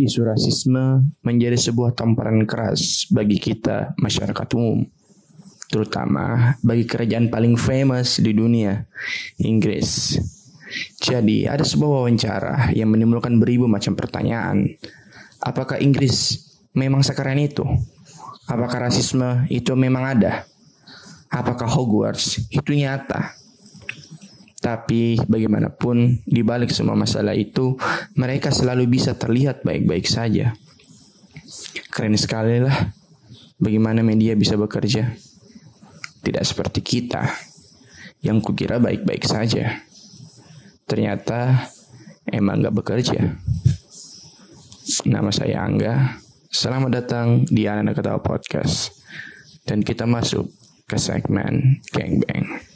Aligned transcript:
Isu 0.00 0.24
rasisme 0.24 1.12
menjadi 1.20 1.60
sebuah 1.60 1.92
tamparan 1.92 2.48
keras 2.48 3.04
bagi 3.12 3.36
kita 3.36 3.92
masyarakat 4.00 4.48
umum, 4.56 4.88
terutama 5.68 6.56
bagi 6.64 6.88
kerajaan 6.88 7.28
paling 7.28 7.60
famous 7.60 8.16
di 8.16 8.32
dunia, 8.32 8.80
Inggris. 9.44 10.16
Jadi 11.04 11.44
ada 11.44 11.60
sebuah 11.60 12.00
wawancara 12.00 12.72
yang 12.72 12.88
menimbulkan 12.96 13.36
beribu 13.36 13.68
macam 13.68 13.92
pertanyaan. 13.92 14.72
Apakah 15.44 15.76
Inggris 15.76 16.48
memang 16.72 17.04
sekeren 17.04 17.36
itu? 17.36 17.68
Apakah 18.48 18.88
rasisme 18.88 19.44
itu 19.52 19.76
memang 19.76 20.16
ada? 20.16 20.48
Apakah 21.28 21.68
Hogwarts 21.68 22.48
itu 22.48 22.72
nyata? 22.72 23.36
Tapi 24.60 25.16
bagaimanapun 25.24 26.20
di 26.28 26.44
balik 26.44 26.68
semua 26.68 26.92
masalah 26.92 27.32
itu 27.32 27.80
mereka 28.12 28.52
selalu 28.52 28.92
bisa 28.92 29.16
terlihat 29.16 29.64
baik-baik 29.64 30.04
saja. 30.04 30.52
Keren 31.88 32.14
sekali 32.20 32.60
lah 32.60 32.92
bagaimana 33.56 34.04
media 34.04 34.36
bisa 34.36 34.60
bekerja. 34.60 35.16
Tidak 36.20 36.44
seperti 36.44 36.84
kita 36.84 37.24
yang 38.20 38.44
kukira 38.44 38.76
baik-baik 38.76 39.24
saja. 39.24 39.80
Ternyata 40.84 41.72
emang 42.28 42.60
gak 42.60 42.76
bekerja. 42.76 43.40
Nama 45.08 45.30
saya 45.32 45.64
Angga. 45.64 46.20
Selamat 46.52 47.00
datang 47.00 47.48
di 47.48 47.64
Anak 47.64 47.96
Ketawa 47.96 48.20
Podcast. 48.20 48.92
Dan 49.64 49.80
kita 49.80 50.04
masuk 50.04 50.52
ke 50.84 51.00
segmen 51.00 51.80
Gangbang. 51.94 52.58
Oh, 52.58 52.69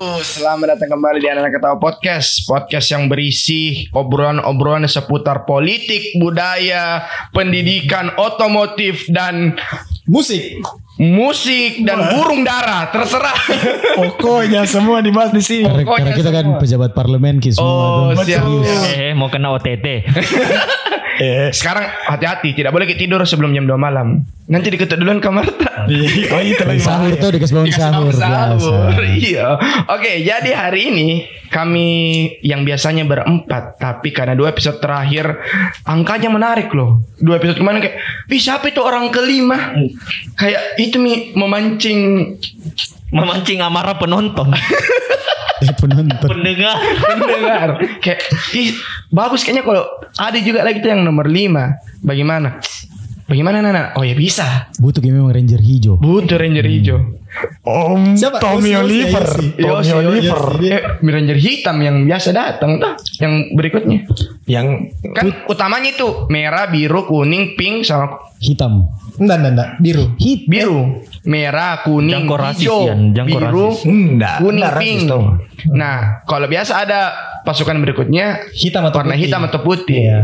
selamat 0.00 0.80
datang 0.80 0.96
kembali 0.96 1.20
di 1.20 1.28
Anak 1.28 1.60
Ketawa 1.60 1.76
Podcast. 1.76 2.48
Podcast 2.48 2.88
yang 2.88 3.12
berisi 3.12 3.84
obrolan-obrolan 3.92 4.88
seputar 4.88 5.44
politik, 5.44 6.16
budaya, 6.16 7.04
pendidikan, 7.36 8.08
otomotif, 8.16 9.04
dan 9.12 9.60
musik. 10.08 10.64
musik 10.96 11.84
dan 11.84 12.16
burung 12.16 12.48
dara. 12.48 12.88
Terserah. 12.88 13.36
Pokoknya 14.00 14.64
semua 14.64 15.04
dibahas 15.04 15.36
di 15.36 15.44
sini. 15.44 15.68
Karena, 15.68 15.84
karena 15.84 16.12
kita 16.16 16.30
kan 16.32 16.46
pejabat 16.56 16.96
parlemen 16.96 17.36
ki 17.36 17.60
Oh 17.60 18.12
semua 18.16 18.24
tuh. 18.24 18.24
siap. 18.24 18.44
Eh, 18.96 19.12
mau 19.12 19.28
kena 19.28 19.52
OTT. 19.52 19.84
Sekarang 21.52 21.84
hati-hati 22.08 22.56
Tidak 22.56 22.72
boleh 22.72 22.88
tidur 22.96 23.20
sebelum 23.28 23.52
jam 23.52 23.68
2 23.68 23.76
malam 23.76 24.24
Nanti 24.50 24.66
diketuk 24.74 24.98
duluan 24.98 25.22
kamar 25.22 25.46
tak 25.46 25.70
oh 26.34 26.42
itu 26.42 26.62
lagi 26.66 26.82
sahur 26.82 27.14
tuh 27.16 27.30
dikasih 27.38 27.54
bangun 27.54 27.70
sahur, 27.70 28.12
sahur. 28.12 28.98
Iya. 29.00 29.56
Oke, 29.88 30.26
jadi 30.26 30.50
hari 30.52 30.90
ini 30.90 31.08
kami 31.48 31.88
yang 32.44 32.66
biasanya 32.66 33.06
berempat, 33.06 33.78
tapi 33.80 34.10
karena 34.12 34.36
dua 34.36 34.52
episode 34.52 34.82
terakhir 34.82 35.38
angkanya 35.86 36.28
menarik 36.28 36.68
loh. 36.74 37.06
Dua 37.16 37.38
episode 37.38 37.62
kemarin 37.62 37.80
kayak, 37.80 37.96
Ih, 38.28 38.42
siapa 38.42 38.68
itu 38.68 38.82
orang 38.82 39.08
kelima? 39.08 39.72
Kayak 40.36 40.76
itu 40.76 40.98
mi 41.00 41.32
memancing 41.32 41.98
Memancing 43.10 43.58
amarah 43.58 43.98
penonton. 43.98 44.54
Eh, 45.60 45.74
penonton. 45.76 46.28
Pendengar. 46.28 46.76
pendengar. 47.04 47.68
kayak, 48.00 48.20
ih, 48.56 48.72
bagus 49.12 49.44
kayaknya 49.44 49.64
kalau 49.64 49.84
ada 50.16 50.38
juga 50.40 50.64
lagi 50.64 50.80
tuh 50.80 50.90
yang 50.92 51.04
nomor 51.04 51.28
lima. 51.28 51.76
Bagaimana? 52.00 52.60
Bagaimana 53.30 53.62
Nana? 53.62 53.94
Oh 53.94 54.02
ya 54.02 54.18
bisa. 54.18 54.66
Butuh 54.82 54.98
game 54.98 55.22
memang 55.22 55.30
ranger 55.30 55.62
hijau. 55.62 55.94
Butuh 56.02 56.34
Ranger 56.34 56.66
hijau. 56.66 56.98
Om 57.60 58.14
Siapa? 58.14 58.36
Tommy 58.38 58.70
Yosi, 58.70 58.80
Oliver 58.80 59.26
Yosi. 59.54 59.62
Tommy 59.86 59.92
Oliver 60.02 60.40
Eh, 60.60 60.82
Ranger 61.00 61.38
hitam 61.38 61.76
yang 61.78 61.96
biasa 62.02 62.28
datang 62.30 62.76
tuh. 62.76 62.92
Yang 63.18 63.32
berikutnya. 63.52 63.98
yang 64.44 64.66
Kan 65.12 65.46
utamanya 65.46 65.90
itu 65.90 66.26
merah, 66.26 66.66
biru, 66.66 67.04
kuning, 67.04 67.54
pink 67.54 67.82
sama 67.82 68.18
Hitam. 68.38 68.88
Enggak, 69.16 69.36
enggak, 69.38 69.52
enggak. 69.52 69.70
Biru. 69.78 70.04
Hit. 70.16 70.40
biru. 70.44 70.80
Merah, 71.22 71.84
kuning, 71.84 72.24
Jangko 72.24 72.34
rasis, 72.34 72.64
hijau. 72.64 72.80
Jangko 73.12 73.28
biru, 73.28 73.66
rasis. 73.68 73.84
enggak 73.84 74.34
kuning, 74.38 74.56
enggak 74.56 74.72
rasis 74.72 74.82
pink. 74.82 75.00
dong. 75.06 75.24
Nah, 75.70 75.96
kalau 76.24 76.46
biasa 76.46 76.72
ada 76.80 77.00
pasukan 77.40 77.76
berikutnya 77.78 78.48
Hitam 78.50 78.84
atau 78.84 79.00
warna 79.00 79.12
putih? 79.12 79.22
hitam 79.22 79.42
atau 79.42 79.60
putih. 79.60 80.00
Iya. 80.02 80.18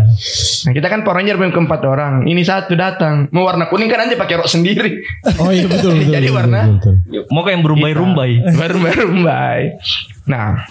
Nah, 0.65 0.73
kita 0.73 0.87
kan 0.87 1.01
Power 1.01 1.17
Ranger 1.17 1.37
punya 1.37 1.49
keempat 1.51 1.81
orang. 1.83 2.13
Ini 2.25 2.41
satu 2.41 2.73
datang. 2.75 3.29
Mau 3.31 3.45
warna 3.45 3.69
kuning 3.69 3.87
kan 3.87 4.01
nanti 4.01 4.17
pakai 4.17 4.37
rok 4.37 4.49
sendiri. 4.49 5.05
Oh 5.37 5.49
iya 5.49 5.65
betul 5.65 5.93
betul. 5.99 6.11
Jadi 6.11 6.27
betul, 6.27 6.35
warna- 6.35 6.65
betul, 6.67 6.77
betul. 6.81 6.96
Mau 7.31 7.43
kayak 7.45 7.61
yang 7.61 7.65
berumbai-rumbai. 7.65 8.31
Baru-baru 8.55 9.07
mbak. 9.23 9.59
Nah, 10.27 10.67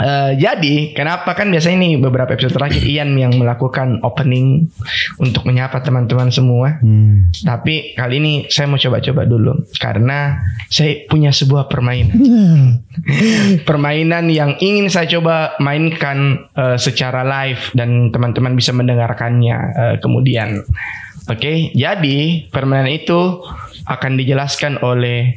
eh, 0.00 0.32
jadi 0.40 0.96
kenapa 0.96 1.36
kan 1.36 1.52
biasanya 1.52 1.76
ini 1.76 2.00
beberapa 2.00 2.32
episode 2.32 2.56
terakhir 2.56 2.80
Ian 2.88 3.12
yang 3.20 3.36
melakukan 3.36 4.00
opening 4.00 4.72
untuk 5.20 5.44
menyapa 5.44 5.84
teman-teman 5.84 6.32
semua. 6.32 6.80
Hmm. 6.80 7.28
Tapi 7.44 7.92
kali 7.92 8.16
ini 8.16 8.32
saya 8.48 8.64
mau 8.64 8.80
coba-coba 8.80 9.28
dulu 9.28 9.52
karena 9.76 10.40
saya 10.72 11.04
punya 11.04 11.36
sebuah 11.36 11.68
permainan. 11.68 12.16
permainan 13.68 14.32
yang 14.32 14.56
ingin 14.56 14.88
saya 14.88 15.04
coba 15.20 15.60
mainkan 15.60 16.48
eh, 16.56 16.80
secara 16.80 17.20
live 17.28 17.76
dan 17.76 18.08
teman-teman 18.08 18.56
bisa 18.56 18.72
mendengarkannya 18.72 19.56
eh, 19.76 19.96
kemudian. 20.00 20.64
Oke, 21.24 21.72
jadi 21.72 22.48
permainan 22.52 22.92
itu 22.92 23.40
akan 23.84 24.12
dijelaskan 24.16 24.80
oleh 24.84 25.36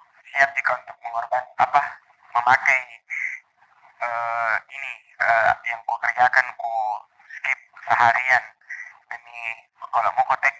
siap 0.41 0.57
jika 0.57 0.73
untuk 0.73 0.97
mengorban 1.05 1.45
apa 1.61 1.81
memakai 2.33 2.81
eh, 4.01 4.55
ini 4.73 4.91
eh, 5.21 5.53
yang 5.69 5.77
ku 5.85 5.93
kerjakan 6.01 6.49
ku 6.57 6.73
skip 7.29 7.59
seharian. 7.85 8.41
Demi 9.05 9.37
kalau 9.77 10.09
mau 10.17 10.25
kotek 10.33 10.55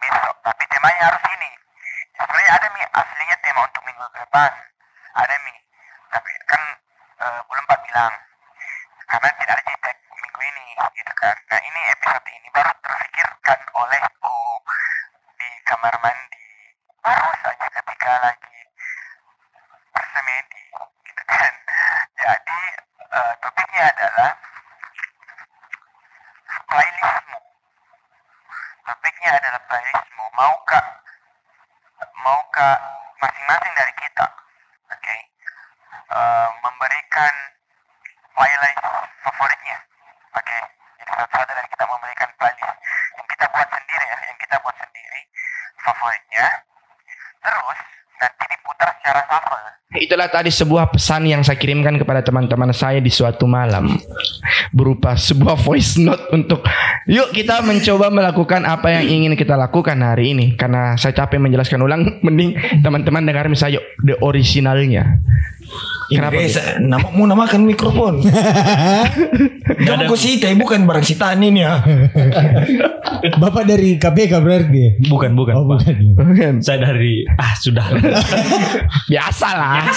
besok. 0.00 0.40
Tapi 0.40 0.64
temanya 0.72 1.12
harus 1.12 1.20
ini. 1.36 1.52
Sebenarnya 2.16 2.48
ada 2.48 2.66
mi 2.72 2.80
aslinya 2.80 3.36
tema 3.44 3.60
untuk 3.68 3.82
minggu 3.84 4.08
depan. 4.16 4.52
Ada 5.20 5.36
mi 5.44 5.54
tapi 6.16 6.32
kan 6.48 6.62
eh, 7.20 7.40
belum 7.44 7.64
pak 7.68 7.80
bilang 7.84 8.14
karena 9.04 9.28
tidak 9.36 9.52
ada 9.52 9.62
cetek 9.68 9.96
minggu 10.16 10.40
ini 10.48 10.64
gitu 10.96 11.12
kan 11.12 11.36
nah 11.52 11.60
ini 11.60 11.80
episode 11.92 12.28
ini 12.32 12.48
baru 12.56 12.72
terfikirkan 12.80 13.60
olehku 13.76 14.40
di 15.36 15.48
kamar 15.68 15.94
mandi 16.00 16.48
baru 17.04 17.30
saja 17.44 17.66
ketika 17.68 18.12
lagi 18.24 18.56
bersemedi 19.96 20.62
gitu 21.08 21.22
kan 21.24 21.52
jadi 22.20 22.60
eh, 23.16 23.32
topiknya 23.40 23.82
adalah 23.88 24.30
playlistmu 26.68 27.38
topiknya 28.84 29.30
adalah 29.40 29.60
playlistmu 29.64 30.24
maukah 30.36 30.86
maukah 32.20 32.76
masing-masing 33.24 33.72
dari 33.72 33.92
kita 34.04 34.26
oke 34.92 35.16
eh, 36.12 36.48
memberikan 36.60 37.34
playlist 38.36 38.80
favoritnya 39.24 39.78
oke 40.36 40.58
jadi 41.00 41.10
satu-satu 41.16 41.52
dari 41.56 41.68
kita 41.72 41.84
memberikan 41.88 42.30
playlist 42.36 42.78
yang 43.16 43.26
kita 43.32 43.44
buat 43.48 43.68
sendiri 43.72 44.04
ya 44.04 44.18
yang 44.28 44.38
kita 44.44 44.56
buat 44.60 44.76
sendiri 44.76 45.20
favoritnya 45.80 46.46
terus 47.40 47.78
nanti 48.20 48.44
diputar 48.52 48.88
secara 49.00 49.20
shuffle 49.24 49.64
Itulah 49.96 50.24
tadi 50.36 50.52
sebuah 50.52 50.92
pesan 50.92 51.24
yang 51.24 51.40
saya 51.40 51.56
kirimkan 51.56 51.96
kepada 51.96 52.20
teman-teman 52.20 52.68
saya 52.68 53.00
di 53.00 53.08
suatu 53.08 53.48
malam 53.48 53.96
berupa 54.68 55.16
sebuah 55.16 55.56
voice 55.56 55.96
note 55.96 56.28
untuk 56.28 56.60
yuk 57.08 57.32
kita 57.32 57.64
mencoba 57.64 58.12
melakukan 58.12 58.68
apa 58.68 59.00
yang 59.00 59.08
ingin 59.08 59.32
kita 59.32 59.56
lakukan 59.56 59.96
hari 59.96 60.36
ini 60.36 60.52
karena 60.52 60.92
saya 61.00 61.16
capek 61.16 61.40
menjelaskan 61.40 61.80
ulang 61.80 62.00
mending 62.26 62.52
teman-teman 62.84 63.24
dengar 63.24 63.48
misalnya 63.48 63.80
the 64.04 64.12
originalnya. 64.20 65.24
Kenapa? 66.06 66.38
Inggris, 66.38 66.54
nama, 66.78 67.10
mau 67.10 67.26
namakan 67.26 67.66
mikrofon. 67.66 68.22
Jangan 69.82 70.06
kau 70.06 70.14
sita, 70.14 70.46
bukan 70.54 70.86
barang 70.86 71.02
sitaan 71.02 71.42
ini 71.42 71.66
ya. 71.66 71.82
Bapak 73.42 73.66
dari 73.66 73.98
KPK 73.98 74.38
berarti? 74.38 75.02
Bukan, 75.02 75.34
bukan. 75.34 75.54
Oh 75.58 75.66
Pak. 75.66 75.82
bukan. 75.82 76.15
Bukan. 76.36 76.60
Saya 76.60 76.92
dari 76.92 77.24
ah 77.40 77.52
sudah. 77.56 77.96
Biasa 79.12 79.48
lah. 79.56 79.88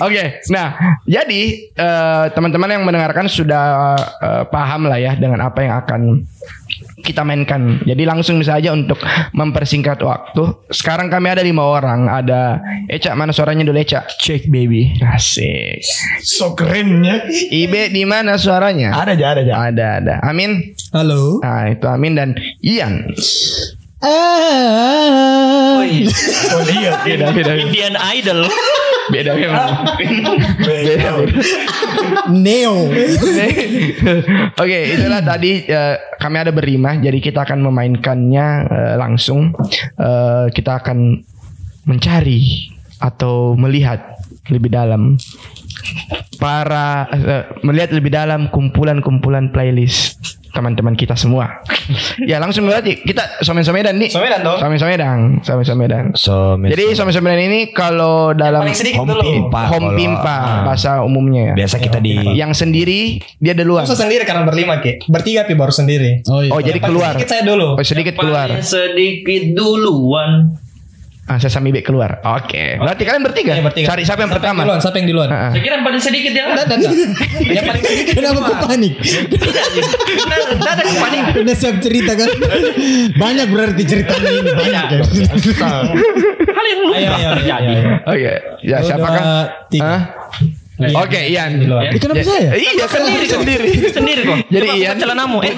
Oke, 0.00 0.40
nah 0.48 0.98
jadi 1.04 1.42
eh, 1.76 2.24
teman-teman 2.32 2.72
yang 2.72 2.84
mendengarkan 2.88 3.28
sudah 3.28 3.96
eh, 4.00 4.44
paham 4.48 4.88
lah 4.88 4.96
ya 4.96 5.12
dengan 5.12 5.44
apa 5.44 5.60
yang 5.60 5.74
akan 5.84 6.00
kita 7.04 7.22
mainkan. 7.22 7.84
Jadi 7.84 8.02
langsung 8.08 8.40
saja 8.40 8.72
untuk 8.72 8.98
mempersingkat 9.36 10.00
waktu. 10.00 10.42
Sekarang 10.72 11.12
kami 11.12 11.28
ada 11.30 11.44
lima 11.44 11.62
orang. 11.62 12.08
Ada 12.08 12.60
Eca 12.88 13.12
mana 13.12 13.30
suaranya 13.30 13.68
dulu 13.68 13.76
Eca? 13.76 14.08
Cek 14.08 14.48
baby. 14.48 14.96
Asik. 15.04 15.84
So 16.24 16.56
kerennya. 16.56 17.28
Ibe 17.30 17.92
di 17.92 18.02
mana 18.08 18.40
suaranya? 18.40 18.96
Ada 18.96 19.12
aja, 19.12 19.26
ada 19.36 19.40
aja. 19.44 19.54
Ada 19.54 19.86
ada. 20.00 20.14
Amin. 20.24 20.72
Halo. 20.94 21.42
Nah 21.42 21.74
itu 21.74 21.86
Amin 21.90 22.14
dan 22.14 22.38
Ian. 22.62 23.10
Ah. 24.04 25.80
Oh 25.80 25.82
iya, 25.82 26.12
Beda 27.02 27.32
beda 27.34 27.52
Indian 27.58 27.96
Idol. 28.14 28.46
beda 29.10 29.38
memang. 29.38 29.70
Beda. 30.62 31.10
Neo. 32.30 32.90
Oke, 34.62 34.78
itulah 34.94 35.22
tadi 35.22 35.62
eh, 35.66 35.94
kami 36.18 36.36
ada 36.42 36.50
berlima, 36.50 36.98
jadi 36.98 37.18
kita 37.22 37.46
akan 37.46 37.66
memainkannya 37.66 38.46
eh, 38.66 38.94
langsung. 38.98 39.54
Eh, 39.98 40.46
kita 40.54 40.82
akan 40.82 41.22
mencari 41.86 42.70
atau 42.98 43.54
melihat 43.58 44.18
lebih 44.50 44.74
dalam 44.74 45.18
para 46.42 47.06
melihat 47.62 47.94
lebih 47.94 48.10
dalam 48.10 48.50
kumpulan-kumpulan 48.50 49.54
playlist 49.54 50.36
teman-teman 50.56 50.96
kita 50.96 51.12
semua. 51.14 51.60
ya 52.30 52.40
langsung 52.40 52.64
berarti 52.64 53.04
kita 53.04 53.44
somen-somedan 53.44 54.00
nih. 54.00 54.10
Somedan 54.10 54.40
dong. 54.40 54.58
Somen-somedan, 54.58 55.18
somen-somedan. 55.44 56.04
So, 56.16 56.56
Jadi 56.56 56.96
somen-somedan 56.96 57.40
ini 57.44 57.60
kalau 57.76 58.32
dalam 58.32 58.64
home 58.64 59.16
pimpa. 59.20 59.62
home 59.70 59.88
pimpa 59.94 60.36
ah. 60.40 60.64
bahasa 60.64 61.04
umumnya 61.04 61.52
ya. 61.52 61.64
Biasa 61.64 61.76
kita 61.78 62.00
di 62.00 62.16
Yang 62.34 62.66
sendiri 62.66 63.20
dia 63.38 63.52
duluan. 63.52 63.84
Usah 63.84 63.94
sendiri 63.94 64.24
karena 64.24 64.48
berlima 64.48 64.80
ki. 64.80 65.06
Bertiga 65.06 65.44
pi 65.44 65.52
baru 65.52 65.70
sendiri. 65.70 66.26
Oh 66.26 66.40
iya. 66.40 66.50
Oh 66.50 66.60
jadi 66.64 66.80
keluar. 66.80 67.14
Sedikit 67.14 67.28
saya 67.30 67.42
dulu. 67.44 67.68
Oh 67.76 67.84
sedikit 67.84 68.14
keluar. 68.16 68.48
Sedikit 68.64 69.42
duluan. 69.54 70.64
Ah, 71.26 71.42
saya 71.42 71.50
sama 71.50 71.66
Ibe 71.66 71.82
keluar. 71.82 72.22
Oke. 72.22 72.78
Berarti 72.78 73.02
kalian 73.02 73.26
bertiga. 73.26 73.58
Iya, 73.58 73.62
bertiga. 73.66 73.86
Cari 73.90 74.06
siapa 74.06 74.22
yang 74.22 74.30
Siapa 74.30 74.38
pertama? 74.38 74.60
Duluan, 74.62 74.78
siapa 74.78 74.96
yang 75.02 75.06
duluan? 75.10 75.28
Ah, 75.28 75.34
ah. 75.34 75.50
Saya 75.50 75.62
kira 75.66 75.74
yang 75.74 75.86
paling 75.90 75.98
sedikit 75.98 76.32
ya. 76.32 76.44
Enggak, 76.46 76.66
enggak. 76.70 76.92
Yang 77.50 77.64
paling 77.66 77.82
sedikit. 77.82 78.14
Kenapa 78.14 78.38
kau 78.46 78.56
panik? 78.62 78.92
Tidak 79.26 80.70
ada 80.70 80.82
paling. 80.86 81.22
Udah 81.42 81.56
siap 81.58 81.76
cerita 81.82 82.12
kan? 82.14 82.28
Banyak 83.18 83.46
berarti 83.50 83.82
ceritanya 83.82 84.30
ini 84.30 84.52
banyak 84.54 84.84
ya. 84.86 85.02
Hal 86.46 86.64
yang 86.64 86.78
lumrah 86.80 86.96
Ayo, 86.96 87.10
ayo, 87.10 87.10
ayo, 87.10 87.30
terjadi. 87.42 87.72
ayo. 87.74 87.90
Oke. 88.06 88.32
Ya 88.62 88.76
siapakah? 88.86 89.22
tiga. 89.66 89.96
Hah? 90.76 91.02
Oke, 91.02 91.20
Ian. 91.26 91.56
Duluan. 91.56 91.88
Eh, 91.88 91.96
kenapa 91.96 92.20
Ya- 92.20 92.26
saya? 92.26 92.50
Iya, 92.52 92.84
kan 92.84 93.00
Sendiri 93.00 93.24
sendiri. 93.24 93.66
Sendiri 93.88 94.20
kok. 94.22 94.36
Jadi 94.46 94.66
Coba 94.66 94.76
Ian- 94.78 94.98
celanamu. 94.98 95.38
Eh, 95.40 95.54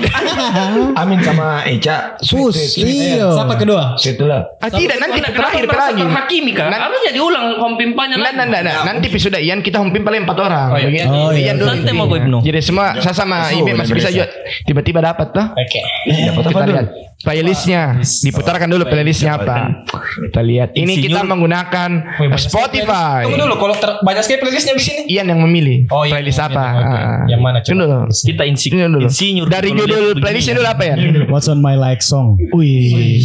Amin 1.01 1.19
sama 1.21 1.47
Eca. 1.65 2.15
Pus, 2.21 2.57
iya. 2.77 3.27
Siapa 3.29 3.55
kedua? 3.55 3.95
Situ 3.95 4.23
lah. 4.23 4.47
Ah, 4.57 4.71
tidak, 4.71 4.97
nanti 4.97 5.19
Kenapa 5.19 5.35
terakhir 5.35 5.65
merasa 5.65 5.91
lagi. 5.91 6.03
terhakimi 6.03 6.51
kah? 6.53 6.67
Nan- 6.69 6.83
Harusnya 6.85 7.13
diulang 7.13 7.47
home 7.57 7.77
pimpanya 7.77 8.15
Nah, 8.15 8.31
lagi. 8.31 8.37
nah, 8.37 8.47
nah, 8.49 8.61
nah. 8.63 8.75
Nanti 8.85 9.05
episode 9.09 9.37
Ian 9.37 9.59
kita 9.59 9.77
humpin 9.77 10.01
paling 10.01 10.23
empat 10.23 10.39
orang. 10.39 10.69
Oh, 10.71 10.79
iya. 10.81 11.05
Oh, 11.05 11.31
iya. 11.31 11.51
Ian 11.51 11.57
dulu. 11.57 11.69
Santai 11.69 11.93
mau. 11.93 12.07
Ibnu. 12.09 12.39
Jadi 12.41 12.59
semua 12.61 12.87
saya 12.97 13.13
sama 13.13 13.47
Ibe 13.49 13.75
masih 13.75 13.93
bisa 13.93 14.09
juga 14.09 14.27
tiba-tiba 14.65 14.99
dapat 15.01 15.29
tuh. 15.31 15.47
Oke. 15.51 15.81
Dapat 16.07 16.41
apa 16.41 16.49
Kita 16.49 16.63
dulu? 16.63 16.75
lihat 16.75 16.89
playlistnya 17.19 17.99
diputarkan 18.23 18.71
dulu 18.71 18.87
playlistnya 18.87 19.35
apa 19.35 19.83
kita 20.31 20.39
lihat 20.39 20.71
ini 20.75 21.03
kita 21.03 21.27
menggunakan 21.27 21.91
Spotify 22.39 23.27
Tunggu 23.27 23.43
dulu, 23.43 23.55
kalau 23.59 23.75
banyak 24.01 24.23
sekali 24.23 24.39
playlistnya 24.39 24.75
begini. 24.79 25.03
Ian 25.11 25.27
yang 25.27 25.41
memilih 25.43 25.79
Oh, 25.91 26.07
iya, 26.07 26.15
playlist 26.15 26.39
apa 26.39 26.65
oke. 26.75 26.95
Ah. 26.95 27.23
Yang 27.27 27.41
mana, 27.43 27.59
coba? 27.59 27.73
Dulu 27.75 27.87
Kita 28.09 28.43
Tunggu 28.45 28.87
dulu 28.89 29.07
insinyur. 29.11 29.47
dari 29.51 29.69
judul 29.75 30.05
playlistnya 30.17 30.55
begini. 30.55 30.61
dulu 30.63 30.69
apa 30.71 30.83
ya 30.87 30.95
What's 31.27 31.49
on 31.51 31.59
my 31.59 31.75
like 31.75 32.03
song? 32.03 32.39
Wih 32.55 33.19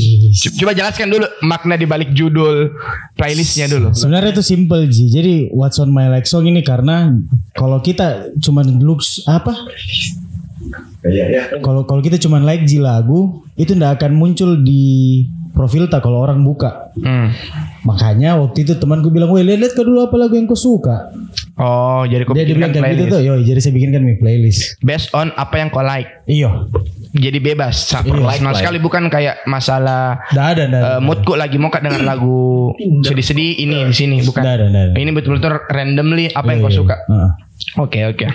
coba 0.57 0.73
jelaskan 0.73 1.07
dulu 1.13 1.25
makna 1.41 1.77
di 1.77 1.85
balik 1.85 2.09
judul 2.11 2.73
playlistnya 3.13 3.69
dulu 3.69 3.93
Sebenarnya 3.93 4.33
itu 4.33 4.43
simple 4.43 4.89
Ji. 4.89 5.05
Jadi 5.07 5.35
What's 5.53 5.77
on 5.77 5.93
my 5.93 6.09
like 6.09 6.25
song 6.25 6.49
ini 6.49 6.65
karena 6.65 7.13
kalau 7.53 7.77
kita 7.77 8.33
cuman 8.41 8.81
looks 8.81 9.21
apa? 9.23 9.53
Kalau 11.59 11.83
kalau 11.83 12.01
kita 12.01 12.15
cuman 12.15 12.47
like 12.47 12.63
Ji 12.63 12.79
lagu 12.79 13.43
itu 13.59 13.75
ndak 13.75 13.99
akan 13.99 14.11
muncul 14.15 14.59
di 14.63 15.23
profil 15.51 15.91
tak 15.91 16.03
kalau 16.03 16.23
orang 16.23 16.41
buka. 16.41 16.95
Hmm. 16.97 17.35
Makanya 17.83 18.39
waktu 18.39 18.63
itu 18.63 18.73
temanku 18.75 19.11
bilang, 19.11 19.27
"Woi, 19.27 19.43
lihat 19.43 19.75
kau 19.75 19.83
dulu 19.83 20.01
apa 20.01 20.15
lagu 20.15 20.33
yang 20.33 20.47
kau 20.47 20.55
suka." 20.55 21.11
oh 21.53 22.01
jadi 22.03 22.25
kau 22.25 22.33
bilang 22.33 22.73
kayak 22.73 22.73
gitu 22.73 22.81
playlist 22.81 23.13
tuh, 23.13 23.21
yo, 23.21 23.33
jadi 23.37 23.59
saya 23.61 23.73
bikinkan 23.73 24.01
mi 24.01 24.17
playlist. 24.17 24.81
based 24.81 25.13
on 25.13 25.29
apa 25.35 25.61
yang 25.61 25.69
kau 25.69 25.85
like 25.85 26.09
Iyo, 26.25 26.65
jadi 27.13 27.37
bebas 27.37 27.93
Iya. 27.93 28.01
sama 28.33 28.57
sekali 28.57 28.81
bukan 28.81 29.05
kayak 29.05 29.45
masalah 29.45 30.17
ada, 30.25 30.65
ndak 30.65 30.73
ada. 30.73 30.79
eh, 30.97 30.99
moodku 30.99 31.37
lagi 31.37 31.61
mau 31.61 31.69
dengan 31.69 32.01
lagu 32.03 32.73
sedih-sedih 33.03 33.61
ini 33.61 33.85
di 33.85 33.93
sini 33.93 34.17
bukan 34.25 34.41
Ndak 34.41 34.53
ada, 34.55 34.65
ndak 34.65 34.83
ada. 34.83 34.93
ini 34.97 35.09
betul-betul 35.13 35.53
randomly 35.69 36.25
apa 36.31 36.49
yang 36.49 36.59
Iya, 36.59 36.65
kau 36.65 36.71
iya. 36.71 36.79
suka 36.81 36.95
Heeh. 37.05 37.29
Oke 37.75 37.99
oke. 38.03 38.25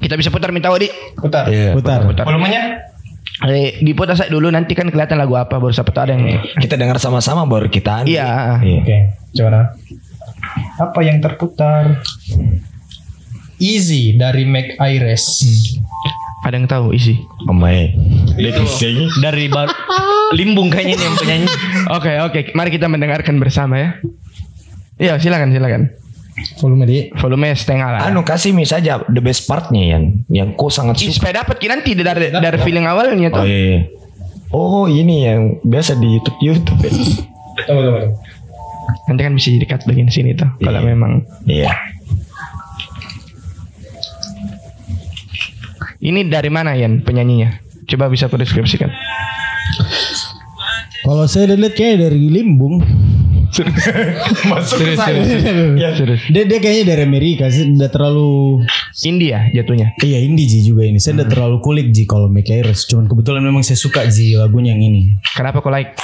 Kita 0.00 0.14
bisa 0.18 0.28
putar 0.28 0.50
minta 0.50 0.68
Wadi. 0.68 0.90
Putar. 1.14 1.46
Iya. 1.46 1.70
Putar. 1.72 2.02
Putar. 2.02 2.26
Volumenya? 2.26 2.89
Eh, 3.40 3.80
diputar 3.80 4.12
saya 4.20 4.28
dulu 4.28 4.52
nanti 4.52 4.76
kan 4.76 4.92
kelihatan 4.92 5.16
lagu 5.16 5.32
apa 5.32 5.56
baru 5.56 5.72
siapa 5.72 5.88
tahu 5.88 6.04
ada 6.04 6.12
yang. 6.12 6.44
Kita 6.60 6.76
dengar 6.76 7.00
sama-sama 7.00 7.48
baru 7.48 7.72
kita. 7.72 8.04
anu. 8.04 8.12
Iya. 8.12 8.60
Oke, 8.60 8.98
coba 9.32 9.48
nah. 9.48 9.66
Apa 10.76 11.00
yang 11.00 11.24
terputar? 11.24 12.04
Easy 13.60 14.16
dari 14.16 14.48
Mac 14.48 14.76
Iris. 14.80 15.44
Ada 16.40 16.56
yang 16.56 16.68
tahu 16.68 16.96
isi. 16.96 17.20
Oh 17.44 17.52
my. 17.52 17.92
Itu 18.40 18.64
dari 19.20 19.52
bar 19.52 19.68
limbung 20.38 20.72
kayaknya 20.72 20.96
ini 20.96 21.04
yang 21.04 21.16
penyanyi. 21.16 21.46
Oke 21.92 22.12
oke. 22.24 22.40
Mari 22.56 22.72
kita 22.72 22.88
mendengarkan 22.88 23.36
bersama 23.36 23.76
ya. 23.76 23.88
Iya 24.96 25.20
silakan 25.20 25.52
silakan. 25.52 25.92
Volume 26.56 26.84
di. 26.84 26.98
Volume 27.14 27.50
setengah 27.50 27.88
lah. 27.90 28.00
Anu 28.04 28.20
kasih 28.20 28.50
mi 28.50 28.62
saja 28.62 29.00
the 29.06 29.18
best 29.18 29.44
partnya 29.44 29.96
yang 29.96 30.02
yang 30.26 30.48
kau 30.52 30.68
sangat 30.68 30.98
suka. 30.98 31.12
supaya 31.12 31.32
dapat 31.40 31.56
kita 31.56 31.72
nanti 31.74 31.92
dari 31.92 32.28
dari 32.30 32.58
feeling 32.60 32.84
awalnya 32.84 33.28
Oh 33.28 33.36
tuh. 33.36 33.44
iya. 33.44 33.58
iya. 33.66 33.80
Oh 34.50 34.84
ini 34.84 35.16
yang 35.22 35.40
biasa 35.62 35.94
di 35.94 36.08
YouTube 36.10 36.38
YouTube. 36.38 36.80
ya. 36.80 36.90
Tunggu, 37.62 37.80
tunggu. 37.82 38.00
Nanti 39.06 39.20
kan 39.20 39.32
bisa 39.32 39.48
jadi 39.50 39.66
cut 39.66 39.82
bagian 39.84 40.08
sini 40.08 40.34
tuh. 40.34 40.50
Kalau 40.58 40.80
Iya. 40.80 40.86
memang 40.86 41.12
Iya. 41.44 41.72
ini 46.00 46.24
dari 46.26 46.48
mana 46.48 46.72
Yan 46.72 47.00
penyanyinya? 47.00 47.60
Coba 47.84 48.08
bisa 48.08 48.26
aku 48.26 48.36
deskripsikan. 48.36 48.88
Kalau 51.02 51.26
saya 51.26 51.52
lihat 51.52 51.74
kayak 51.74 52.00
dari 52.00 52.30
Limbung. 52.30 52.80
Masuk 54.50 54.76
ke 54.82 54.94
sana. 54.96 55.20
Iya. 55.76 55.88
Serius. 55.96 56.20
Dia 56.30 56.44
dia 56.46 56.58
kayaknya 56.58 56.84
dari 56.96 57.02
Amerika 57.06 57.48
sih, 57.48 57.66
udah 57.70 57.90
terlalu 57.90 58.62
India 59.04 59.48
jatuhnya. 59.52 59.94
Iya 60.00 60.18
indie 60.22 60.46
Ji 60.48 60.64
juga 60.66 60.84
ini. 60.84 60.98
Saya 60.98 61.22
udah 61.22 61.28
terlalu 61.28 61.56
kulik 61.60 61.88
Ji 61.94 62.04
kalau 62.04 62.26
Make 62.30 62.50
Iris. 62.50 62.86
Cuman 62.88 63.06
kebetulan 63.06 63.42
memang 63.44 63.62
saya 63.62 63.78
suka 63.78 64.06
Ji 64.08 64.36
lagunya 64.36 64.72
yang 64.76 64.82
ini. 64.84 65.16
Kenapa 65.36 65.60
kau 65.60 65.72
like? 65.72 65.94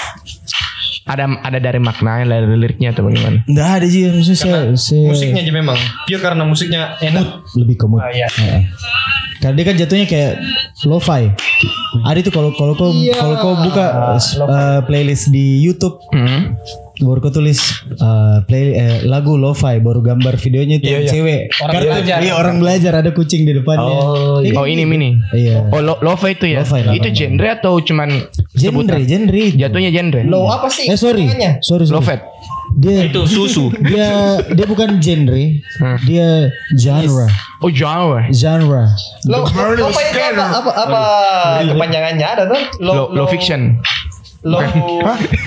Ada 1.07 1.39
ada 1.39 1.59
dari 1.63 1.79
makna 1.79 2.27
dari 2.27 2.59
liriknya 2.59 2.91
atau 2.91 3.07
bagaimana? 3.07 3.47
Nggak 3.47 3.69
ada 3.79 3.87
maksudnya 3.87 4.35
saya, 4.35 4.61
saya 4.75 5.07
Musiknya 5.07 5.43
aja 5.47 5.53
memang. 5.55 5.79
Pure 6.03 6.19
karena 6.19 6.43
musiknya 6.43 6.83
enak. 6.99 7.47
lebih 7.55 7.79
ke 7.79 7.87
mood. 7.87 8.03
Ah, 8.03 8.11
iya. 8.11 8.27
Heeh. 8.27 8.63
Karena 9.39 9.55
dia 9.55 9.65
kan 9.71 9.77
jatuhnya 9.79 10.07
kayak 10.11 10.33
lo-fi. 10.83 11.31
Ada 12.03 12.19
itu 12.19 12.35
kalau 12.35 12.51
kalau 12.59 12.75
kau 12.75 12.91
kalau 12.91 13.37
kau 13.39 13.55
buka 13.55 13.87
uh, 14.51 14.81
playlist 14.83 15.31
di 15.31 15.63
YouTube 15.63 15.95
Hmm. 16.11 16.59
Baru 16.97 17.21
kau 17.21 17.29
tulis 17.31 17.61
uh, 17.97 18.41
play 18.45 18.73
eh, 18.73 18.97
lagu 19.05 19.37
lo-fi 19.37 19.76
baru 19.79 20.00
gambar 20.00 20.37
videonya 20.37 20.81
itu 20.81 20.88
yang 20.88 21.05
cewek. 21.05 21.41
Orang 21.59 21.75
Kartun. 21.76 21.88
belajar. 21.93 22.17
Iya 22.19 22.33
orang 22.35 22.57
belajar 22.57 22.93
ada 22.97 23.11
kucing 23.11 23.45
di 23.45 23.53
depannya. 23.53 23.85
Oh, 23.93 24.38
Iya. 24.41 24.57
Oh 24.57 24.65
ini 24.65 24.83
mini. 24.83 25.21
Iya. 25.31 25.69
Oh 25.69 25.81
lo 25.81 26.00
lova 26.00 26.26
itu 26.26 26.47
ya? 26.47 26.65
Lo-fi 26.65 26.81
lah, 26.81 26.93
itu 26.93 27.09
lo-fi. 27.09 27.19
genre 27.19 27.49
atau 27.53 27.73
cuman 27.79 28.09
Genre, 28.57 28.99
genre. 29.05 29.41
itu. 29.43 29.57
Jatuhnya 29.57 29.91
genre. 29.91 30.21
Low 30.25 30.49
apa 30.49 30.69
sih? 30.69 30.88
Eh 30.88 30.97
sorry, 30.97 31.29
sorry, 31.61 31.85
sorry. 31.85 32.00
Lovet. 32.00 32.21
Dia 32.76 33.07
Itu 33.09 33.25
susu. 33.25 33.71
dia 33.79 34.37
dia 34.43 34.67
bukan 34.67 34.99
genre, 34.99 35.38
Hmm. 35.79 35.97
dia 36.03 36.50
genre, 36.75 37.29
Oh 37.61 37.71
genre. 37.71 38.26
genre. 38.31 38.85
Low 39.25 39.45
apa 39.45 39.71
itu 40.03 40.21
apa? 40.35 40.45
Apa, 40.61 40.71
apa 40.75 41.00
kepanjangannya 41.62 42.26
ada 42.26 42.43
tuh? 42.45 42.61
Low, 42.81 43.12
low 43.12 43.26
fiction. 43.26 43.79
Low 44.47 44.62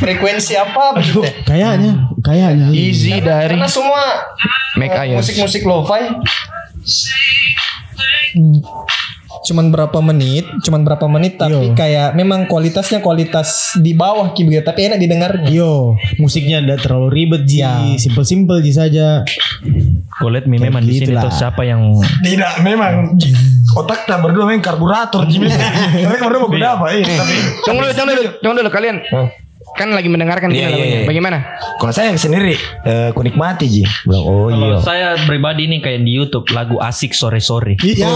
frekuensi 0.03 0.60
apa 0.60 0.91
begitu? 1.00 1.24
ya? 1.24 1.32
Kayaknya, 1.48 2.12
kayaknya. 2.20 2.68
Easy 2.75 3.24
dari 3.24 3.56
Karena 3.56 3.70
semua 3.72 4.03
Make 4.75 4.91
eh, 4.91 5.01
Ayers. 5.08 5.24
musik-musik 5.24 5.63
lo-fi 5.63 6.03
cuman 9.46 9.72
berapa 9.72 10.00
menit, 10.03 10.46
cuman 10.63 10.81
berapa 10.84 11.05
menit 11.08 11.39
tapi 11.39 11.72
Yo. 11.72 11.75
kayak 11.75 12.13
memang 12.13 12.46
kualitasnya 12.46 13.00
kualitas 13.00 13.75
di 13.79 13.96
bawah 13.96 14.31
ki 14.36 14.43
begitu, 14.46 14.63
tapi 14.65 14.91
enak 14.91 15.00
didengarnya. 15.00 15.48
Yo, 15.48 15.96
musiknya 16.19 16.60
tidak 16.60 16.79
terlalu 16.84 17.08
ribet 17.13 17.43
ji, 17.48 17.62
Ya. 17.63 17.75
simple-simple 17.96 18.60
ji 18.60 18.72
saja. 18.75 19.24
Gue 20.19 20.29
memang 20.43 20.84
di 20.84 21.00
sini 21.00 21.15
tuh 21.15 21.31
siapa 21.31 21.63
yang 21.63 21.96
Tidak, 22.00 22.60
memang 22.63 23.15
otak 23.75 24.03
tak 24.03 24.19
berdua 24.19 24.50
memang 24.50 24.63
karburator 24.63 25.24
Jimmy. 25.29 25.48
Mereka 25.51 26.24
berdua 26.27 26.41
mau 26.43 26.51
apa? 26.51 26.86
Iya, 26.91 27.05
tapi 27.08 27.34
Tunggu 27.63 27.81
dulu, 27.86 27.93
tunggu 27.96 28.12
dulu, 28.15 28.29
tunggu 28.43 28.55
dulu 28.60 28.69
kalian. 28.72 28.98
Kan 29.76 29.92
lagi 29.92 30.08
mendengarkan 30.08 30.50
Iya, 30.50 30.68
lagunya. 30.68 30.78
iya, 30.78 30.98
iya. 30.98 31.08
Bagaimana? 31.08 31.38
kalau 31.80 31.96
saya 31.96 32.12
sendiri 32.12 32.60
eh, 32.84 33.10
ku 33.12 33.24
nikmati 33.24 33.66
Ji. 33.66 33.84
Bilang 34.04 34.24
oh 34.24 34.48
Kalau 34.48 34.68
iya. 34.68 34.78
saya 34.84 35.08
pribadi 35.24 35.66
nih 35.66 35.80
kayak 35.80 36.00
di 36.02 36.12
YouTube 36.12 36.44
lagu 36.52 36.76
asik 36.78 37.12
sore-sore. 37.12 37.80
Iya. 37.80 38.08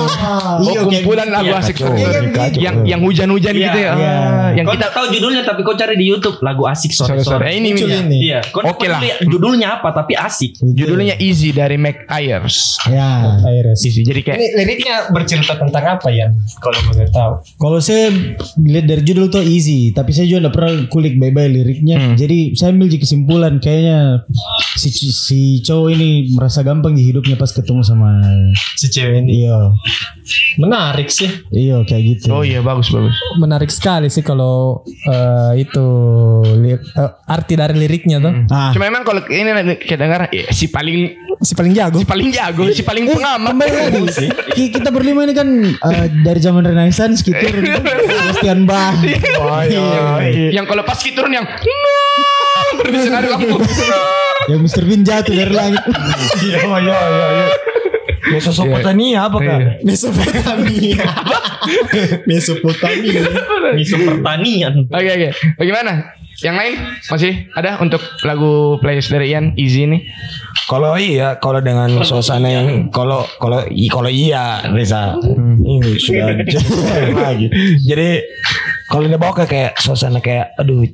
Oh, 0.59 0.75
kumpulan 0.83 1.27
lagu 1.27 1.51
asik 1.53 1.79
kacau, 1.79 1.95
sore. 1.95 2.27
kacau. 2.29 2.59
Yang 2.59 2.75
yang 2.85 2.99
hujan-hujan 2.99 3.53
gitu 3.53 3.79
ya. 3.79 3.93
iya. 3.93 4.15
Yang 4.53 4.65
Kau 4.65 4.73
kita 4.75 4.87
tahu 4.91 5.05
judulnya 5.09 5.41
tapi 5.43 5.61
kau 5.61 5.73
cari 5.73 5.95
di 5.95 6.05
YouTube 6.05 6.37
lagu 6.41 6.63
asik 6.65 6.91
sore-sore. 6.91 7.23
sore-sore. 7.23 7.43
Eh, 7.47 7.55
ini 7.57 7.69
ini. 7.71 8.17
Iya, 8.27 8.39
Oke 8.67 8.85
lah. 8.85 8.99
judulnya 9.23 9.79
apa 9.79 9.91
tapi 9.91 10.13
asik. 10.13 10.59
Judulnya 10.59 11.15
Easy 11.17 11.51
dari 11.51 11.79
Mac 11.79 12.03
Ayers. 12.07 12.75
Ya. 12.85 13.39
Easy. 13.71 14.03
Jadi 14.03 14.19
kayak 14.21 14.35
Ini 14.35 14.47
liriknya 14.55 14.95
bercerita 15.09 15.55
tentang 15.55 15.85
apa 15.87 16.11
ya? 16.11 16.27
Kalau 16.59 16.79
boleh 16.91 17.07
tahu. 17.07 17.33
Kalau 17.55 17.79
saya 17.79 18.11
lihat 18.59 18.85
dari 18.85 19.01
judul 19.01 19.31
tuh 19.31 19.41
easy, 19.41 19.89
tapi 19.91 20.11
saya 20.11 20.27
juga 20.27 20.47
tidak 20.47 20.53
pernah 20.53 20.73
kulik 20.91 21.15
bye-bye 21.43 21.53
liriknya. 21.53 21.97
Jadi 22.13 22.53
saya 22.53 22.71
ambil 22.71 22.87
jadi 22.87 22.99
kesimpulan 22.99 23.53
kayaknya 23.57 24.23
si 24.73 24.89
si 24.89 25.39
cowok 25.59 25.89
ini 25.91 26.09
merasa 26.29 26.61
gampang 26.61 26.93
di 26.93 27.03
hidupnya 27.03 27.35
pas 27.35 27.49
ketemu 27.49 27.81
sama 27.81 28.23
Si 28.73 28.87
cewek 28.87 29.21
ini. 29.21 29.43
iya 29.43 29.57
Menarik 30.55 31.09
sih. 31.09 31.27
iya 31.49 31.81
kayak 31.81 32.03
gitu. 32.17 32.31
Oh 32.31 32.41
iya 32.41 32.59
bagus 32.59 32.87
bagus. 32.89 33.11
Menarik 33.35 33.67
sekali 33.67 34.07
sih 34.07 34.21
kalau 34.21 34.81
eh, 35.03 35.59
itu 35.59 35.85
lir- 36.55 36.85
eh, 36.85 37.11
arti 37.25 37.53
dari 37.53 37.75
liriknya 37.75 38.17
tuh. 38.19 38.33
Ah, 38.47 38.71
Cuma 38.71 38.85
emang 38.85 39.03
kalau 39.03 39.19
ini 39.25 39.51
kita 39.77 39.99
dengar 39.99 40.29
eh, 40.29 40.47
si 40.49 40.67
paling 40.67 41.19
Si 41.43 41.53
paling 41.53 41.75
jago. 41.75 41.99
si 41.99 42.05
paling 42.05 42.29
jago, 42.31 42.71
si 42.71 42.81
paling 42.81 43.03
pengamat. 43.05 43.51
kembali 43.51 43.71
lagi. 43.73 44.27
Ki- 44.55 44.71
Kita 44.71 44.89
berlima 44.89 45.25
ini 45.25 45.33
kan 45.33 45.47
eh, 45.65 46.07
dari 46.23 46.39
zaman 46.39 46.63
Renaissance 46.63 47.19
gitu. 47.19 47.35
Sebastian 48.23 48.63
Bach. 48.63 48.95
Oh, 49.41 49.59
iya. 49.59 50.23
Yang 50.53 50.65
kalau 50.65 50.83
pas 50.83 50.95
kita 50.95 51.19
yang 51.33 51.45
berbicara 52.77 53.27
lampu. 53.33 53.57
Yang 54.51 54.59
Mr. 54.69 54.83
Bean 54.85 55.01
jatuh 55.01 55.33
dari 55.33 55.53
langit. 55.53 55.83
Iya, 56.45 56.59
iya, 56.61 56.77
iya, 56.79 57.27
iya. 57.33 57.47
Mesopotamia 58.23 59.19
apa 59.27 59.37
kak? 59.39 59.59
Mesopotamia. 59.83 61.05
Mesopotamia. 62.23 63.21
Misu 63.75 63.95
pertanian. 63.99 64.73
Oke 64.87 65.09
oke. 65.11 65.29
Bagaimana? 65.59 66.15
Yang 66.43 66.55
lain 66.59 66.73
masih 67.07 67.33
ada 67.55 67.79
untuk 67.79 68.01
lagu 68.25 68.75
playlist 68.83 69.13
dari 69.13 69.31
Ian 69.31 69.53
Easy 69.55 69.85
ini? 69.85 70.03
Kalau 70.67 70.95
iya, 70.97 71.37
kalau 71.39 71.59
dengan 71.59 72.03
suasana 72.03 72.49
yang 72.49 72.89
kalau 72.89 73.23
kalau 73.39 73.63
kalau 73.67 74.09
iya, 74.11 74.63
Reza 74.71 75.15
ini 75.63 75.95
sudah 75.99 76.33
lagi. 77.27 77.47
Jadi 77.85 78.09
kalau 78.93 79.05
dia 79.05 79.17
bawa 79.17 79.33
ke 79.33 79.45
kayak 79.45 79.71
suasana 79.75 80.19
kayak, 80.19 80.53
aduh, 80.53 80.85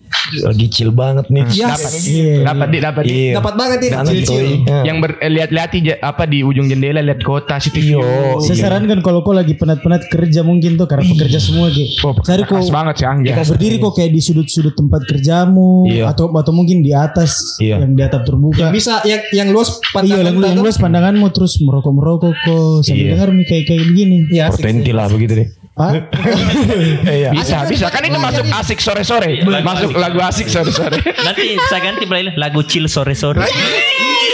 lagi 0.42 0.66
chill 0.70 0.90
banget 0.90 1.28
nih. 1.28 1.44
Dapat, 1.44 1.92
Iya. 2.00 2.36
dapat, 2.48 2.68
di, 2.68 2.78
dapat. 2.80 3.04
di. 3.04 3.12
Iya. 3.12 3.34
Dapat 3.36 3.54
banget 3.54 3.78
ini, 3.80 3.90
Dan 3.90 4.06
chill-chill. 4.08 4.24
itu, 4.24 4.64
iya. 4.64 4.78
Yang 4.88 4.98
ber, 4.98 5.12
eh, 5.20 5.30
lihat-lihat 5.30 5.70
di- 5.70 6.00
apa 6.00 6.24
di 6.24 6.40
ujung 6.42 6.66
jendela 6.66 7.02
lihat 7.02 7.20
kota 7.20 7.60
city 7.60 7.82
view. 7.84 8.00
Saya 8.40 8.56
sarankan 8.58 9.04
kalau 9.04 9.20
kau 9.20 9.36
lagi 9.36 9.54
penat-penat 9.54 10.08
kerja 10.08 10.42
mungkin 10.42 10.80
tuh 10.80 10.88
karena 10.88 11.04
pekerja 11.06 11.38
semua 11.38 11.68
gitu. 11.70 11.92
Oh, 12.02 12.16
Cari 12.16 12.42
kok 12.42 12.56
keras 12.56 12.72
banget 12.72 12.96
sih 12.96 13.08
Angga. 13.10 13.44
berdiri 13.44 13.76
kok 13.78 13.94
kayak 13.94 14.10
di 14.10 14.22
sudut-sudut 14.22 14.74
tempat 14.74 15.02
kerjamu 15.04 15.90
Iya. 15.90 16.08
atau 16.08 16.32
atau 16.32 16.54
mungkin 16.56 16.80
di 16.80 16.96
atas 16.96 17.60
Iya. 17.60 17.84
yang 17.84 17.92
di 17.94 18.02
atap 18.02 18.24
terbuka. 18.24 18.72
Bisa 18.72 19.04
yang 19.04 19.20
yang 19.36 19.50
luas 19.52 19.76
Iya, 19.76 19.92
pandangan 19.92 20.24
yang, 20.24 20.38
yang 20.40 20.62
luas 20.62 20.78
pandanganmu 20.78 21.28
terus 21.36 21.60
merokok 21.60 21.92
merokok 21.92 22.34
kok 22.40 22.86
sambil 22.86 23.18
dengar 23.18 23.30
nih 23.36 23.46
kayak 23.46 23.64
kayak 23.68 23.84
begini. 23.90 24.18
Ya, 24.32 24.48
lah 24.94 25.08
begitu 25.10 25.34
deh. 25.36 25.48
Pak, 25.80 26.12
Iya. 27.08 27.32
Bisa, 27.32 27.64
bisa. 27.64 27.88
Kan 27.88 28.04
itu 28.04 28.20
masuk 28.20 28.44
asik 28.52 28.84
sore-sore. 28.84 29.40
Masuk 29.64 29.96
lagu 29.96 30.20
asik 30.20 30.52
sore-sore. 30.52 31.00
Nanti 31.26 31.56
saya 31.72 31.80
ganti 31.88 32.04
playlist 32.04 32.36
lagu 32.36 32.60
chill 32.68 32.92
sore-sore. 32.92 33.40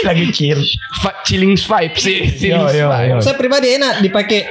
lagi 0.02 0.26
chill. 0.34 0.58
Chilling 1.22 1.54
vibes 1.54 2.02
sih. 2.02 2.50
Yo, 2.50 2.66
yo, 2.74 2.90
yo. 2.90 3.16
Saya 3.22 3.38
pribadi 3.38 3.78
enak 3.78 4.02
dipakai 4.02 4.42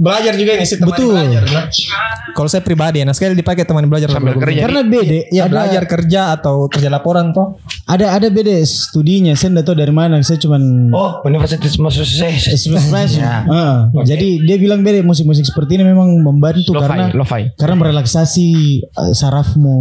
belajar 0.00 0.32
juga 0.32 0.50
ini 0.54 0.64
sih 0.64 0.76
teman 0.76 0.90
Betul. 0.90 1.12
belajar. 1.14 1.42
Nah. 1.44 1.64
Kalau 2.30 2.48
saya 2.48 2.62
pribadi 2.62 2.98
enak 2.98 3.12
sekali 3.12 3.34
dipakai 3.34 3.62
teman 3.62 3.84
belajar 3.84 4.08
Sambil 4.08 4.34
kerja. 4.34 4.64
karena 4.64 4.80
beda 4.82 5.16
Ya 5.28 5.44
ada, 5.44 5.50
belajar 5.52 5.82
kerja 5.84 6.20
atau 6.32 6.66
kerja 6.66 6.88
laporan 6.88 7.30
toh. 7.30 7.60
ada 7.84 8.10
ada 8.10 8.26
beda 8.26 8.54
studinya. 8.62 9.34
Saya 9.34 9.52
enggak 9.52 9.66
tahu 9.66 9.76
dari 9.76 9.90
mana. 9.90 10.16
Saya 10.20 10.38
cuman 10.38 10.88
Oh, 10.90 11.20
Universitas 11.22 11.76
Massachusetts. 11.76 12.48
Express 12.48 12.88
Heeh. 13.14 13.74
Jadi 14.04 14.28
dia 14.40 14.56
bilang 14.56 14.80
beda 14.80 15.02
musik-musik 15.02 15.44
seperti 15.44 15.74
ini 15.74 15.84
memang 15.84 16.08
membantu 16.16 16.70
Lo-fi, 16.70 16.82
karena 16.82 17.04
lo-fi. 17.12 17.42
karena 17.54 17.74
merelaksasi 17.76 18.48
eh, 18.80 19.12
sarafmu, 19.12 19.76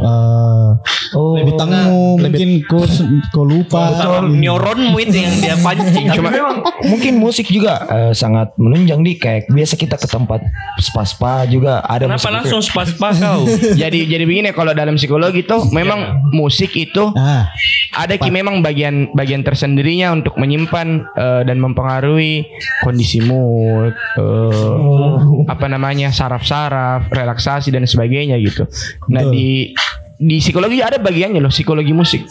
eh 0.00 0.70
Oh, 1.10 1.34
bitangmu, 1.34 2.22
mungkin 2.22 2.62
kau 2.64 2.86
kau 3.30 3.42
lupa. 3.42 3.90
Neuronmu 4.22 4.94
itu 4.96 5.18
yang 5.18 5.34
dia 5.36 5.54
pancing. 5.56 6.06
Cuma 6.12 6.30
memang 6.30 6.62
mungkin 6.86 7.18
musik 7.18 7.46
juga 7.46 7.82
eh, 7.84 8.12
sangat 8.12 8.54
menunjang 8.56 9.02
di 9.02 9.14
kayak 9.14 9.50
biasa 9.60 9.76
kita 9.76 10.00
ke 10.00 10.08
tempat 10.08 10.40
spa-spa 10.80 11.44
juga 11.44 11.84
ada 11.84 12.08
Kenapa 12.08 12.16
musik 12.16 12.32
langsung 12.32 12.60
spas-spas 12.64 13.16
kau? 13.24 13.44
jadi 13.76 14.08
jadi 14.08 14.24
begini 14.24 14.56
kalau 14.56 14.72
dalam 14.72 14.96
psikologi 14.96 15.44
tuh 15.44 15.68
memang 15.68 16.24
musik 16.32 16.72
itu 16.72 17.12
Ah, 17.12 17.52
ada 17.92 18.16
ki 18.16 18.32
memang 18.32 18.64
bagian 18.64 19.12
bagian 19.12 19.44
tersendirinya 19.44 20.14
untuk 20.16 20.38
menyimpan 20.40 21.04
eh, 21.12 21.42
dan 21.44 21.60
mempengaruhi 21.60 22.48
kondisi 22.80 23.20
mood 23.20 23.92
eh, 24.16 25.12
apa 25.50 25.66
namanya 25.68 26.08
saraf-saraf 26.08 27.10
relaksasi 27.12 27.68
dan 27.74 27.84
sebagainya 27.84 28.40
gitu. 28.40 28.64
Nah 29.12 29.28
di 29.28 29.74
di 30.20 30.36
psikologi 30.36 30.84
ada 30.84 31.00
bagiannya 31.00 31.40
loh 31.40 31.48
psikologi 31.48 31.96
musik 31.96 32.28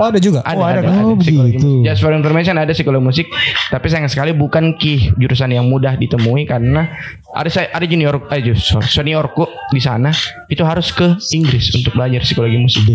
Oh 0.00 0.08
ada 0.08 0.16
juga. 0.22 0.40
ada 0.46 0.56
oh, 0.56 0.64
ada. 0.64 0.78
ada, 0.78 0.88
kan? 0.88 0.94
ada 0.94 1.04
Oh, 1.04 1.18
psikologi 1.18 1.58
begitu. 1.58 1.66
musik. 1.68 1.84
just 1.84 2.00
for 2.00 2.12
information 2.14 2.54
ada 2.54 2.70
psikologi 2.70 3.02
musik 3.02 3.26
tapi 3.68 3.86
sayang 3.90 4.06
sekali 4.06 4.30
bukan 4.30 4.78
ki 4.78 5.18
jurusan 5.18 5.50
yang 5.50 5.66
mudah 5.66 5.98
ditemui 5.98 6.46
karena 6.46 6.86
ada 7.34 7.50
saya 7.50 7.68
ada 7.74 7.82
junior 7.82 8.22
eh 8.30 8.40
seniorku 8.80 9.44
di 9.74 9.82
sana 9.82 10.14
itu 10.46 10.62
harus 10.62 10.94
ke 10.94 11.18
Inggris 11.34 11.74
untuk 11.74 11.98
belajar 11.98 12.22
psikologi 12.22 12.62
musik 12.62 12.86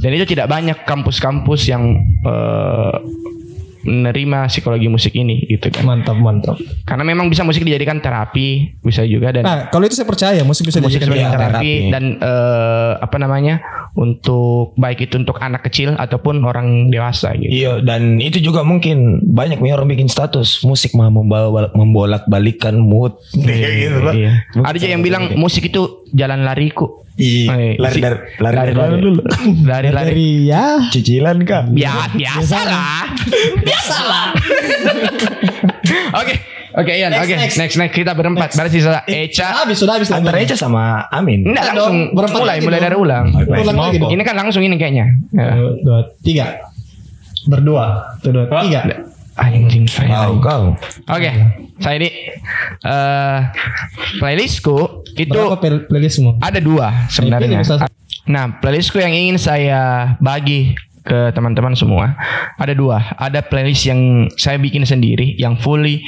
dan 0.00 0.10
itu 0.16 0.24
tidak 0.24 0.48
banyak 0.48 0.80
kampus-kampus 0.88 1.68
yang 1.68 1.94
eh, 2.24 2.94
menerima 3.82 4.46
psikologi 4.46 4.86
musik 4.86 5.14
ini 5.14 5.46
gitu 5.46 5.68
kan 5.68 5.82
Mantap 5.82 6.14
mantap. 6.14 6.56
karena 6.82 7.00
memang 7.02 7.26
bisa 7.26 7.40
musik 7.40 7.60
dijadikan 7.60 7.98
terapi 7.98 8.76
bisa 8.78 9.02
juga 9.02 9.32
dan 9.32 9.42
Nah 9.42 9.58
kalau 9.66 9.82
itu 9.82 9.94
saya 9.94 10.04
percaya 10.04 10.40
musik 10.40 10.64
bisa 10.64 10.78
musik 10.78 10.98
dijadikan 10.98 11.30
terapi. 11.30 11.48
terapi 11.56 11.72
dan 11.88 12.04
eh, 12.16 12.92
apa 12.96 13.16
namanya 13.16 13.64
untuk 13.94 14.72
baik 14.74 15.02
itu 15.02 15.16
untuk 15.16 15.36
anak 15.36 15.62
kecil 15.62 15.94
ataupun 15.94 16.40
orang 16.42 16.68
dewasa 16.88 17.32
gitu 17.34 17.50
Iya 17.50 17.72
dan 17.80 18.18
itu 18.18 18.38
juga 18.38 18.60
mungkin 18.60 19.00
banyak 19.24 19.58
nih 19.58 19.72
orang 19.72 19.88
bikin 19.88 20.06
status 20.06 20.62
musik 20.62 20.92
mah 20.92 21.08
membawa 21.08 21.50
membolak 21.72 22.24
balikan 22.26 22.78
mood 22.78 23.16
kayak 23.34 23.70
gitu 23.80 23.98
Pak. 24.00 24.12
Iya. 24.12 24.32
Ada 24.58 24.76
juga 24.76 24.90
yang 24.90 25.02
bilang 25.02 25.24
musik 25.34 25.64
itu 25.64 25.82
jalan 26.10 26.42
lariku. 26.42 27.02
Iya, 27.12 27.76
lari 27.76 27.92
si- 27.92 28.00
dari 28.00 28.16
lari 28.38 28.54
lari 28.56 28.72
dari 28.72 28.72
lari 28.72 28.96
lari 29.60 29.88
lari. 29.90 30.08
dari 30.08 30.28
ya 30.46 30.64
cicilan 30.88 31.36
kak. 31.42 31.68
Ya 31.76 32.08
biasa 32.08 32.58
lah. 32.62 33.04
biasa 33.60 33.68
lah. 34.00 34.26
Oke. 36.20 36.34
Oke 36.70 36.94
Ian, 36.94 37.10
oke. 37.10 37.34
Next, 37.34 37.58
next 37.58 37.90
kita 37.90 38.14
berempat. 38.14 38.54
Berarti 38.54 38.78
sisa 38.78 39.02
Eca. 39.02 39.66
Habis 39.66 39.82
sudah 39.82 39.98
habis. 39.98 40.06
Antara 40.14 40.38
Eca 40.38 40.54
sama 40.54 41.02
Amin. 41.10 41.42
Enggak 41.42 41.74
dong, 41.74 41.74
langsung 41.74 41.98
berempat 42.14 42.38
mulai 42.38 42.54
lagi 42.54 42.62
mulai 42.62 42.78
dari 42.78 42.96
ulang. 42.96 43.26
Ulang 43.34 43.74
lagi 43.76 43.96
dong. 43.98 44.10
Ini 44.14 44.22
kan 44.22 44.34
langsung 44.38 44.62
ini 44.62 44.78
kayaknya. 44.78 45.10
Ya. 45.34 45.58
Dua, 45.82 45.98
tiga. 46.22 46.62
Berdua. 47.50 48.14
Satu, 48.22 48.30
dua, 48.30 48.46
tiga. 48.62 48.80
Anjing 49.34 49.90
saya. 49.90 50.30
Kau 50.30 50.38
kau. 50.38 50.62
Oke, 51.10 51.30
saya 51.82 51.94
ini 51.98 52.08
eh 52.86 53.38
playlistku 54.22 55.02
itu 55.18 55.32
Berapa 55.32 55.58
pel- 55.58 55.90
playlistmu? 55.90 56.38
ada 56.38 56.62
dua 56.62 57.10
sebenarnya. 57.10 57.66
Nah, 58.30 58.62
playlistku 58.62 59.02
yang 59.02 59.10
ingin 59.10 59.42
saya 59.42 60.14
bagi 60.22 60.76
ke 61.00 61.32
teman-teman 61.32 61.72
semua 61.72 62.14
ada 62.56 62.72
dua. 62.76 63.00
Ada 63.16 63.40
playlist 63.40 63.88
yang 63.88 64.28
saya 64.36 64.60
bikin 64.60 64.84
sendiri, 64.84 65.34
yang 65.36 65.56
fully 65.56 66.04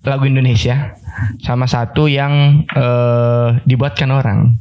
lagu 0.00 0.24
Indonesia, 0.24 0.96
sama 1.44 1.68
satu 1.68 2.08
yang 2.08 2.64
eh, 2.64 3.48
dibuatkan 3.68 4.08
orang. 4.08 4.56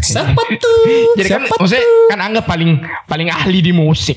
Siapa 0.00 0.32
tuh? 0.32 0.76
Jadi 1.20 1.28
kan 1.28 1.42
Siapa 1.44 1.60
maksudnya 1.60 1.84
kan 2.08 2.18
Angga 2.24 2.40
paling 2.40 2.80
paling 3.04 3.28
ahli 3.28 3.60
di 3.60 3.72
musik. 3.76 4.16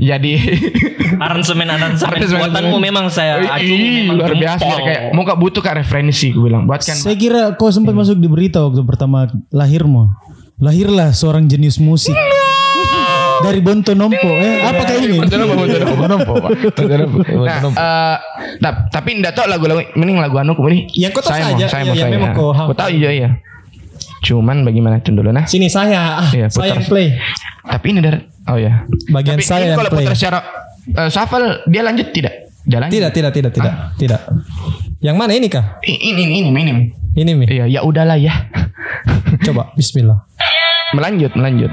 Jadi 0.00 0.32
Aransemen 1.28 1.68
aransemen 1.68 2.08
Aransemen- 2.08 2.40
buatanmu 2.40 2.76
memang 2.80 3.10
saya 3.12 3.42
acungi 3.42 4.06
luar 4.08 4.32
biasa 4.32 4.64
kayak 4.80 5.00
mau 5.12 5.26
gak 5.26 5.36
butuh 5.36 5.60
kak 5.60 5.82
referensi 5.82 6.30
gue 6.32 6.46
bilang 6.46 6.64
buatkan 6.64 6.94
Saya 6.94 7.18
kira 7.18 7.52
kau 7.58 7.68
sempat 7.68 7.92
masuk 7.92 8.16
di 8.16 8.30
berita 8.30 8.64
waktu 8.64 8.80
pertama 8.86 9.28
lahirmu. 9.52 10.08
Lahirlah 10.62 11.10
seorang 11.10 11.50
jenius 11.50 11.76
musik. 11.76 12.14
Dari 13.42 13.60
Bonto 13.60 13.92
Nompo. 13.92 14.28
Eh, 14.38 14.62
apa 14.62 14.82
kayak 14.82 15.00
ini? 15.02 15.16
Nah, 15.18 15.26
eh, 17.62 18.16
tap- 18.58 18.84
tapi 18.88 19.08
ndak 19.18 19.32
tahu 19.34 19.46
lagu-lagu 19.46 19.82
mending 19.94 20.18
lagu 20.18 20.36
anu 20.38 20.54
ini. 20.68 20.86
Yang 20.94 21.18
kau 21.18 21.22
tahu 21.26 21.32
saya 21.34 21.42
saja, 21.50 21.58
mau, 21.58 21.70
saya 21.70 21.82
mau 21.82 21.92
yang 21.92 22.08
saya. 22.08 22.14
memang 22.14 22.30
kau 22.32 22.50
tahu 22.72 22.90
iya 22.92 23.10
iya. 23.12 23.28
Cuman 24.22 24.62
bagaimana 24.62 25.02
tun 25.02 25.18
dulu 25.18 25.34
nah. 25.34 25.44
Sini 25.44 25.66
saya, 25.66 26.22
ah, 26.22 26.30
Iya, 26.30 26.46
saya 26.46 26.78
yang 26.78 26.86
play. 26.86 27.18
Tapi 27.62 27.86
ini 27.90 27.98
dari 27.98 28.18
oh 28.46 28.58
ya. 28.58 28.86
Bagian 29.10 29.36
Tapi 29.36 29.42
saya 29.42 29.60
ini 29.60 29.66
yang 29.74 29.78
kalau 29.78 29.90
play. 29.90 30.06
putar 30.06 30.14
secara 30.14 30.38
eh, 30.88 31.08
shuffle 31.10 31.46
dia 31.66 31.82
lanjut 31.82 32.06
tidak? 32.14 32.34
Dia 32.62 32.78
lanjut. 32.78 32.94
Tidak, 32.94 33.10
tidak, 33.10 33.32
tidak, 33.34 33.52
tidak, 33.52 33.72
tidak. 33.98 34.20
Yang 35.02 35.16
mana 35.18 35.32
ini 35.34 35.50
kah? 35.50 35.82
Ini 35.82 36.14
ini 36.14 36.22
ini 36.38 36.48
ini. 36.54 36.72
Ini 37.12 37.30
mi. 37.34 37.44
Iya, 37.44 37.66
ya 37.68 37.80
udahlah 37.82 38.16
ya. 38.16 38.32
Coba, 39.42 39.74
Bismillah. 39.74 40.22
melanjut, 40.92 41.32
melanjut. 41.34 41.72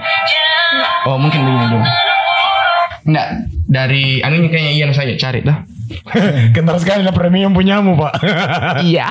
Oh, 1.08 1.16
mungkin 1.16 1.40
begini 1.44 1.66
dulu. 1.72 1.86
Enggak, 3.08 3.28
dari 3.66 4.20
anunya 4.20 4.50
kayaknya 4.52 4.74
Ian 4.76 4.92
saya 4.92 5.16
cari 5.16 5.40
dah. 5.42 5.64
Kental 6.56 6.78
sekali 6.78 7.02
lah 7.02 7.16
premium 7.16 7.56
punyamu 7.56 7.96
pak. 7.96 8.14
Iya. 8.90 9.08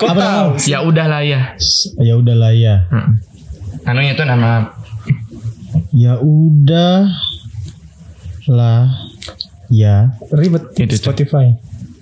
Apa 0.00 0.16
nama? 0.16 0.56
ya 0.64 0.80
udahlah 0.80 1.20
ya. 1.20 1.52
Ya 2.00 2.14
udahlah 2.16 2.56
ya. 2.56 2.88
Anunya 3.84 4.16
tuh 4.16 4.24
nama 4.24 4.72
Ya 5.92 6.16
udah 6.16 7.04
lah 8.48 8.88
ya. 9.68 10.16
Ribet 10.32 10.72
Itu 10.74 10.96
tuh. 10.96 11.12
Spotify. 11.12 11.52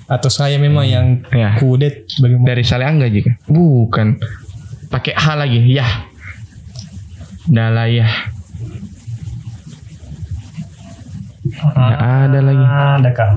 Atau 0.07 0.31
saya 0.31 0.57
memang 0.57 0.87
yang 0.87 1.07
Ya. 1.35 1.59
kudet 1.59 2.07
bagaimana? 2.23 2.47
dari 2.47 2.63
Saleangga 2.63 3.11
juga. 3.11 3.35
Bukan. 3.51 4.23
Pakai 4.89 5.19
H 5.19 5.27
lagi. 5.35 5.59
Ya. 5.67 6.07
Udahlah 7.51 7.91
ya. 7.91 8.07
Nggak 11.59 12.01
ada 12.01 12.39
lagi. 12.43 12.65
Ada 12.65 13.11
kah? 13.15 13.31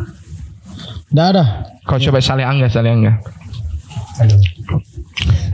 Dah 1.12 1.26
ada. 1.36 1.44
Kau 1.84 2.00
coba 2.00 2.24
Saleangga, 2.24 2.72
Saleangga. 2.72 3.20
Aduh. 4.22 4.40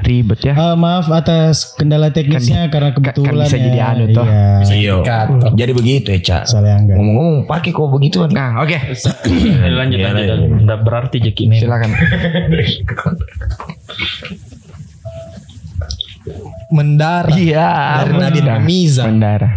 Ribet 0.05 0.39
ya. 0.39 0.53
Ah, 0.55 0.75
maaf 0.79 1.12
atas 1.12 1.75
kendala 1.75 2.13
teknisnya 2.13 2.71
karena 2.71 2.95
kan 2.95 3.12
kebetulan 3.12 3.43
bisa 3.43 3.57
ya. 3.59 3.63
jadi 3.67 3.79
anu 3.83 4.05
toh. 4.15 4.24
Iya. 4.24 5.03
Iya. 5.03 5.17
Jadi 5.51 5.71
begitu 5.75 6.07
ya 6.15 6.19
cak. 6.24 6.43
Ngomong-ngomong 6.95 7.43
pakai 7.50 7.75
kok 7.75 7.89
begituan. 7.91 8.29
Nah, 8.31 8.63
oke. 8.63 8.77
Eh, 8.77 9.71
lanjut 9.74 10.00
lanjut. 10.00 10.63
Enggak 10.63 10.79
berarti 10.86 11.17
Jeki 11.19 11.43
memang. 11.51 11.59
Silakan. 11.59 11.89
Mendarah. 16.71 17.36
Iya. 17.36 17.69
Dari 18.05 18.13
Nadine 18.15 18.53
Miza. 18.63 19.03
Mendarah. 19.07 19.53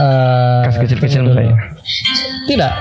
Eh, 0.00 0.60
Kas 0.64 0.76
kecil-kecil 0.78 1.22
saya. 1.28 1.54
Tidak. 2.42 2.72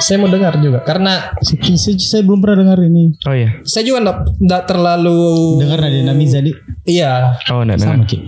Saya 0.00 0.16
mau 0.16 0.28
dengar 0.28 0.56
juga 0.56 0.80
karena 0.80 1.34
Saya, 1.38 1.76
saya- 1.76 2.00
saya 2.00 2.22
belum 2.22 2.40
pernah 2.40 2.64
dengar 2.64 2.78
ini. 2.80 3.12
Oh 3.22 3.34
iya. 3.34 3.60
saya 3.62 3.84
juga 3.84 3.98
enggak, 4.00 4.18
enggak 4.38 4.62
terlalu 4.64 5.20
Dengar 5.58 5.78
Nadine 5.78 6.08
Amiza 6.08 6.38
di 6.38 6.52
Iya, 6.86 7.36
Oh, 7.48 7.60
enggak 7.60 7.78
sama 7.78 8.00
dengar. 8.00 8.08
Ki. 8.08 8.18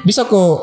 bisa 0.00 0.24
kok 0.24 0.58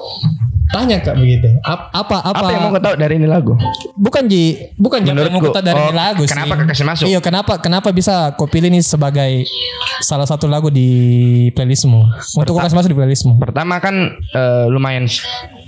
tanya 0.68 0.98
Kak 1.00 1.16
begitu. 1.16 1.48
Ap- 1.62 1.90
Apa 1.90 2.18
apa, 2.24 2.38
Apa 2.38 2.50
yang 2.50 2.62
mau 2.62 2.72
kau 2.72 2.82
tahu 2.82 2.96
dari 2.96 3.16
ini 3.16 3.26
lagu? 3.26 3.54
Bukan 3.94 4.24
Ji, 4.26 4.74
bukan 4.76 5.00
Ji 5.00 5.08
yang 5.08 5.18
mau 5.18 5.28
Menurutku. 5.30 5.52
kita 5.52 5.62
dari 5.62 5.78
Oh, 5.78 5.86
ini 5.86 5.96
lagu 5.96 6.24
kenapa 6.24 6.46
sih. 6.48 6.58
kau 6.58 6.68
kasih 6.68 6.86
masuk? 6.86 7.06
Iya, 7.06 7.20
kenapa 7.20 7.54
kenapa 7.58 7.90
bisa 7.90 8.14
kau 8.34 8.46
pilih 8.46 8.68
ini 8.68 8.80
sebagai 8.80 9.46
salah 10.00 10.26
satu 10.26 10.46
lagu 10.46 10.68
di 10.68 10.90
playlistmu? 11.52 12.02
Untuk 12.36 12.52
kau 12.52 12.62
kasih 12.62 12.76
masuk 12.76 12.90
di 12.90 12.98
playlistmu. 12.98 13.34
Pertama 13.38 13.78
kan 13.78 13.96
eh, 14.16 14.66
lumayan 14.68 15.06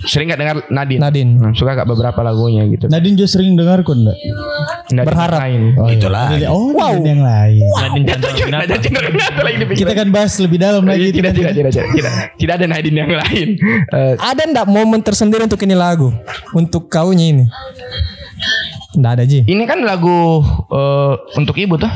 sering 0.00 0.28
gak 0.28 0.38
dengar 0.38 0.56
Nadine. 0.68 1.00
Nadine. 1.00 1.30
Nah, 1.36 1.50
suka 1.52 1.74
gak 1.74 1.86
beberapa 1.86 2.20
lagunya 2.20 2.62
gitu. 2.66 2.86
Nadine 2.86 3.14
juga 3.14 3.28
sering 3.28 3.54
dengar 3.54 3.82
kok 3.82 3.92
enggak? 3.92 4.14
Nggak 4.88 5.04
berharap. 5.04 5.38
lain. 5.42 5.62
Oh, 5.74 5.88
Itulah. 5.88 6.26
Jadi, 6.30 6.44
oh, 6.46 6.70
wow. 6.70 6.94
yang 6.96 7.20
lain. 7.20 7.60
Nadine 7.66 8.04
Winata. 8.06 8.28
Nadine 8.62 8.78
Chandra 8.80 9.08
Winata 9.10 9.40
lagi 9.42 9.56
dipikir. 9.58 9.78
Kita 9.82 9.92
kan 9.94 10.08
bahas 10.08 10.32
lebih 10.38 10.58
dalam 10.58 10.82
lagi. 10.82 11.10
tidak, 11.10 11.32
tidak, 11.34 11.52
tidak, 11.52 11.70
tidak, 11.72 11.86
tidak, 11.92 12.12
tidak 12.38 12.52
ada 12.56 12.66
Nadine 12.68 12.96
yang 12.96 13.10
lain. 13.10 13.48
Ada 14.16 14.42
ndak 14.48 14.66
momen 14.88 15.04
tersendiri 15.04 15.44
untuk 15.44 15.60
ini 15.60 15.76
lagu? 15.76 16.08
Untuk 16.50 16.88
kaunya 16.88 17.28
ini? 17.28 17.44
Nggak 18.88 19.12
ada 19.14 19.24
Ji. 19.28 19.44
ini 19.44 19.62
kan 19.62 19.84
lagu 19.84 20.40
eh, 20.72 21.14
untuk 21.36 21.52
ibu 21.54 21.76
tuh. 21.76 21.92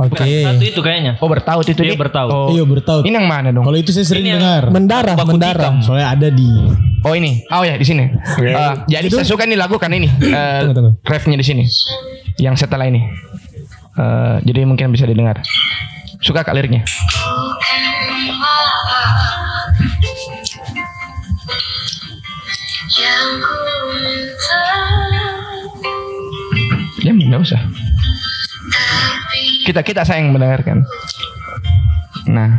Oke. 0.00 0.42
Satu 0.42 0.64
itu 0.64 0.80
kayaknya. 0.80 1.20
Oh 1.20 1.28
bertaut 1.28 1.62
itu 1.62 1.76
Iya, 1.76 1.92
Dik? 1.92 2.00
bertaut. 2.00 2.30
Oh, 2.30 2.48
Iya 2.48 2.64
bertaut. 2.64 3.04
ini 3.04 3.12
yang 3.12 3.28
mana 3.28 3.52
dong? 3.52 3.62
Kalau 3.62 3.76
itu 3.76 3.92
saya 3.92 4.02
sering 4.02 4.24
Ini 4.24 4.40
dengar. 4.40 4.62
Mendarah, 4.72 5.14
Baku 5.14 5.36
mendarah. 5.36 5.76
Soalnya 5.84 6.08
ada 6.08 6.28
di 6.30 6.48
Oh 7.04 7.12
ini. 7.12 7.44
Oh 7.52 7.60
ya 7.60 7.76
di 7.76 7.84
sini. 7.84 8.08
Eh, 8.40 8.74
jadi 8.88 9.06
saya 9.12 9.28
suka 9.28 9.44
nih 9.44 9.60
lagu 9.60 9.76
karena 9.76 10.00
ini 10.00 10.08
eh, 10.24 10.72
tunggu. 10.72 10.96
refnya 11.04 11.36
di 11.36 11.44
sini. 11.44 11.64
Yang 12.40 12.64
setelah 12.64 12.88
ini. 12.88 13.04
Eh, 13.94 14.36
jadi 14.42 14.64
mungkin 14.64 14.88
bisa 14.88 15.04
didengar. 15.04 15.44
Suka 16.18 16.40
kak 16.40 16.56
liriknya? 16.56 16.82
Ya 27.02 27.10
nggak 27.10 27.42
usah. 27.42 27.58
Kita 29.66 29.82
kita 29.82 30.06
sayang 30.06 30.30
mendengarkan. 30.30 30.86
Nah, 32.30 32.54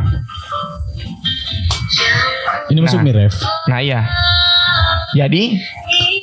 ini 2.68 2.78
masuk 2.84 3.00
Nah. 3.00 3.06
nih 3.08 3.14
ref. 3.16 3.36
Nah 3.72 3.80
iya. 3.80 4.04
Jadi 5.16 5.56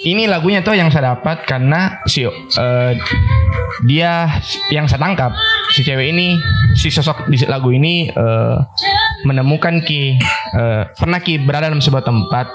ini 0.06 0.30
lagunya 0.30 0.62
tuh 0.62 0.78
yang 0.78 0.94
saya 0.94 1.18
dapat 1.18 1.50
karena 1.50 1.98
si 2.06 2.22
eh, 2.30 2.92
dia 3.90 4.30
yang 4.70 4.86
saya 4.86 5.02
tangkap 5.02 5.34
si 5.74 5.82
cewek 5.82 6.14
ini 6.14 6.38
si 6.78 6.94
sosok 6.94 7.26
di 7.34 7.42
lagu 7.50 7.74
ini 7.74 8.14
eh, 8.14 8.58
menemukan 9.26 9.82
ki 9.82 10.22
eh, 10.54 10.84
pernah 10.94 11.18
ki 11.18 11.42
berada 11.42 11.74
dalam 11.74 11.82
sebuah 11.82 12.06
tempat 12.06 12.46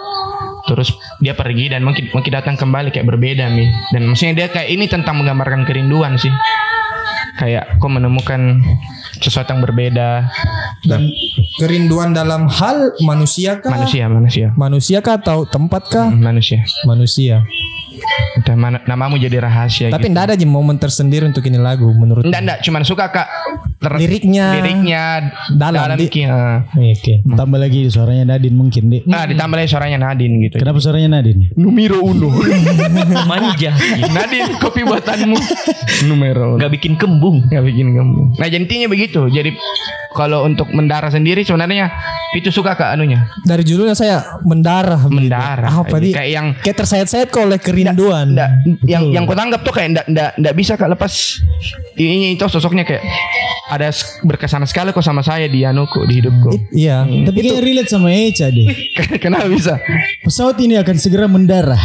terus 0.68 0.92
dia 1.24 1.32
pergi 1.32 1.72
dan 1.72 1.80
mungkin 1.82 2.12
mungkin 2.12 2.32
datang 2.32 2.60
kembali 2.60 2.92
kayak 2.92 3.08
berbeda 3.08 3.48
nih 3.48 3.68
dan 3.96 4.04
maksudnya 4.04 4.44
dia 4.44 4.48
kayak 4.52 4.68
ini 4.68 4.84
tentang 4.86 5.16
menggambarkan 5.18 5.64
kerinduan 5.64 6.20
sih 6.20 6.30
kayak 7.38 7.78
kok 7.78 7.90
menemukan 7.90 8.60
sesuatu 9.22 9.54
yang 9.54 9.62
berbeda 9.62 10.30
Dan 10.86 11.10
kerinduan 11.58 12.14
dalam 12.14 12.46
hal 12.46 12.94
manusia 13.02 13.58
kah? 13.58 13.70
manusia 13.70 14.06
manusia 14.06 14.46
Manusia 14.54 14.98
kah 15.02 15.18
atau 15.18 15.42
tempat 15.46 15.82
kah? 15.90 16.06
Hmm, 16.10 16.22
manusia 16.22 16.62
Manusia. 16.86 17.42
Mana, 18.54 18.78
namamu 18.86 19.18
jadi 19.18 19.42
rahasia 19.42 19.90
Tapi 19.90 20.06
gitu. 20.10 20.18
ada 20.18 20.34
momen 20.46 20.78
tersendiri 20.78 21.26
untuk 21.26 21.42
ini 21.50 21.58
lagu 21.58 21.90
menurut. 21.90 22.22
Enggak, 22.22 22.42
enggak, 22.46 22.58
cuman 22.62 22.82
suka 22.86 23.10
Kak 23.10 23.26
ter- 23.78 23.94
Liriknya. 23.94 24.58
liriknya 24.58 25.02
Dalam, 25.54 25.94
di- 25.94 26.10
Ki, 26.10 26.26
eh. 26.26 26.58
Oke. 26.66 27.22
Tambah 27.24 27.58
lagi 27.58 27.86
suaranya 27.86 28.34
Nadine 28.34 28.54
mungkin 28.54 28.90
deh. 28.90 29.00
Nah, 29.06 29.24
ditambah 29.24 29.54
lagi 29.54 29.70
suaranya 29.70 29.98
Nadine 30.02 30.34
gitu. 30.44 30.58
Kenapa 30.58 30.78
suaranya 30.78 31.18
Nadine? 31.18 31.54
Numero 31.54 32.02
uno. 32.02 32.28
Manja. 33.30 33.72
Nadine, 34.10 34.58
kopi 34.58 34.82
buatanmu. 34.82 35.36
Numero 36.10 36.54
uno. 36.54 36.60
Gak 36.60 36.72
bikin 36.74 36.98
kembung. 36.98 37.46
Nggak 37.46 37.64
bikin 37.64 37.94
kamu. 37.94 38.20
Nah, 38.34 38.46
jadi 38.46 38.58
intinya 38.58 38.88
begitu. 38.90 39.30
Jadi 39.30 39.54
kalau 40.10 40.42
untuk 40.42 40.66
mendarah 40.68 41.08
sendiri 41.08 41.46
sebenarnya 41.46 41.94
itu 42.34 42.50
suka 42.50 42.74
Kak 42.74 42.92
anunya. 42.92 43.30
Dari 43.40 43.62
judulnya 43.62 43.94
saya 43.94 44.42
mendarah. 44.42 45.06
Mendarah. 45.06 45.70
Apa 45.70 45.96
di? 45.96 46.10
Kayak 46.10 46.30
yang 46.30 46.46
Kayak 46.58 46.76
tersayat-sayat 46.82 47.28
kok 47.30 47.46
oleh 47.46 47.56
kerinduan. 47.56 48.34
Nggak, 48.34 48.50
yang 48.84 49.14
yang 49.14 49.22
kau 49.24 49.32
tanggap 49.32 49.62
tuh 49.62 49.70
kayak 49.70 49.94
ndak 49.94 50.06
ndak 50.10 50.30
ndak 50.36 50.52
bisa 50.52 50.74
kak 50.74 50.90
lepas 50.90 51.40
ini 51.94 52.34
itu 52.34 52.44
sosoknya 52.44 52.82
kayak 52.82 53.00
ada 53.68 53.92
berkesan 54.24 54.64
sekali 54.64 54.90
kok 54.90 55.04
sama 55.04 55.20
saya 55.20 55.44
di 55.44 55.60
anuku 55.62 56.08
di 56.08 56.24
hidupku. 56.24 56.50
Iya. 56.72 57.04
Tapi 57.04 57.38
kayak 57.38 57.62
relate 57.62 57.90
sama 57.92 58.08
Eca 58.08 58.48
deh. 58.48 58.66
Kenapa 59.22 59.46
bisa? 59.46 59.76
Pesawat 60.24 60.56
ini 60.58 60.80
akan 60.80 60.96
segera 60.96 61.28
mendarah. 61.28 61.80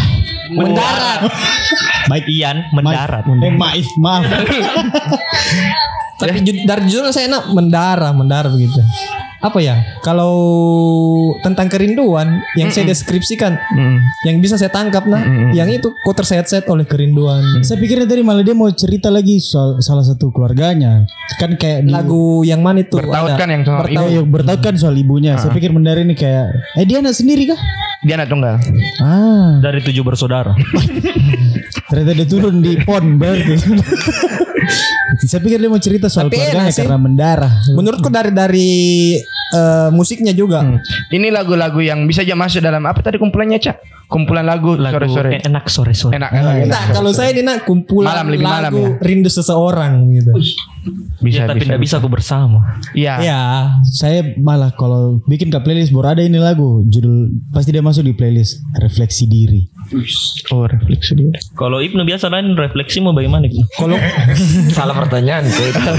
Mendarat. 0.49 1.27
Baik. 2.11 2.25
Ian 2.27 2.63
mendarat. 2.71 3.23
Eh, 3.27 3.53
maaf, 3.53 3.87
maaf. 3.99 4.23
Tapi 6.23 6.39
ju- 6.39 6.63
dari 6.63 6.87
judulnya 6.87 7.11
saya 7.11 7.27
enak 7.27 7.51
mendarah, 7.51 8.11
mendarah 8.15 8.47
begitu. 8.47 8.79
Apa 9.43 9.59
ya? 9.59 9.75
Kalau 9.99 10.33
tentang 11.37 11.67
kerinduan 11.67 12.39
yang 12.55 12.71
saya 12.71 12.87
deskripsikan, 12.87 13.59
Mm. 13.69 13.97
yang 14.23 14.35
bisa 14.39 14.55
saya 14.55 14.69
tangkap 14.69 15.03
nah, 15.03 15.19
yang 15.51 15.67
itu 15.67 15.91
kok 15.91 16.15
terset-set 16.15 16.63
oleh 16.65 16.83
kerinduan. 16.83 17.43
Saya 17.59 17.75
pikirnya 17.75 18.05
tadi 18.05 18.21
malah 18.21 18.39
dia 18.39 18.53
mau 18.53 18.69
cerita 18.69 19.07
lagi 19.07 19.37
soal 19.37 19.77
salah 19.79 20.01
satu 20.01 20.29
keluarganya. 20.29 21.03
Kan 21.35 21.55
kayak 21.55 21.83
di, 21.83 21.91
Lagu 21.91 22.41
yang 22.41 22.59
mana 22.59 22.81
itu? 22.81 22.95
Bertaut 22.95 23.27
ada? 23.27 23.35
kan 23.35 23.49
yang 23.49 23.63
soal 23.63 23.83
Bertaut, 23.83 24.09
ibu. 24.09 24.23
bertaut 24.25 24.61
kan 24.61 24.73
soal 24.73 24.95
ibunya. 24.95 25.35
Saya 25.35 25.51
pikir 25.51 25.69
Mendara 25.69 25.99
ini 25.99 26.13
kayak 26.13 26.47
eh 26.73 26.85
dia 26.85 26.97
anak 26.97 27.11
sendiri 27.11 27.43
kah? 27.45 27.59
Dia 28.01 28.15
anak 28.15 28.27
tunggal. 28.27 28.55
Ah, 28.99 29.59
Dari 29.59 29.79
tujuh 29.81 30.01
bersaudara. 30.01 30.55
ternyata 31.89 32.11
dia 32.13 32.25
turun 32.25 32.59
di 32.59 32.79
pon 32.79 33.17
berarti. 33.17 33.53
Saya 35.23 35.39
pikir 35.39 35.57
dia 35.57 35.67
mau 35.67 35.77
cerita 35.77 36.07
soal 36.07 36.27
Tapi 36.27 36.35
keluarganya 36.37 36.63
enak 36.63 36.73
sih. 36.73 36.81
karena 36.81 36.97
mendarah. 36.97 37.53
Menurutku 37.69 38.09
dari 38.09 38.31
dari 38.31 38.71
eh, 39.53 39.89
musiknya 39.89 40.33
juga. 40.33 40.63
Ini 41.09 41.29
lagu-lagu 41.29 41.79
yang 41.79 42.05
bisa 42.05 42.21
aja 42.21 42.33
masuk 42.33 42.59
dalam 42.59 42.83
apa 42.83 42.99
tadi 42.99 43.17
kumpulannya 43.17 43.59
cak? 43.59 43.77
Kumpulan 44.03 44.45
lagu, 44.45 44.77
Lagu 44.77 44.93
sore-sore. 44.93 45.41
enak 45.41 45.65
sore-sore. 45.65 46.13
Enak, 46.13 46.29
enak, 46.29 46.53
enak. 46.53 46.69
Nah, 46.69 46.83
kalau 46.93 47.09
saya 47.09 47.33
ini 47.33 47.41
nak 47.41 47.65
kumpulan 47.65 48.13
Malam, 48.13 48.25
lebih 48.29 48.45
malam 48.45 48.61
lagu 48.69 48.83
ya? 48.85 48.89
rindu 49.01 49.29
seseorang 49.31 50.05
gitu. 50.13 50.31
Bisa, 51.23 51.39
Ya, 51.39 51.49
tapi 51.49 51.63
tidak 51.65 51.81
bisa 51.81 51.97
aku 51.97 52.11
bersama. 52.11 52.77
Iya. 52.93 53.13
Ya, 53.23 53.39
Saya 53.89 54.35
malah 54.37 54.69
kalau 54.75 55.23
bikin 55.25 55.49
ke 55.49 55.57
playlist 55.63 55.89
baru 55.89 56.13
ada 56.13 56.21
ini 56.21 56.37
lagu 56.37 56.85
judul 56.85 57.31
pasti 57.49 57.71
dia 57.73 57.81
masuk 57.81 58.05
di 58.05 58.13
playlist 58.13 58.61
refleksi 58.77 59.25
diri. 59.25 59.65
Oh, 60.49 60.65
refleksi 60.65 61.13
dia. 61.13 61.31
Kalau 61.53 61.77
Ibnu 61.77 62.01
biasa 62.01 62.27
lain 62.27 62.57
refleksimu 62.57 63.13
bagaimana? 63.13 63.45
Ibnu? 63.45 63.63
kalau 63.73 63.97
Salah 64.77 64.95
pertanyaan 64.97 65.45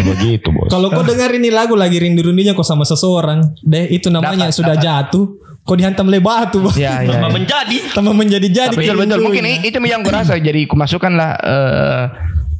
begitu 0.05 0.51
bos. 0.51 0.69
kalau 0.69 0.91
kau 0.91 1.03
dengar 1.03 1.31
ini 1.31 1.49
lagu 1.49 1.79
lagi 1.79 1.97
rindu-rindunya 1.97 2.53
kok 2.53 2.67
sama 2.67 2.83
seseorang, 2.83 3.55
deh 3.63 3.87
itu 3.89 4.11
namanya 4.11 4.51
sudah 4.51 4.75
jatuh. 4.75 5.41
Kok 5.65 5.81
dihantam 5.81 6.13
oleh 6.13 6.21
batu, 6.21 6.61
Bang. 6.61 6.77
Iya, 6.77 7.09
iya. 7.09 7.17
Tambah 7.17 7.25
iya. 7.25 7.37
menjadi. 7.41 7.77
Tambah 7.97 8.15
menjadi-jadi. 8.15 8.75
betul 8.77 8.97
betul 9.01 9.21
mungkin 9.25 9.45
i- 9.49 9.65
itu 9.65 9.79
yang 9.81 10.05
gue 10.05 10.13
rasa 10.13 10.37
jadi 10.37 10.69
aku 10.69 10.77
masukkan 10.77 11.09
lah 11.17 11.31
eh, 11.41 12.05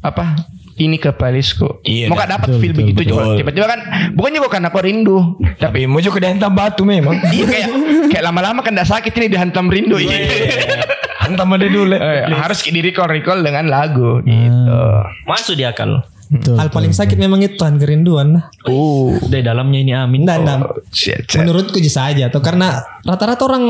apa 0.01 0.41
ini 0.81 0.97
ke 0.97 1.13
playlistku. 1.13 1.85
Iya, 1.85 2.09
Mau 2.11 2.17
gak 2.17 2.33
dapat 2.33 2.47
feel 2.57 2.73
begitu 2.73 3.13
juga. 3.13 3.37
Tiba-tiba 3.37 3.65
kan 3.69 3.79
bukan 4.11 4.31
juga 4.33 4.47
karena 4.51 4.67
aku 4.73 4.79
rindu, 4.81 5.17
Tapi 5.55 5.85
mau 5.85 6.01
juga 6.01 6.17
dihantam 6.19 6.51
batu 6.51 6.83
memang. 6.83 7.15
iya 7.29 7.45
kayak 7.45 7.67
kayak 8.11 8.23
lama-lama 8.25 8.59
kan 8.59 8.73
tidak 8.73 8.89
sakit 8.89 9.13
ini 9.15 9.27
dihantam 9.29 9.69
rindu. 9.69 10.01
Iya. 10.01 10.17
Hantam 11.25 11.49
aja 11.57 11.67
dulu. 11.67 11.95
Eh, 11.97 12.29
harus 12.29 12.59
di 12.61 12.81
recall 12.85 13.09
recall 13.09 13.41
dengan 13.41 13.65
lagu 13.65 14.21
gitu. 14.21 14.81
Masuk 15.25 15.57
di 15.57 15.65
akal. 15.65 16.05
Betul. 16.25 16.57
Hal 16.57 16.73
paling 16.73 16.93
sakit 16.93 17.17
memang 17.21 17.41
itu 17.45 17.53
Tuhan 17.57 17.77
kerinduan. 17.77 18.41
Nah, 18.41 18.45
Uh, 18.65 19.13
Dari 19.29 19.45
dalamnya 19.45 19.79
ini 19.81 19.93
amin. 19.93 20.25
Nah, 20.25 20.41
nah, 20.41 20.57
shit, 20.89 21.21
shit. 21.29 21.37
menurutku 21.37 21.77
aja 21.77 21.91
saja 22.01 22.33
tuh 22.33 22.41
karena 22.41 22.81
rata-rata 23.05 23.45
orang 23.45 23.63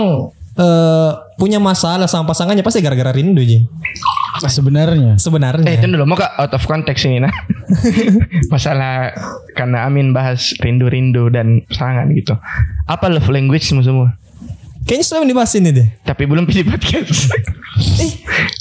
eh, 0.55 1.11
punya 1.35 1.59
masalah 1.59 2.07
sama 2.07 2.31
pasangannya 2.31 2.63
pasti 2.63 2.79
gara-gara 2.79 3.11
rindu 3.11 3.43
Ji. 3.43 3.67
Sebenarnya 4.35 5.15
Sebenarnya. 5.15 5.67
Eh, 5.67 5.79
itu 5.79 5.87
dulu 5.87 6.03
mau 6.07 6.19
gak 6.19 6.35
out 6.35 6.51
of 6.55 6.63
context 6.67 7.07
ini 7.07 7.23
nah. 7.23 7.31
Masalah 8.53 9.15
karena 9.55 9.87
Amin 9.87 10.11
bahas 10.11 10.51
rindu-rindu 10.59 11.31
dan 11.31 11.63
pasangan 11.67 12.07
gitu. 12.11 12.35
Apa 12.87 13.07
love 13.11 13.31
language 13.31 13.63
semua 13.67 13.83
semua? 13.83 14.09
Kayaknya 14.85 15.05
sudah 15.05 15.25
dibahas 15.25 15.51
ini 15.53 15.69
deh. 15.71 15.87
Tapi 16.01 16.23
belum 16.23 16.45
di 16.47 16.61
podcast. 16.61 17.33
Eh, 17.97 18.11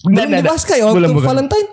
belum 0.02 0.16
nggak, 0.26 0.40
dibahas 0.40 0.62
kayak 0.64 0.82
waktu 0.84 0.96
Belum, 0.98 1.10
bukan. 1.14 1.28
Valentine. 1.28 1.68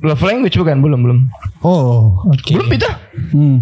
love 0.00 0.22
language 0.22 0.56
bukan? 0.56 0.76
Belum, 0.80 1.00
belum. 1.00 1.18
Oh, 1.60 2.24
oke. 2.26 2.50
Belum 2.50 2.66
pita? 2.66 2.88
hmm. 3.30 3.56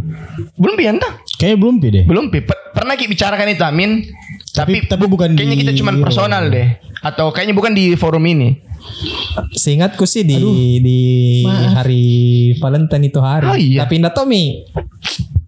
Belum 0.54 0.74
pi 0.74 0.86
anta? 0.86 1.18
kayaknya 1.34 1.58
belum 1.58 1.74
pi 1.76 1.88
deh. 1.90 2.04
Belum 2.04 2.24
pi. 2.28 2.38
Per- 2.40 2.72
pernah 2.72 2.94
kita 2.94 3.10
bicarakan 3.10 3.46
itu 3.48 3.62
Amin. 3.62 4.06
Tapi, 4.48 4.80
Tapi- 4.80 4.86
tapi 4.86 5.04
bukan 5.06 5.34
kayaknya 5.34 5.54
di- 5.54 5.62
kita 5.62 5.72
cuman 5.76 5.98
personal 6.00 6.46
deh. 6.46 6.78
Atau 7.00 7.30
kayaknya 7.30 7.54
bukan 7.54 7.74
di 7.74 7.94
forum 7.94 8.22
ini. 8.24 8.54
Seingatku 9.52 10.02
sih 10.02 10.22
di 10.22 10.38
di 10.80 10.98
hari 11.44 12.04
Valentine 12.56 13.04
itu 13.04 13.18
hari. 13.18 13.44
Oh, 13.44 13.54
iya. 13.54 13.84
Tapi 13.84 13.98
enggak 13.98 14.14
tahu 14.14 14.26
Mi. 14.26 14.62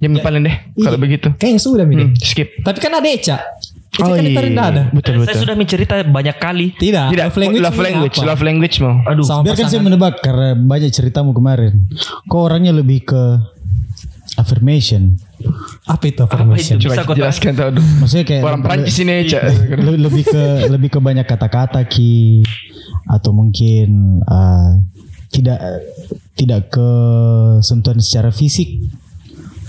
Jam 0.00 0.16
paling 0.16 0.42
deh 0.42 0.56
kalau 0.76 0.96
begitu. 0.96 1.28
Kayaknya 1.34 1.60
sudah 1.60 1.84
Mi. 1.84 1.94
deh. 1.96 2.08
Hmm, 2.08 2.16
skip. 2.16 2.48
Tapi 2.60 2.78
kan 2.78 2.92
ada 2.92 3.06
Eca. 3.06 3.36
Eca 4.00 4.04
Oh 4.04 4.10
kan 4.10 4.24
itu 4.24 4.32
iya. 4.32 4.42
tidak 4.42 4.64
ada. 4.66 4.82
Betul 4.90 5.12
Saya 5.12 5.20
betul. 5.22 5.40
sudah 5.44 5.54
mencerita 5.54 5.94
banyak 6.02 6.36
kali. 6.36 6.66
Tidak. 6.74 7.06
Tidak 7.12 7.24
love 7.26 7.38
language. 7.38 7.62
love 7.62 7.78
language, 7.78 8.16
apa? 8.16 8.26
love 8.26 8.42
language 8.42 8.76
mau. 8.80 8.94
Aduh. 9.04 9.22
Sama 9.22 9.40
Biarkan 9.44 9.60
saya 9.60 9.70
pasangan. 9.70 9.86
menebak 9.86 10.14
karena 10.18 10.48
banyak 10.56 10.90
ceritamu 10.90 11.30
kemarin. 11.30 11.72
Kok 12.24 12.40
orangnya 12.40 12.72
lebih 12.72 13.04
ke 13.04 13.22
affirmation. 14.36 15.18
Apa 15.84 16.04
itu 16.06 16.20
Apa 16.20 16.32
affirmation? 16.32 16.76
itu? 16.76 16.86
Coba 16.86 16.94
Bisa 16.94 17.02
kau 17.04 17.14
jelaskan 17.14 17.50
tuh. 17.52 17.66
Aduh. 17.68 17.84
Maksudnya 18.00 18.24
kayak 18.24 18.42
Orang 18.42 18.60
Perancis 18.62 18.96
ini 18.98 19.12
aja. 19.18 19.38
le- 19.68 20.00
lebih 20.00 20.24
ke 20.24 20.42
lebih 20.68 20.88
ke 20.90 20.98
banyak 20.98 21.26
kata-kata 21.26 21.80
ki 21.84 22.44
atau 23.06 23.30
mungkin 23.30 23.88
uh, 24.22 24.78
tidak 25.28 25.58
tidak 26.34 26.70
ke 26.70 26.88
sentuhan 27.60 27.98
secara 27.98 28.30
fisik. 28.30 28.80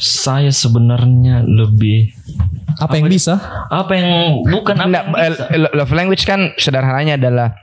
Saya 0.02 0.50
sebenarnya 0.50 1.46
lebih 1.46 2.10
Apa 2.82 2.98
yang 2.98 3.06
bisa? 3.06 3.38
apa 3.70 3.94
yang 3.94 4.10
bukan 4.42 4.76
apa 4.76 4.88
Nggak, 4.90 5.04
yang 5.06 5.18
eh, 5.22 5.30
bisa. 5.30 5.70
love 5.78 5.94
language 5.94 6.24
kan 6.26 6.50
sederhananya 6.58 7.22
adalah 7.22 7.54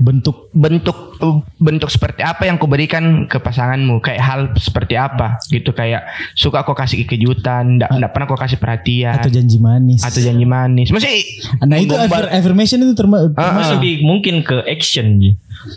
bentuk 0.00 0.48
bentuk 0.56 1.11
bentuk 1.56 1.86
seperti 1.86 2.20
apa 2.20 2.44
yang 2.44 2.56
kau 2.56 2.66
berikan 2.66 3.24
ke 3.24 3.36
pasanganmu 3.36 3.98
kayak 3.98 4.18
hal 4.18 4.40
seperti 4.54 4.94
apa 4.94 5.38
gitu 5.46 5.70
kayak 5.70 6.02
suka 6.32 6.62
kau 6.62 6.72
kasih 6.72 7.02
kejutan 7.02 7.76
ndak 7.76 7.90
ndak 7.92 8.10
pernah 8.10 8.26
kau 8.26 8.34
kasih 8.34 8.56
perhatian 8.56 9.14
atau 9.14 9.28
janji 9.28 9.56
manis. 9.56 10.00
atau 10.00 10.18
janji 10.18 10.42
manis 10.42 10.88
maksudnya 10.88 11.16
nah 11.62 11.76
itu 11.76 11.94
affir- 11.94 12.30
affirmation 12.30 12.78
itu 12.80 12.92
terma- 12.92 13.30
Ah, 13.32 13.54
termasuk. 13.54 13.72
lebih 13.76 13.94
mungkin 14.02 14.34
ke 14.40 14.62
action 14.64 15.16
Ji. 15.16 15.30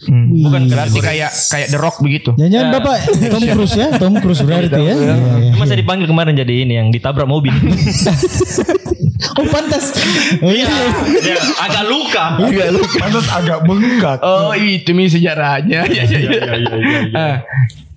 hmm, 0.08 0.26
bukan 0.42 0.62
berarti 0.66 0.98
kayak 1.00 1.30
kayak 1.30 1.68
The 1.70 1.78
Rock 1.78 2.00
begitu 2.00 2.34
Jangan-jangan 2.34 2.70
bapak 2.74 2.96
Tom 3.34 3.44
Cruise 3.46 3.76
ya, 3.76 3.88
Tom 3.96 4.14
Cruise 4.18 4.42
berarti 4.42 4.74
ya. 4.74 4.94
Iya, 4.94 5.16
iya. 5.16 5.52
Cuma 5.52 5.64
saya 5.64 5.78
dipanggil 5.78 6.06
kemarin 6.06 6.34
jadi 6.34 6.54
ini 6.62 6.74
yang 6.76 6.90
ditabrak 6.90 7.26
mobil. 7.26 7.54
Oh 9.36 9.48
pantas. 9.48 9.96
Oh, 10.40 10.52
iya. 10.52 10.68
Dia 11.18 11.36
agak 11.58 11.84
luka. 11.88 12.36
Agak 12.38 12.70
luka. 12.72 12.98
Pantas 13.00 13.28
agak 13.28 13.60
bengkak. 13.64 14.20
oh 14.22 14.52
itu 14.54 14.92
mi 14.92 15.08
sejarahnya 15.36 15.80
ya, 15.92 16.04
ya, 16.08 16.20
ya. 16.24 16.42
Ah, 17.12 17.36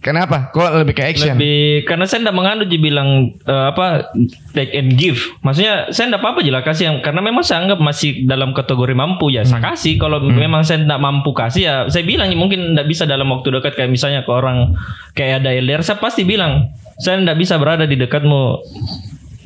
kenapa? 0.02 0.50
Kok 0.50 0.82
lebih 0.82 0.94
ke 0.98 1.02
action? 1.06 1.38
Lebih 1.38 1.86
karena 1.86 2.04
saya 2.10 2.26
tidak 2.26 2.36
menganut 2.36 2.66
dia 2.66 2.82
bilang 2.82 3.30
eh, 3.46 3.64
apa 3.70 4.10
take 4.52 4.74
and 4.74 4.98
give. 4.98 5.22
Maksudnya 5.46 5.94
saya 5.94 6.10
tidak 6.10 6.20
apa-apa 6.26 6.40
jelas 6.42 6.66
kasih 6.66 6.84
yang 6.90 6.96
karena 7.00 7.20
memang 7.22 7.46
saya 7.46 7.62
anggap 7.62 7.78
masih 7.78 8.26
dalam 8.26 8.50
kategori 8.50 8.94
mampu 8.98 9.30
ya 9.30 9.46
saya 9.46 9.62
kasih. 9.62 9.96
Kalau 10.02 10.18
memang 10.26 10.66
saya 10.66 10.82
tidak 10.82 10.98
mampu 10.98 11.30
kasih 11.30 11.62
ya 11.62 11.74
saya 11.86 12.02
bilang 12.02 12.34
mungkin 12.34 12.74
tidak 12.74 12.86
bisa 12.90 13.06
dalam 13.06 13.30
waktu 13.30 13.54
dekat 13.54 13.78
kayak 13.78 13.90
misalnya 13.94 14.26
ke 14.26 14.30
orang 14.34 14.74
kayak 15.14 15.46
ada 15.46 15.54
LDR 15.54 15.86
saya 15.86 16.02
pasti 16.02 16.26
bilang 16.26 16.74
saya 16.98 17.22
tidak 17.22 17.38
bisa 17.38 17.54
berada 17.62 17.86
di 17.86 17.94
dekatmu 17.94 18.42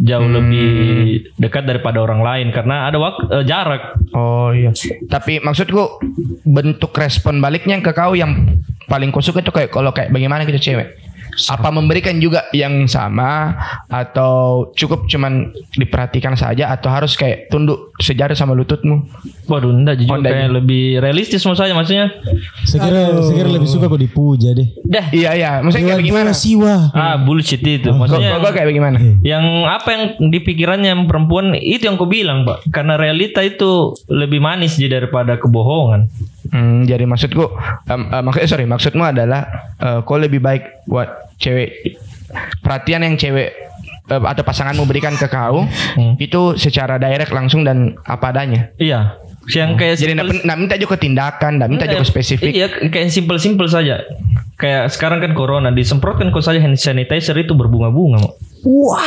jauh 0.03 0.27
lebih 0.27 0.71
dekat 1.39 1.63
daripada 1.63 2.03
orang 2.03 2.21
lain 2.21 2.51
karena 2.51 2.91
ada 2.91 2.99
waktu 2.99 3.23
eh, 3.31 3.45
jarak. 3.47 3.83
Oh 4.13 4.51
iya. 4.51 4.75
Tapi 5.07 5.39
maksudku 5.39 6.03
bentuk 6.43 6.91
respon 6.99 7.39
baliknya 7.39 7.79
ke 7.79 7.95
kau 7.95 8.19
yang 8.19 8.59
paling 8.91 9.15
kau 9.15 9.23
suka 9.23 9.41
itu 9.41 9.55
kayak 9.55 9.71
kalau 9.71 9.95
kayak 9.95 10.11
bagaimana 10.11 10.43
kita 10.43 10.59
cewek? 10.59 11.12
Apa 11.49 11.73
memberikan 11.73 12.21
juga 12.21 12.45
yang 12.53 12.85
sama 12.85 13.57
atau 13.89 14.69
cukup 14.77 15.09
cuman 15.09 15.49
diperhatikan 15.75 16.37
saja 16.37 16.69
atau 16.69 16.93
harus 16.93 17.17
kayak 17.17 17.49
tunduk 17.49 17.93
sejajar 17.99 18.37
sama 18.37 18.53
lututmu? 18.53 19.09
Waduh, 19.49 19.73
enggak 19.73 20.05
jujur 20.05 20.13
Oh, 20.13 20.21
enggak 20.21 20.33
kayak 20.37 20.51
lebih 20.53 21.01
realistis 21.01 21.41
menurut 21.45 21.61
saya 21.61 21.73
maksudnya. 21.73 22.13
Saya 22.69 22.81
kira, 22.85 23.01
saya 23.25 23.37
kira 23.41 23.49
lebih 23.49 23.69
suka 23.69 23.89
kok 23.89 24.01
dipuja 24.01 24.53
deh. 24.53 24.69
Dah. 24.85 25.07
Iya 25.09 25.31
iya. 25.35 25.51
Maksudnya 25.65 25.97
kayak 25.97 26.01
bagaimana? 26.05 26.31
Siwa. 26.37 26.75
Ah, 26.93 27.17
bullshit 27.17 27.65
itu. 27.65 27.89
Kau, 27.89 27.97
Maksudnya 27.97 28.37
kau, 28.37 28.45
kau 28.45 28.53
kayak 28.53 28.69
bagaimana? 28.69 28.97
yang 29.25 29.45
apa 29.65 29.89
yang 29.93 30.03
di 30.29 30.39
pikirannya 30.45 30.93
perempuan 31.09 31.57
itu 31.57 31.89
yang 31.89 31.97
kau 31.97 32.09
bilang, 32.09 32.45
Pak. 32.45 32.69
Karena 32.69 33.01
realita 33.01 33.41
itu 33.41 33.97
lebih 34.13 34.39
manis 34.45 34.77
jadi 34.77 35.01
daripada 35.03 35.41
kebohongan. 35.41 36.13
Hmm, 36.51 36.83
jadi 36.83 37.07
maksudku, 37.07 37.55
em, 37.87 38.03
eh, 38.11 38.23
maksudnya 38.23 38.49
sorry, 38.51 38.67
maksudmu 38.67 39.05
adalah 39.07 39.71
eh, 39.79 39.99
kau 40.03 40.19
lebih 40.19 40.43
baik 40.43 40.89
buat 40.91 41.37
cewek 41.39 41.95
perhatian 42.65 43.07
yang 43.07 43.15
cewek 43.15 43.55
eh, 44.11 44.23
atau 44.27 44.43
pasanganmu 44.43 44.83
berikan 44.83 45.15
ke 45.15 45.31
kau 45.31 45.63
itu 46.19 46.59
secara 46.59 46.99
direct 46.99 47.31
langsung 47.31 47.63
dan 47.63 47.95
apa 48.03 48.35
adanya. 48.35 48.75
Iya. 48.75 49.23
Yang 49.51 49.71
kayak 49.75 49.95
Jadi 49.99 50.13
simple- 50.15 50.47
nak, 50.47 50.57
minta 50.59 50.75
juga 50.79 50.95
tindakan, 50.95 51.53
nak 51.59 51.69
minta 51.71 51.87
juga 51.91 52.07
spesifik. 52.07 52.55
Iya, 52.55 52.67
kayak 52.91 53.11
simple-simple 53.11 53.67
saja. 53.67 54.07
Kayak 54.55 54.95
sekarang 54.95 55.19
kan 55.19 55.35
corona 55.35 55.75
disemprotkan 55.75 56.31
kok 56.31 56.47
saja 56.47 56.63
hand 56.63 56.79
sanitizer 56.79 57.35
itu 57.35 57.51
berbunga-bunga, 57.51 58.23
Mak. 58.63 58.71
Wah, 58.71 59.03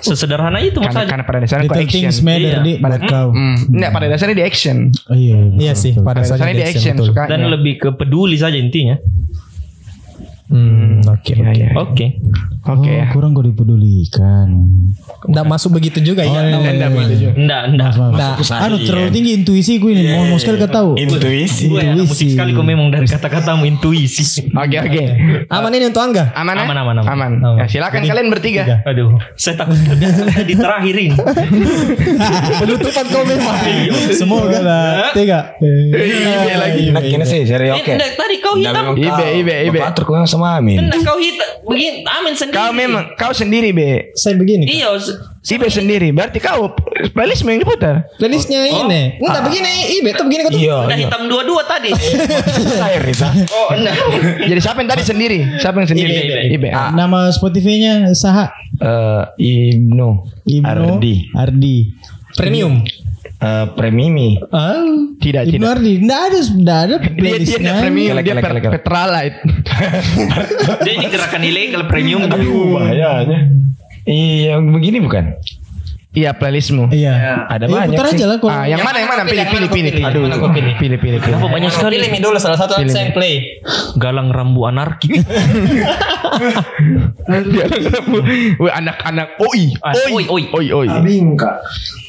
sesederhana 0.00 0.58
itu 0.58 0.78
Karena, 0.78 0.86
maksudnya. 0.86 1.10
karena 1.10 1.24
pada 1.26 1.38
dasarnya 1.42 1.64
kok 1.64 1.74
Little 1.74 1.82
action. 1.84 2.00
things 2.00 2.18
matter 2.22 2.46
Iya. 2.48 2.58
di 2.62 2.72
buat 2.78 3.02
kau. 3.04 3.28
Hmm, 3.34 3.56
enggak, 3.68 3.90
pada 3.90 4.06
dasarnya 4.06 4.36
di 4.38 4.44
action. 4.46 4.76
Oh, 5.04 5.16
iya, 5.16 5.36
Iya 5.52 5.72
sih, 5.74 5.92
pada 5.92 6.04
Pada 6.04 6.18
dasarnya 6.22 6.54
di 6.54 6.64
action 6.64 6.94
suka. 6.96 7.22
Dan 7.26 7.40
lebih 7.48 7.74
ke 7.76 7.88
peduli 7.92 8.36
saja 8.36 8.54
intinya. 8.54 8.94
Hmm, 10.48 11.04
oke 11.04 11.28
Iya, 11.30 11.44
oke. 11.44 11.52
iya. 11.54 11.68
Oke. 11.76 12.06
Oke 12.64 12.90
ya. 12.90 13.04
Oh, 13.04 13.12
kurang 13.12 13.32
kau 13.32 13.40
dipedulikan. 13.40 14.48
Nggak 15.24 15.44
masuk 15.44 15.72
begitu 15.72 16.00
juga 16.02 16.20
ya. 16.20 16.32
iya, 16.40 16.40
iya, 16.42 16.56
Enggak 16.58 16.74
iya. 16.74 16.88
begitu 16.90 17.14
juga. 17.18 17.32
Enggak, 17.36 17.62
enggak. 17.68 17.90
Nah, 18.12 18.32
Anu 18.58 18.76
terlalu 18.78 19.08
tinggi 19.10 19.30
intuisi 19.34 19.72
ku 19.76 19.88
ini. 19.88 20.08
Mau 20.10 20.24
mau 20.26 20.36
sekali 20.36 20.56
kau 20.58 20.68
tahu. 20.68 20.90
Intuisi. 20.96 21.68
Gue 21.68 21.80
musik 21.80 22.00
Intuisi. 22.02 22.26
sekali 22.32 22.50
kok 22.52 22.64
memang 22.64 22.88
dari 22.88 23.04
kata-katamu 23.04 23.62
intuisi. 23.64 24.48
Oke 24.48 24.76
oke. 24.78 25.04
aman 25.48 25.70
ini 25.70 25.84
untuk 25.86 26.02
Angga. 26.02 26.24
Aman 26.32 26.54
ya? 26.54 26.64
Aman, 26.64 26.76
aman, 26.78 26.96
aman. 26.98 27.30
Ya, 27.56 27.64
silakan 27.66 28.00
kalian 28.04 28.28
bertiga. 28.28 28.80
Aduh, 28.84 29.16
saya 29.34 29.54
takut 29.54 29.76
di 30.42 30.54
terakhirin. 30.54 31.12
Penutupan 32.60 33.04
kau 33.06 33.24
memang. 33.24 33.56
Semoga 34.12 34.58
lah. 34.60 35.12
Tiga. 35.12 35.56
Ibe 35.60 36.54
lagi. 36.54 36.82
Nah, 36.90 37.02
gini 37.02 37.24
sih, 37.24 37.44
seri 37.44 37.68
oke. 37.70 37.84
Eh, 37.90 38.10
tadi 38.12 38.36
kau 38.40 38.56
Nggak, 38.56 38.72
hitam. 38.72 38.84
Ibe, 38.96 39.26
ibe, 39.40 39.54
ibe. 39.68 39.78
Bapak 39.78 39.92
Atur 39.92 40.04
kau 40.04 40.16
yang 40.16 40.28
sama 40.38 40.56
Amin. 40.56 40.78
Enggak 40.78 41.02
kau 41.02 41.18
hitam. 41.18 41.48
Begini, 41.66 42.00
amin 42.00 42.32
sendiri. 42.32 42.56
Kau 42.56 42.70
memang 42.70 43.04
kau 43.14 43.32
sendiri 43.32 43.68
be. 43.70 44.14
Saya 44.14 44.34
begini. 44.34 44.64
Iya, 44.64 44.94
s- 44.94 45.18
Ibe 45.44 45.64
sendiri. 45.66 46.12
Berarti 46.12 46.38
kau 46.38 46.76
playlist 47.10 47.40
yang 47.42 47.56
diputar. 47.56 48.04
Playlistnya 48.16 48.62
ini. 48.64 49.16
Enggak 49.16 49.42
begini. 49.44 49.72
Ibe 49.96 50.10
tuh 50.12 50.24
begini 50.24 50.40
kau 50.42 50.52
tuh. 50.52 50.60
Iya, 50.60 50.76
udah 50.84 50.96
iya. 50.96 51.06
hitam 51.08 51.22
dua-dua 51.24 51.62
tadi. 51.64 51.90
Saya 52.80 53.00
Risa. 53.00 53.28
Oh, 53.48 53.72
enggak. 53.72 53.94
Jadi 54.44 54.60
siapa 54.60 54.78
yang 54.78 54.90
tadi 54.90 55.02
sendiri? 55.02 55.38
Siapa 55.56 55.76
yang 55.78 55.88
sendiri? 55.88 56.12
Ibe, 56.12 56.22
Ibe. 56.22 56.40
Ibe. 56.54 56.68
Ah, 56.70 56.92
Nama 56.92 57.28
Spotify-nya 57.28 58.12
Saha. 58.12 58.52
Eh, 58.78 59.22
Ibnu 59.74 60.08
Ibnu 60.44 60.68
Ardi. 60.68 61.14
Ardi. 61.34 61.76
Premium. 62.38 62.74
Eh, 63.38 63.66
Premimi. 63.70 64.34
Ah, 64.50 64.82
Tidak, 65.14 65.42
tidak. 65.46 65.58
Nggak 65.58 65.72
ada, 66.26 66.40
nggak 66.42 66.80
ada 66.80 66.96
Dia 67.06 67.38
dia 67.38 67.56
nggak 67.56 67.76
premium, 67.80 68.14
dia 68.16 68.34
per, 68.34 68.52
petralite. 68.72 69.38
Dia 70.84 70.92
ini 70.92 71.06
gerakan 71.06 71.42
ilegal 71.44 71.82
premium. 71.86 72.26
Aduh, 72.26 72.74
bahayanya. 72.74 73.38
Iya, 74.02 74.58
begini 74.58 74.98
bukan? 74.98 75.38
Iya 76.08 76.34
playlistmu. 76.34 76.90
Iya. 76.90 77.46
Ada 77.46 77.62
Eh, 77.62 77.70
banyak 77.70 77.94
putar 77.94 78.06
sih. 78.08 78.16
aja 78.16 78.24
lah 78.26 78.36
kalau. 78.40 78.50
Ah, 78.50 78.64
yang, 78.66 78.80
mana 78.80 78.96
yang 78.96 79.06
mana? 79.06 79.22
Pilih, 79.22 79.38
Yang 79.38 79.50
pilih, 79.52 79.68
pilih. 79.68 79.92
pilih? 79.92 80.02
Aduh, 80.02 80.20
Yang 80.20 80.30
mana 80.32 80.34
pilih? 80.34 80.50
pilih, 80.50 80.74
pilih, 80.74 80.98
pilih. 80.98 81.18
Kenapa 81.22 81.46
banyak 81.46 81.70
sekali? 81.70 81.94
Pilih 81.94 82.18
dulu 82.18 82.38
salah 82.40 82.58
satu 82.58 82.72
Pilih 82.74 82.90
saya 82.90 83.06
mi. 83.06 83.14
play. 83.14 83.34
Galang 83.94 84.28
rambu 84.32 84.66
anarki. 84.66 85.14
Wih, 88.58 88.72
anak-anak 88.72 89.28
oi, 89.38 89.62
Ah, 89.78 89.92
oi, 90.08 90.24
oi, 90.26 90.42
oi. 90.48 90.66
oi, 90.72 90.86
oi. 90.86 90.88
Bingka. 91.02 91.50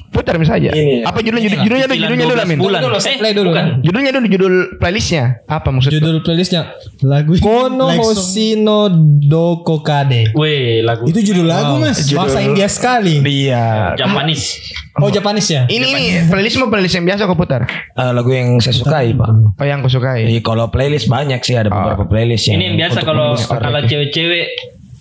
Putar. 0.09 0.35
Ini. 0.41 1.05
Apa 1.05 1.21
judulnya? 1.21 1.45
Judul- 1.45 1.63
Judulnya 1.63 1.85
dulu, 1.85 1.99
judulnya 1.99 2.25
dulu, 2.25 2.33
12 2.33 2.47
Amin. 2.49 2.57
bulan. 2.57 2.79
Dulu, 2.81 2.95
Eh, 2.97 3.17
play 3.17 3.33
dulu. 3.33 3.49
bukan. 3.53 3.65
Judulnya 3.85 4.11
dulu, 4.11 4.25
judul 4.25 4.53
playlistnya. 4.77 5.23
Apa 5.45 5.69
maksudnya? 5.69 5.95
Judul 6.01 6.15
playlistnya 6.21 6.61
Lagu 7.05 7.33
Kono 7.37 7.87
like 7.87 8.01
song. 8.01 8.17
Hoshino 8.17 8.79
Doko 9.21 9.85
Kade. 9.85 10.33
Weh, 10.33 10.81
lagu 10.81 11.05
Itu 11.05 11.19
judul 11.21 11.45
lagu, 11.45 11.77
Mas. 11.77 12.09
Bahasa 12.09 12.41
India 12.41 12.65
sekali. 12.65 13.21
Iya. 13.21 13.93
Japanis. 13.95 14.57
Oh 14.99 15.07
Japanis 15.07 15.47
ya? 15.47 15.63
Ini 15.69 15.85
ini 15.85 16.03
playlistmu 16.27 16.67
playlist 16.67 16.97
yang 16.97 17.05
biasa 17.07 17.23
kau 17.23 17.37
putar. 17.37 17.63
Eh, 17.93 18.11
lagu 18.11 18.29
yang 18.29 18.57
saya 18.59 18.75
sukai, 18.75 19.13
Pak. 19.13 19.29
Oh 19.55 19.65
yang 19.65 19.79
kau 19.79 19.87
sukai. 19.87 20.27
Iya, 20.27 20.41
kalau 20.41 20.67
playlist 20.67 21.07
banyak 21.07 21.39
sih 21.39 21.55
ada 21.55 21.69
beberapa 21.69 22.03
playlist 22.03 22.49
yang 22.49 22.59
Ini 22.59 22.63
yang 22.65 22.77
biasa 22.77 22.99
kalau 23.03 23.37
kalau 23.37 23.79
cewek-cewek 23.85 24.45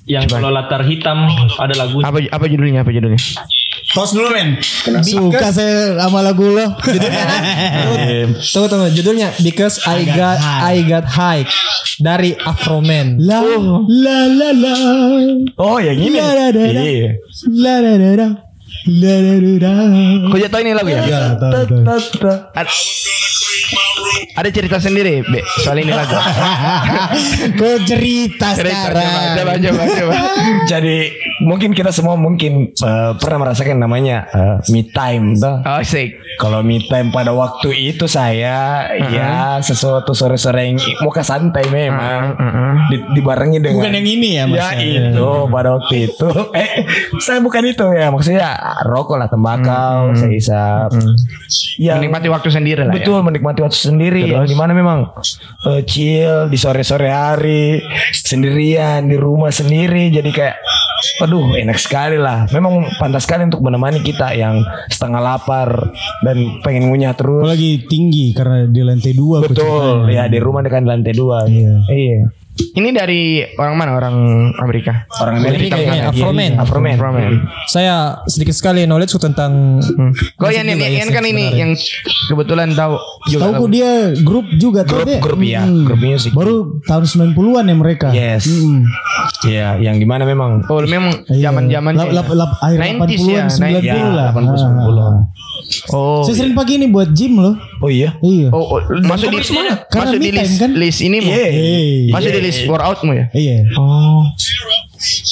yang 0.07 0.25
kalau 0.25 0.49
latar 0.49 0.85
hitam 0.85 1.29
ada 1.59 1.75
lagu. 1.75 2.01
Apa 2.01 2.21
apa 2.25 2.45
judulnya? 2.47 2.85
Apa 2.85 2.93
judulnya? 2.93 3.19
Tos 3.93 4.13
dulu 4.13 4.33
men. 4.33 4.57
Suka 5.05 5.49
saya 5.53 5.97
sama 5.97 6.21
lagu 6.21 6.45
lo. 6.45 6.77
Tunggu 8.41 8.67
tunggu 8.69 8.89
judulnya 8.93 9.33
Because 9.41 9.81
I 9.85 10.05
got 10.09 10.37
I 10.41 10.77
got 10.85 11.05
high 11.09 11.45
dari 12.01 12.37
Afroman. 12.37 13.17
La 13.21 13.41
la 13.89 14.19
la 14.29 14.51
la. 14.53 14.75
Oh, 15.57 15.81
yang 15.81 16.01
ini. 16.01 16.17
La, 16.21 16.33
la, 16.37 16.47
la, 16.53 16.65
la. 16.69 16.83
Iya. 16.85 17.11
La 17.49 17.75
la 17.81 17.93
la 17.97 18.11
la. 18.17 18.29
La 18.89 19.15
la 19.21 19.35
la 19.37 19.53
la. 19.59 19.73
Kau 20.33 20.37
jadi 20.39 20.53
tahu 20.53 20.61
ini 20.65 20.73
lagu 20.77 20.89
ya? 20.93 21.03
Ya. 21.05 21.21
Ad- 21.37 22.73
Ada 24.35 24.49
cerita 24.51 24.77
sendiri, 24.79 25.21
Be, 25.23 25.41
soal 25.59 25.79
ini 25.79 25.91
lagu. 25.91 26.15
Kau 27.59 27.75
cerita 27.83 28.55
Cerita, 28.55 28.91
coba, 28.91 28.95
sekarang. 28.95 29.35
coba, 29.35 29.53
coba, 29.59 29.83
coba. 29.89 30.15
Jadi 30.71 30.99
mungkin 31.41 31.71
kita 31.73 31.91
semua 31.91 32.15
mungkin 32.15 32.53
eh, 32.71 33.11
pernah 33.17 33.39
merasakan 33.41 33.77
namanya 33.77 34.27
eh, 34.29 34.57
me 34.69 34.87
time 34.87 35.35
toh. 35.35 35.59
Oh, 35.61 35.81
sik. 35.81 36.15
Kalau 36.37 36.61
me 36.61 36.79
time 36.81 37.09
pada 37.09 37.31
waktu 37.31 37.71
itu 37.75 38.07
saya 38.07 38.87
ya 39.09 39.31
sesuatu 39.59 40.13
sore-sore 40.13 40.63
yang 40.65 40.77
muka 41.01 41.21
santai 41.21 41.67
memang 41.67 42.39
Di- 42.89 43.07
dibarengi 43.13 43.59
dengan 43.59 43.83
Bukan 43.83 43.93
yang 43.93 44.07
ini 44.09 44.29
ya, 44.33 44.45
Mas. 44.45 44.59
Ya 44.59 44.69
itu 44.79 45.29
pada 45.49 45.69
waktu 45.73 45.95
itu 46.07 46.29
eh 46.57 46.71
saya 47.19 47.39
bukan 47.39 47.63
itu 47.65 47.85
ya 47.91 48.09
maksudnya 48.09 48.55
rokok 48.85 49.17
lah 49.17 49.27
tembakau 49.27 50.15
saya 50.15 50.33
isap 50.33 50.91
ya 51.77 51.99
Menikmati 51.99 52.29
waktu 52.29 52.49
sendiri 52.49 52.83
lah 52.83 52.91
ya. 52.91 52.95
betul 52.95 53.19
menikmati 53.21 53.61
waktu 53.61 53.75
sendiri 53.75 53.98
yang 54.07 54.47
di 54.47 54.55
mana 54.55 54.73
memang 54.73 55.11
eh, 55.67 55.83
chill 55.83 56.47
di 56.47 56.57
sore-sore 56.57 57.11
hari 57.11 57.83
sendirian 58.15 59.11
di 59.11 59.19
rumah 59.19 59.51
sendiri. 59.51 60.15
Jadi 60.15 60.31
kayak 60.31 60.57
Waduh 61.23 61.55
enak 61.55 61.79
sekali 61.79 62.19
lah. 62.19 62.51
Memang 62.51 62.83
pantas 62.99 63.23
sekali 63.23 63.47
untuk 63.47 63.63
menemani 63.63 64.03
kita 64.03 64.35
Yang 64.35 64.67
setengah 64.91 65.23
lapar 65.23 65.95
Dan 66.27 66.59
pengen 66.67 66.91
ngunyah 66.91 67.15
terus. 67.15 67.47
Apalagi 67.47 67.87
tinggi 67.87 68.35
karena 68.35 68.67
di 68.67 68.83
lantai 68.83 69.15
dua. 69.15 69.47
Betul. 69.47 70.11
Ya 70.11 70.27
di 70.27 70.43
rumah 70.43 70.67
dekat 70.67 70.83
lantai 70.83 71.15
dua. 71.15 71.47
Iya. 71.47 71.87
Iya 71.87 72.38
Ini 72.59 72.89
dari 72.91 73.23
orang 73.55 73.75
mana? 73.75 73.91
Orang 73.93 74.17
Amerika. 74.55 75.07
Orang 75.19 75.43
Amerika 75.43 75.75
kayaknya, 75.75 75.95
ya. 75.97 76.11
Afroman. 76.11 76.51
Iya, 76.53 76.63
Afroman 76.63 76.95
Afroman. 76.95 77.33
Saya 77.67 77.95
sedikit 78.25 78.55
sekali 78.55 78.83
knowledge 78.85 79.15
tentang 79.17 79.83
Kau 80.35 80.49
yang 80.49 80.63
ini, 80.65 80.97
yang 80.97 81.09
kan 81.09 81.23
ini 81.23 81.55
yang 81.55 81.71
kebetulan 82.27 82.73
tahu 82.73 82.99
juga. 83.27 83.43
Tahu 83.45 83.53
kok 83.59 83.71
dia 83.71 83.91
grup 84.21 84.47
juga 84.55 84.81
tuh, 84.83 85.03
Grup 85.03 85.09
Dek. 85.09 85.21
grup 85.21 85.41
ya 85.41 85.61
Hmm. 85.61 85.85
Grup 85.85 85.99
musik 85.99 86.33
Baru 86.33 86.57
tahun 86.85 87.05
90-an 87.05 87.65
ya 87.65 87.75
mereka. 87.75 88.09
Yes 88.11 88.47
Hmm. 88.49 88.87
Iya 89.45 89.79
Yang 89.79 89.97
di 89.99 90.07
mana 90.07 90.23
memang 90.25 90.63
Oh, 90.67 90.81
memang 90.81 91.25
Iya. 91.27 91.51
zaman-zaman 91.51 91.93
lap- 91.95 92.31
lap- 92.31 92.59
akhir 92.59 92.79
90s 92.79 93.23
80-an, 93.23 93.35
ya, 93.35 93.45
90 93.49 93.85
Ya, 93.85 93.95
lah. 94.09 94.27
80 94.33 94.49
Ah. 94.49 94.59
90 94.59 95.15
Oh. 95.91 96.25
Saya 96.25 96.35
sering 96.39 96.57
pakai 96.57 96.75
ini 96.75 96.87
buat 96.89 97.13
gym 97.13 97.37
loh. 97.37 97.53
Oh 97.79 97.89
iya 97.89 98.17
Iya. 98.21 98.49
Oh, 98.51 98.77
oh, 98.77 98.81
masuk 99.05 99.29
di 99.29 99.41
Karena 99.45 99.77
masuk 100.07 100.19
di 100.19 100.31
list 100.33 100.55
kan? 100.57 100.71
list 100.73 101.01
ini. 101.01 101.19
Iya. 101.21 101.49
Masuk 102.11 102.31
di 102.31 102.41
list 102.49 102.65
workoutmu 102.65 103.13
ya? 103.13 103.25
Iya. 103.31 103.57
Oh 103.77 104.25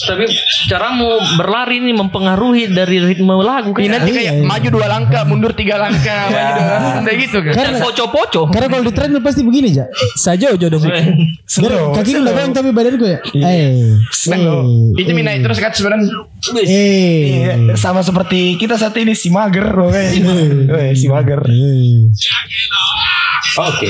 Tapi 0.07 0.31
caramu 0.71 1.19
berlari 1.35 1.83
ini 1.83 1.91
mempengaruhi 1.91 2.71
dari 2.71 3.03
ritme 3.03 3.35
lagu 3.43 3.75
Ini 3.75 3.91
kan. 3.91 3.99
nanti 3.99 4.11
Iya, 4.15 4.19
kayak 4.23 4.35
iya. 4.39 4.47
maju 4.47 4.69
dua 4.71 4.87
langkah, 4.87 5.23
mundur 5.27 5.53
tiga 5.59 5.75
langkah, 5.75 6.31
maju 6.31 6.51
dua 6.55 6.67
langkah, 6.71 7.03
kayak 7.03 7.19
gitu 7.27 7.39
kan? 7.43 7.53
Karena 7.53 7.79
Poco-poco. 7.83 8.43
karena 8.55 8.67
kalau 8.71 8.85
di 8.87 8.93
treadmill 8.95 9.25
pasti 9.27 9.43
begini 9.43 9.75
aja. 9.75 9.91
saja 10.15 10.55
jodoh 10.55 10.79
Biar 10.79 11.75
kaki 11.99 12.11
udah 12.15 12.31
goyang 12.31 12.55
tapi 12.55 12.71
badan 12.71 12.95
gue. 12.95 13.19
Eh. 13.35 13.99
Slow. 14.15 14.95
Itu 14.95 15.11
mi 15.11 15.27
naik 15.27 15.43
terus 15.43 15.59
kan 15.59 15.75
sebenarnya. 15.75 16.15
Eh. 16.63 17.19
Iya, 17.27 17.55
sama 17.75 18.07
seperti 18.07 18.55
kita 18.63 18.79
saat 18.79 18.95
ini 19.03 19.19
si 19.19 19.35
mager 19.35 19.67
oke. 19.67 20.05
Weh, 20.71 20.95
si 20.95 21.11
mager. 21.11 21.43
Oke. 23.57 23.89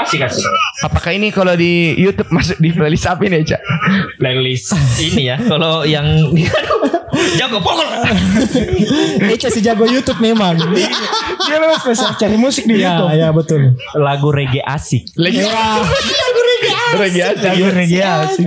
Asik 0.00 0.20
asik. 0.20 0.44
Apakah 0.80 1.10
ini 1.10 1.28
kalau 1.28 1.52
di 1.52 1.94
YouTube 1.94 2.28
masuk 2.28 2.56
di 2.56 2.68
playlist 2.68 3.06
apa 3.06 3.24
ini 3.24 3.40
Cak? 3.42 3.60
Playlist 4.16 4.76
ini 4.98 5.28
ya. 5.28 5.36
Kalau 5.38 5.84
yang 5.84 6.04
jago 7.40 7.58
pokok. 7.58 7.88
Eca 9.24 9.48
si 9.48 9.60
jago 9.60 9.84
YouTube 9.84 10.20
memang. 10.20 10.60
Dia 11.40 11.56
memang 11.56 11.78
spesial 11.78 12.12
cari 12.14 12.36
musik 12.36 12.64
di 12.64 12.76
Ya, 12.76 12.96
YouTube. 12.96 13.10
ya 13.14 13.28
betul. 13.30 13.60
Lagu 13.96 14.28
reggae 14.28 14.60
asik. 14.60 15.08
Lagi 15.16 15.40
Aja. 16.94 17.26
Lagu 17.34 17.66
reggae 17.70 18.00
asik. 18.00 18.46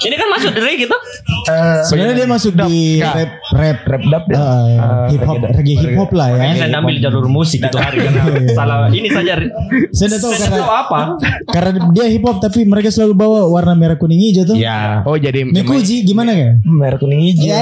Ini 0.00 0.14
kan 0.14 0.28
masuk 0.28 0.52
reggae 0.54 0.86
tuh. 0.86 1.00
Eh, 1.46 1.78
Sebenarnya 1.84 2.14
dia 2.16 2.26
masuk 2.26 2.52
di 2.58 2.98
rap 2.98 3.30
rap 3.52 3.78
rap 3.84 4.02
dap 4.08 4.24
ya. 4.26 4.38
Ah, 4.38 5.06
hip 5.06 5.22
hop 5.22 5.38
reggae 5.46 5.74
hip 5.76 5.94
hop 5.94 6.10
lah 6.10 6.28
ya. 6.30 6.56
Saya 6.56 6.76
ambil 6.76 6.96
jalur 6.96 7.26
musik 7.26 7.60
itu 7.60 7.76
hari 7.76 8.00
karena 8.00 8.22
salah 8.52 8.88
ini 8.88 9.08
saja. 9.08 9.38
Saya 9.90 10.06
tidak 10.08 10.20
tahu 10.20 10.32
Saya 10.32 10.40
karena 10.42 10.58
tahu 10.58 10.72
apa. 10.72 11.00
karena 11.48 11.70
dia 11.92 12.06
hip 12.08 12.22
hop 12.22 12.36
tapi 12.38 12.64
mereka 12.64 12.88
selalu 12.88 13.14
bawa 13.14 13.40
warna 13.46 13.72
merah 13.72 13.94
kuning 13.94 14.18
hijau 14.20 14.44
tuh. 14.44 14.56
Ya, 14.56 15.04
Oh 15.04 15.14
jadi 15.14 15.46
Mekuji 15.46 16.02
gimana 16.02 16.32
ya? 16.32 16.50
merah 16.62 16.96
kuning 16.96 17.22
hijau. 17.22 17.54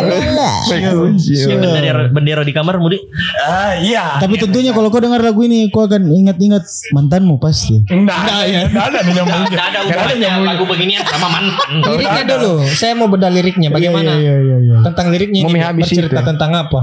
Ini 1.14 1.56
bendera 1.60 2.08
bendera 2.08 2.42
di 2.42 2.52
kamar 2.52 2.78
mudi. 2.78 2.98
Ah, 3.38 3.76
iya. 3.76 4.16
Tapi 4.16 4.36
tentunya 4.36 4.70
kalau 4.70 4.88
kau 4.88 4.98
dengar 4.98 5.20
lagu 5.20 5.42
ini 5.42 5.68
kau 5.68 5.84
akan 5.84 6.06
ingat-ingat 6.06 6.64
mantanmu 6.90 7.36
pasti. 7.36 7.82
Enggak 7.86 8.16
ada 8.16 8.36
ya. 8.44 8.60
Enggak 8.66 8.84
ada 8.86 8.98
nih 9.00 9.12
nyambung. 9.14 9.42
Tidak 9.46 9.66
ada 9.74 9.82
hubungannya 10.06 10.30
lagu 10.40 10.64
beginian 10.64 11.02
sama 11.02 11.26
mantan. 11.28 11.70
Liriknya 11.90 12.24
dulu. 12.30 12.52
Saya 12.68 12.92
mau 12.94 13.06
bedah 13.06 13.28
liriknya. 13.28 13.68
Bagaimana 13.68 14.14
Iya 14.14 14.34
iya 14.34 14.34
iya. 14.38 14.56
iya. 14.60 14.76
tentang 14.82 15.06
liriknya 15.08 15.40
Mau 15.42 15.50
ini? 15.50 15.56
mie 15.56 15.64
habis 15.64 15.84
Habis 15.84 15.98
cerita 15.98 16.20
tentang 16.22 16.50
apa? 16.52 16.80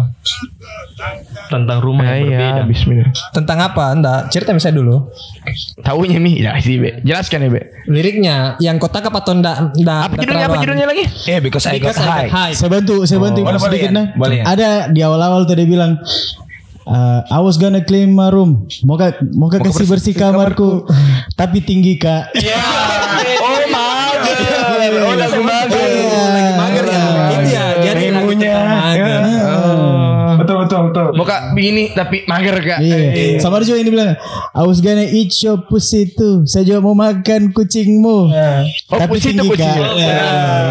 Tentang 1.47 1.77
rumah 1.79 2.05
Ah, 2.05 2.15
yang 2.15 2.27
iya, 2.27 2.37
berbeda. 2.53 2.63
bismillah. 2.65 3.09
Tentang 3.31 3.57
apa? 3.59 3.83
Enggak, 3.91 4.19
cerita 4.29 4.51
misalnya 4.51 4.77
dulu. 4.79 4.95
Taunya 5.81 6.17
mi, 6.17 6.37
ya 6.37 6.55
sih 6.57 6.77
be. 6.77 7.01
Jelaskan 7.01 7.39
ya 7.41 7.49
be. 7.49 7.61
Liriknya 7.87 8.35
yang 8.57 8.77
kau 8.77 8.87
tangkap 8.87 9.11
atau 9.13 9.33
enggak 9.33 9.73
enggak 9.73 9.99
Apa 10.05 10.13
judulnya? 10.17 10.45
Apa 10.45 10.57
judulnya 10.59 10.85
lagi? 10.85 11.03
Eh, 11.25 11.39
because 11.39 11.65
I 11.65 11.75
got 11.75 11.91
Because 11.91 11.99
I 11.99 12.05
got 12.05 12.13
high. 12.13 12.29
high. 12.29 12.53
Saya 12.53 12.69
bantu, 12.69 13.03
saya 13.03 13.19
bantu 13.19 13.41
Mas, 13.41 13.59
sedikit 13.59 13.89
nah. 13.89 14.05
Boleh? 14.13 14.39
Ada 14.41 14.69
di 14.87 14.99
awal-awal 14.99 15.43
tuh 15.43 15.55
dia 15.55 15.65
bilang 15.65 15.97
uh, 16.91 17.19
I 17.31 17.39
was 17.39 17.55
gonna 17.55 17.83
clean 17.83 18.11
my 18.11 18.27
room. 18.29 18.67
Moga 18.83 19.15
moga 19.31 19.63
kasih 19.63 19.87
bersih 19.87 20.13
kamarku. 20.13 20.83
Tapi 21.39 21.63
tinggi 21.63 21.95
kak. 21.95 22.35
Oh, 23.41 23.59
mager. 23.71 25.07
Oh, 25.07 25.15
lagu 25.15 25.41
mager. 25.41 25.90
Betul 30.71 30.81
betul. 30.87 31.05
Muka 31.13 31.35
begini 31.51 31.83
tapi 31.91 32.23
mager 32.23 32.55
kak. 32.57 32.79
Iya. 32.79 33.37
Sama 33.37 33.59
ada 33.59 33.65
juga 33.65 33.77
yang 33.77 33.91
bilang 33.91 34.15
I 34.51 34.63
was 34.63 34.79
gonna 34.79 35.03
eat 35.03 35.35
your 35.39 35.59
pussy 35.61 36.07
too. 36.07 36.47
Saya 36.47 36.63
juga 36.63 36.79
mau 36.79 36.95
makan 36.95 37.51
kucingmu. 37.51 38.17
Oh, 38.31 38.61
Tapi 38.87 39.11
pussy 39.11 39.35
itu 39.35 39.43
tinggi 39.43 39.51
kucing. 39.51 39.67
kak. 39.67 39.91
Ya. 39.93 40.15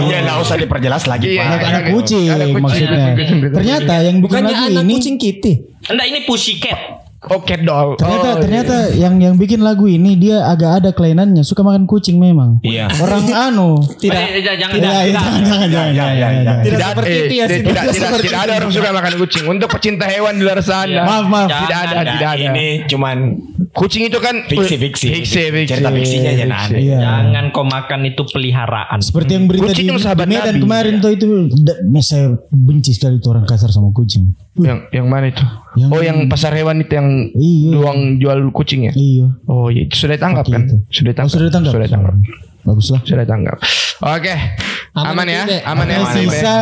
Ya 0.01 0.17
enggak 0.21 0.37
usah 0.41 0.57
diperjelas 0.57 1.05
lagi, 1.05 1.27
Iya, 1.31 1.37
Pak. 1.37 1.47
Anak, 1.47 1.61
anak 1.63 1.83
kucing, 1.93 2.25
kucing. 2.27 2.55
maksudnya. 2.57 3.05
Ternyata 3.53 3.95
yang 4.01 4.17
bikin 4.17 4.25
Bukannya 4.25 4.49
lagu 4.51 4.67
anak 4.71 4.83
ini 4.83 4.95
kucing 4.97 5.17
kitty. 5.17 5.53
Enggak 5.87 6.07
ini 6.09 6.19
pussycat. 6.25 6.79
Cat 7.21 7.61
doll. 7.69 8.01
Ternyata 8.01 8.29
Oh, 8.33 8.37
ternyata 8.41 8.77
yang 8.97 9.21
yang 9.21 9.37
bikin 9.37 9.61
lagu 9.61 9.85
ini 9.85 10.17
dia 10.17 10.41
agak 10.49 10.81
ada 10.81 10.91
kelainannya, 10.97 11.45
suka 11.45 11.61
makan 11.61 11.85
kucing 11.85 12.17
memang. 12.17 12.65
Iya. 12.65 12.89
Orang 12.97 13.29
anu. 13.53 13.77
Tidak, 13.85 14.09
jangan, 14.41 14.41
jangan, 14.41 14.75
Tidak, 14.75 14.89
jangan. 14.89 15.13
jangan, 15.13 15.41
jangan, 15.45 15.69
jangan, 15.69 15.93
jangan, 15.93 16.15
jangan. 16.17 16.37
Tidak 16.41 16.57
Tidak, 16.65 16.89
seperti 16.89 17.13
eh, 17.13 17.21
itu 17.21 17.35
ya, 17.37 17.47
tidak, 17.47 17.61
tidak, 17.61 17.85
tidak, 17.93 18.11
tidak 18.25 18.41
ada 18.41 18.53
orang 18.57 18.73
suka 18.73 18.89
makan 18.97 19.13
kucing. 19.21 19.45
Untuk 19.53 19.69
pecinta 19.69 20.05
hewan 20.09 20.33
di 20.41 20.43
luar 20.49 20.61
sana. 20.65 21.03
Maaf, 21.05 21.27
maaf. 21.29 21.49
Jangan, 21.53 21.65
Tidak 21.69 21.79
ada, 21.85 22.13
tidak 22.17 22.31
ada. 22.33 22.45
Ini 22.57 22.67
cuman 22.89 23.17
Kucing 23.71 24.11
itu 24.11 24.19
kan 24.19 24.51
Fiksi, 24.51 24.83
fiksi. 24.83 25.07
Fiksi, 25.15 25.43
fiksi. 25.55 25.71
Cerita 25.71 25.95
fiksinya 25.95 26.31
nah. 26.51 26.67
Iya. 26.67 26.99
Jangan 27.31 27.55
kau 27.55 27.63
makan 27.63 28.03
itu 28.03 28.27
peliharaan. 28.27 28.99
Seperti 28.99 29.39
yang 29.39 29.47
berita 29.47 29.71
di, 29.71 29.87
Medan 30.27 30.59
kemarin 30.59 30.99
tuh 30.99 31.15
itu 31.15 31.47
saya 32.03 32.35
benci 32.51 32.91
sekali 32.91 33.23
tuh 33.23 33.39
orang 33.39 33.47
kasar 33.47 33.71
sama 33.71 33.95
kucing. 33.95 34.35
Yang 34.53 34.79
yang 34.91 35.07
mana 35.07 35.31
itu? 35.31 35.45
Yang- 35.79 35.91
oh, 35.91 36.01
yang 36.01 36.19
pasar 36.27 36.51
hewan 36.53 36.83
itu 36.83 36.91
yang 36.91 37.09
Iya. 37.33 37.71
luang 37.71 37.99
jual 38.19 38.39
kucing 38.51 38.91
ya? 38.91 38.93
Iya. 38.93 39.27
Oh, 39.47 39.71
iya 39.71 39.87
itu 39.87 39.95
sudah 39.97 40.19
ditangkap 40.19 40.45
kan? 40.45 40.63
Itu. 40.67 40.77
Sudah 40.91 41.07
Oh, 41.07 41.13
ditangkap. 41.15 41.33
sudah 41.33 41.47
ditangkap. 41.47 41.73
Sudah 41.73 41.87
ditangkap. 41.87 42.15
Baguslah. 42.61 43.01
Sudah 43.07 43.23
ditangkap. 43.23 43.59
Oke. 44.01 44.35
Aman, 44.91 45.27
ya? 45.29 45.43
Aman 45.47 45.47
ya? 45.47 45.59
Aman 45.65 45.87
ya? 45.87 45.99
Be? 46.03 46.13
sisa 46.13 46.57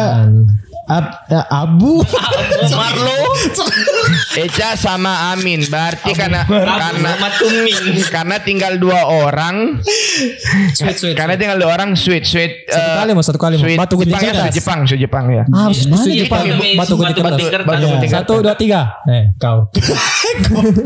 ab- 0.89 1.25
ya, 1.29 1.43
abu. 1.49 2.01
Marlo. 2.79 3.17
Eca 4.39 4.75
sama 4.75 5.33
Amin. 5.35 5.65
Berarti 5.67 6.11
karena 6.15 6.45
karena 6.49 7.11
sama 7.17 7.29
Tuming. 7.39 8.03
karena 8.09 8.37
tinggal 8.41 8.73
dua 8.81 9.05
orang. 9.05 9.79
Sweet, 10.75 10.97
sweet. 10.97 11.17
Karena 11.17 11.37
tinggal 11.37 11.59
dua 11.61 11.77
orang 11.77 11.95
sweet 11.95 12.25
sweet. 12.25 12.67
Satu 12.69 12.89
eh, 12.89 12.97
kali 12.99 13.11
mau 13.13 13.25
satu 13.25 13.39
kali 13.39 13.55
mau. 13.59 13.65
Sweet 13.67 13.79
Batu 13.79 13.95
Jepang 14.01 14.23
ya, 14.23 14.49
Jepang, 14.51 14.79
sweet 14.89 15.01
Jepang 15.05 15.25
ya. 15.29 15.43
Ah, 15.53 15.69
harus 15.69 15.85
mana? 15.87 16.03
Sweet 16.03 16.27
Jepang. 16.27 16.45
Batu 16.77 16.95
batu. 16.97 17.21
Batu 17.65 17.85
gunting 17.87 18.11
Satu 18.11 18.35
dua 18.41 18.55
tiga. 18.57 18.99
Eh 19.07 19.35
kau. 19.37 19.69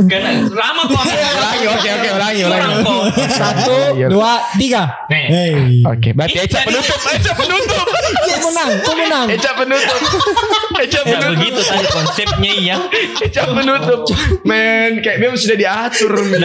Karena 0.08 0.30
lama 0.48 0.82
kok. 0.88 1.02
Ulangi, 1.02 1.66
oke, 1.68 1.88
oke, 1.88 2.08
ulangi, 2.14 2.40
ulangi. 2.46 2.74
Satu 3.30 3.76
dua 4.10 4.32
tiga. 4.58 4.82
Oke, 5.86 6.10
berarti 6.16 6.38
Eca 6.42 6.58
penutup, 6.64 7.00
Eca 7.12 7.32
penutup. 7.36 7.86
Kau 8.22 8.38
menang. 8.50 8.70
Kau 8.82 8.94
menang. 8.96 9.26
Eca 9.30 9.50
penutup. 9.56 9.91
Eca 10.82 10.98
Ya 11.04 11.18
begitu 11.30 11.60
tadi 11.62 11.86
konsepnya 11.86 12.52
iya. 12.52 12.76
Eca 13.20 13.46
penutup. 13.46 14.02
Men, 14.42 14.98
kayak 14.98 15.18
memang 15.20 15.38
sudah 15.38 15.54
diatur. 15.54 16.10
men. 16.26 16.42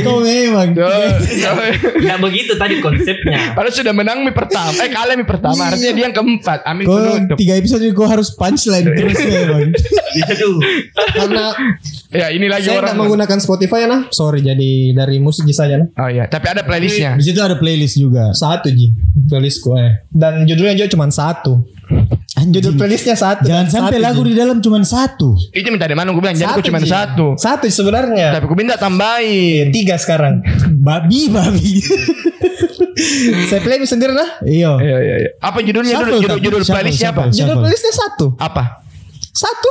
Kau 0.00 0.20
memang. 0.20 0.68
Tuh, 0.72 0.86
tuh. 0.86 1.52
Enggak 2.00 2.18
begitu 2.20 2.52
tadi 2.56 2.80
konsepnya. 2.80 3.52
Padahal 3.52 3.74
sudah 3.74 3.92
menang 3.92 4.22
mi 4.22 4.32
pertama. 4.32 4.72
Eh 4.78 4.88
kalah 4.88 5.14
mi 5.14 5.24
pertama. 5.24 5.60
Artinya 5.68 5.92
dia 5.92 6.04
yang 6.04 6.14
keempat. 6.14 6.64
Amin 6.64 6.84
Kau 6.84 6.96
penutup. 6.96 7.36
tiga 7.36 7.54
episode 7.54 7.84
kau 7.92 8.06
harus 8.06 8.32
punchline 8.32 8.86
terus 8.86 9.18
memang. 9.18 9.68
Aduh. 10.24 10.56
Karena 11.12 11.46
Ya 12.14 12.30
ini 12.30 12.46
lagi 12.46 12.70
saya 12.70 12.78
orang. 12.78 12.94
menggunakan 12.94 13.38
Spotify 13.42 13.84
ya 13.84 13.88
nah. 13.90 14.02
Sorry 14.08 14.38
jadi 14.38 14.94
dari 14.94 15.18
musik 15.18 15.50
saja 15.50 15.74
nah. 15.76 15.90
Oh 15.98 16.06
iya, 16.06 16.30
tapi 16.30 16.46
ada 16.46 16.62
playlistnya. 16.62 17.18
Di 17.18 17.26
situ 17.26 17.42
ada 17.42 17.58
playlist 17.58 17.98
juga. 17.98 18.30
Satu 18.30 18.70
ji 18.70 18.94
playlistku 19.26 19.74
eh. 19.74 20.06
Dan 20.06 20.46
judulnya 20.46 20.78
juga 20.78 20.94
cuma 20.94 21.10
satu. 21.10 21.58
Judul 22.44 22.76
playlistnya 22.76 23.16
satu. 23.16 23.46
Jangan 23.48 23.66
sampai 23.70 23.98
satu, 23.98 24.04
lagu 24.04 24.20
di 24.26 24.34
dalam 24.36 24.58
cuma 24.60 24.78
satu. 24.84 25.32
Itu 25.54 25.70
minta 25.72 25.88
dari 25.88 25.96
mana 25.96 26.12
gue 26.12 26.20
bilang. 26.20 26.36
Jadi 26.36 26.50
gue 26.60 26.66
cuma 26.68 26.80
satu. 26.82 27.26
Satu 27.40 27.64
sebenarnya. 27.70 28.36
Tapi 28.36 28.44
gue 28.44 28.58
minta 28.58 28.76
tambahin. 28.76 29.72
Tiga 29.72 29.96
sekarang. 29.96 30.44
Babi, 30.86 31.32
babi. 31.32 31.80
Saya 33.50 33.60
play 33.64 33.80
sendiri 33.88 34.12
nah. 34.12 34.38
Iya. 34.44 34.76
Iya 34.76 34.98
iya 35.00 35.16
iya. 35.24 35.30
Apa 35.40 35.64
judulnya 35.64 35.96
Shuffle, 35.96 36.20
dulu? 36.20 36.22
Judul, 36.22 36.38
judul 36.44 36.62
Shuffle, 36.62 36.74
playlistnya 36.76 37.10
apa? 37.10 37.22
shuffle. 37.26 37.38
Judul 37.40 37.56
playlistnya 37.64 37.94
satu. 37.96 38.26
Apa? 38.36 38.83
Satu. 39.34 39.70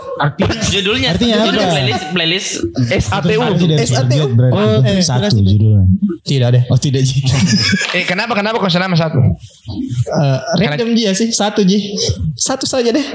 Judulnya 0.76 1.16
Artinya 1.16 1.48
judul 1.48 1.64
apa? 1.64 1.72
playlist 1.72 2.04
playlist 2.12 2.50
S 2.92 3.06
A 3.16 3.24
T 3.24 3.32
U. 3.40 3.48
Itu 3.56 3.64
dari 3.64 3.88
SATU. 3.88 4.36
Berarti. 4.36 4.60
Oh, 4.60 4.84
eh, 4.84 5.00
satu 5.00 5.40
judulnya. 5.40 5.88
Tidak 6.20 6.48
deh. 6.52 6.64
Oh 6.68 6.76
tidak 6.76 7.08
Ji. 7.08 7.24
Eh 7.96 8.04
kenapa 8.04 8.36
kenapa 8.36 8.60
kau 8.60 8.68
nama 8.68 8.92
satu? 9.00 9.24
Eh, 10.04 10.40
random 10.60 10.92
ji 11.00 11.08
ya 11.08 11.16
sih. 11.16 11.32
Satu 11.32 11.64
ji. 11.64 11.96
Satu 12.36 12.68
saja 12.68 12.92
deh. 12.92 13.06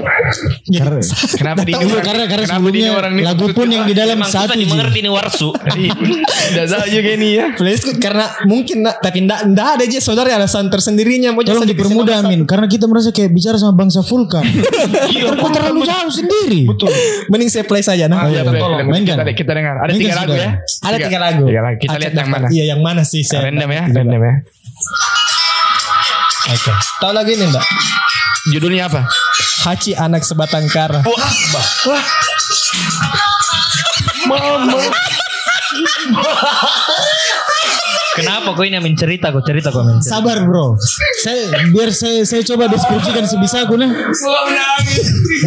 Karena, 0.73 0.97
Kenapa 1.37 1.61
di 1.61 1.77
ini 1.77 1.85
orang? 1.85 2.01
karena, 2.01 2.23
karena 2.25 2.45
ini 2.45 2.53
sebelumnya 2.57 2.91
orang 2.97 3.13
ini 3.13 3.23
lagu 3.29 3.45
pun 3.53 3.67
yang 3.69 3.85
di 3.85 3.93
dalam 3.93 4.17
satu 4.25 4.57
Ji. 4.57 4.65
dimengerti 4.65 5.05
nih 5.05 5.11
warsu. 5.13 5.53
Tidak 6.49 6.65
tahu 6.65 6.87
juga 6.89 7.09
ini 7.13 7.29
ya. 7.37 7.45
Playlistku 7.53 7.93
karena 8.01 8.25
mungkin 8.49 8.89
nah, 8.89 8.97
tapi 8.97 9.21
ndak 9.21 9.53
ndak 9.53 9.67
ada 9.77 9.83
aja 9.85 9.99
saudara 10.01 10.33
alasan 10.33 10.71
tersendirinya 10.73 11.29
mau 11.29 11.45
Tolong 11.45 11.65
jadi 11.67 11.75
dipermudah 11.75 12.15
Amin 12.25 12.41
Karena 12.47 12.65
kita 12.65 12.85
merasa 12.89 13.13
kayak 13.13 13.29
bicara 13.35 13.57
sama 13.59 13.75
bangsa 13.75 14.01
vulkan 14.01 14.41
Iya, 15.11 15.35
terlalu 15.35 15.81
jauh 15.85 16.11
sendiri 16.13 16.38
Betul 16.47 16.89
Mending 17.27 17.49
saya 17.51 17.65
play 17.65 17.83
saja 17.83 18.05
nah. 18.07 18.25
Ah, 18.25 18.31
iya, 18.31 18.41
iya. 18.41 18.51
tolong. 18.55 18.87
Mainkan. 18.87 19.17
Kita, 19.21 19.33
kita 19.35 19.51
dengar. 19.55 19.75
Ada 19.83 19.91
tiga 19.93 20.15
lagu 20.15 20.33
ya. 20.35 20.49
Ada 20.63 20.97
tiga 20.97 21.19
lagu. 21.19 21.43
Tiga 21.45 21.61
lagu. 21.61 21.77
Kita 21.79 21.91
Acet 21.93 22.01
lihat 22.01 22.13
yang 22.15 22.29
mana. 22.29 22.47
Iya 22.49 22.63
yang 22.75 22.81
mana 22.81 23.01
sih 23.05 23.21
saya? 23.23 23.49
Random 23.49 23.69
ya, 23.69 23.83
random 23.89 24.21
ya. 24.21 24.33
Oke. 26.49 26.71
Tahu 26.99 27.11
lagi 27.13 27.31
ini 27.37 27.45
enggak? 27.45 27.65
Judulnya 28.49 28.83
apa? 28.89 29.01
Hachi 29.67 29.93
anak 29.93 30.23
sebatang 30.23 30.65
kara. 30.71 31.03
Kenapa 38.19 38.49
kau 38.55 38.63
ini 38.67 38.75
yang 38.77 38.85
mencerita 38.85 39.31
kau 39.31 39.43
cerita 39.43 39.69
kau 39.71 39.83
mencerita. 39.83 40.11
Sabar 40.11 40.37
bro. 40.43 40.75
Saya 41.23 41.43
Biar 41.71 41.89
saya 41.95 42.23
saya 42.27 42.41
coba 42.43 42.67
deskripsikan 42.67 43.25
sebisa 43.25 43.63
aku 43.63 43.79
nah. 43.79 43.91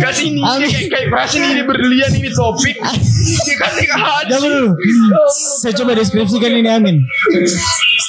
Kasih 0.02 0.32
ini 0.32 0.40
kayak 0.40 0.88
kayak 0.88 1.06
perasaan 1.12 1.52
ini 1.52 1.62
berlian 1.68 2.10
ini 2.16 2.30
topik. 2.32 2.76
Dikasih 3.46 3.84
ke 3.86 3.96
hati. 3.96 4.30
Jangan 4.32 4.50
dulu. 4.50 4.70
Saya 5.60 5.72
coba 5.76 5.92
deskripsikan 5.98 6.52
ini 6.56 6.68
Amin 6.72 6.96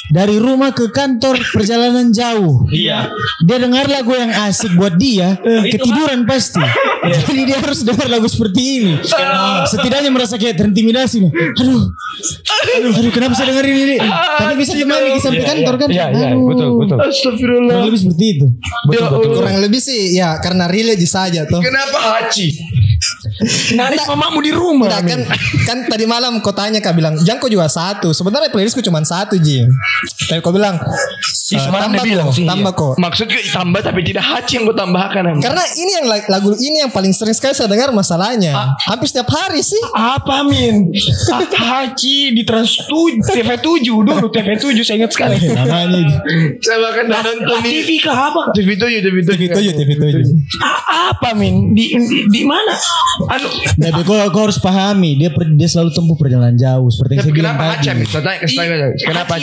Dari 0.04 0.36
rumah 0.36 0.70
ke 0.70 0.88
kantor 0.88 1.40
Perjalanan 1.48 2.12
jauh 2.12 2.68
Iya. 2.68 3.08
Dia 3.40 3.56
dengar 3.56 3.86
lagu 3.86 4.12
yang 4.12 4.28
asik 4.44 4.74
buat 4.74 4.94
dia 4.94 5.40
Ketiduran 5.40 6.24
pasti 6.24 6.60
Jadi 7.04 7.40
dia 7.44 7.56
harus 7.56 7.80
dengar 7.80 8.08
lagu 8.08 8.28
seperti 8.28 8.60
ini 8.78 8.92
Setidaknya 9.64 10.08
merasa 10.08 10.36
kayak 10.36 10.56
terintimidasi 10.56 11.20
nih. 11.20 11.32
Aduh 11.32 11.88
Aduh, 12.44 12.92
aduh 12.94 13.12
kenapa 13.12 13.32
saya 13.32 13.50
dengerin 13.50 13.76
ini 13.78 13.96
Tapi 14.00 14.52
bisa 14.56 14.72
temani 14.72 15.16
sampai 15.18 15.42
kantor 15.42 15.74
kan 15.76 15.88
Iya, 15.88 16.06
iya, 16.10 16.26
Aduh. 16.32 16.48
betul, 16.48 16.68
betul. 16.78 16.98
Astagfirullah. 17.00 17.72
Kurang 17.74 17.86
lebih 17.88 18.00
seperti 18.00 18.24
itu 18.30 18.46
Ya 18.88 19.00
Allah. 19.02 19.30
Kurang 19.30 19.56
lebih 19.58 19.80
sih 19.80 20.00
ya 20.12 20.36
karena 20.38 20.64
relate 20.66 21.04
saja 21.04 21.44
tuh. 21.44 21.60
Kenapa 21.60 21.96
Haji? 21.96 22.48
Narik 23.74 24.00
mamamu 24.06 24.38
di 24.38 24.50
rumah. 24.50 24.86
Enggak 24.90 25.02
kan 25.06 25.20
kan 25.64 25.78
tadi 25.86 26.04
malam 26.04 26.38
kau 26.38 26.50
tanya 26.50 26.78
kak 26.78 26.92
bilang 26.92 27.16
Jangko 27.18 27.46
juga 27.46 27.66
satu 27.66 28.10
sebenarnya 28.10 28.48
playlistku 28.48 28.80
cuma 28.80 29.00
satu 29.00 29.36
Ji 29.36 29.64
tapi 30.24 30.40
kau 30.40 30.50
bilang 30.50 30.76
Si 31.20 31.54
eh, 31.54 31.60
semalam 31.60 31.90
tambah 31.90 32.04
bilang 32.04 32.26
kok 32.26 32.34
sih. 32.34 32.44
tambah 32.44 32.72
kok 32.72 32.94
Maksudnya 32.96 33.36
tambah 33.46 33.80
tapi 33.80 34.00
tidak 34.02 34.24
Haji 34.24 34.52
yang 34.54 34.64
gue 34.64 34.74
tambahkan. 34.74 35.22
Am. 35.26 35.38
karena 35.38 35.64
ini 35.74 35.90
yang 35.94 36.06
lag- 36.06 36.28
lagu 36.28 36.50
ini 36.54 36.76
yang 36.78 36.88
paling 36.88 37.10
sering 37.10 37.32
sekali 37.32 37.52
saya 37.52 37.66
dengar 37.66 37.90
masalahnya 37.90 38.52
hampir 38.80 39.06
setiap 39.06 39.28
hari 39.28 39.60
sih 39.60 39.80
Apa 39.90 40.40
Min? 40.42 40.88
Ha- 41.30 41.52
Haji 41.54 42.32
di 42.32 42.42
Trans 42.42 42.80
7, 42.82 43.20
TV7 43.26 43.66
dulu 43.84 44.26
TV7 44.26 44.62
saya 44.80 44.96
ingat 44.98 45.12
sekali. 45.12 45.36
Namanya 45.44 45.98
itu. 45.98 46.14
Saya 46.60 46.78
bahkan 46.80 47.04
nonton 47.06 47.36
di 47.58 47.70
TV 47.74 47.88
kah 48.00 48.30
apa? 48.30 48.42
TV7 48.50 48.82
TV7. 49.02 49.28
TV7 49.28 49.58
TV7 49.74 50.04
A- 50.58 50.82
apa 51.10 51.32
Min? 51.32 51.72
Di, 51.72 51.92
di 51.94 52.18
di 52.26 52.42
mana? 52.42 52.72
Anu, 53.24 53.46
Tapi 53.78 54.00
kau, 54.02 54.18
kau 54.34 54.42
harus 54.50 54.58
pahami 54.58 55.14
dia 55.14 55.30
per- 55.30 55.54
dia 55.54 55.68
selalu 55.70 55.94
tempuh 55.94 56.16
perjalanan 56.18 56.58
jauh 56.58 56.90
seperti 56.90 57.12
yang 57.14 57.24
saya 57.24 57.34
bilang 57.34 57.54
kenapa 57.54 57.62
tadi. 57.62 57.78
Haci 57.78 57.88
Amin? 57.94 58.06
Saya 58.10 58.22
tanya, 58.26 58.38
aja. 58.74 58.86
Kenapa? 58.98 59.34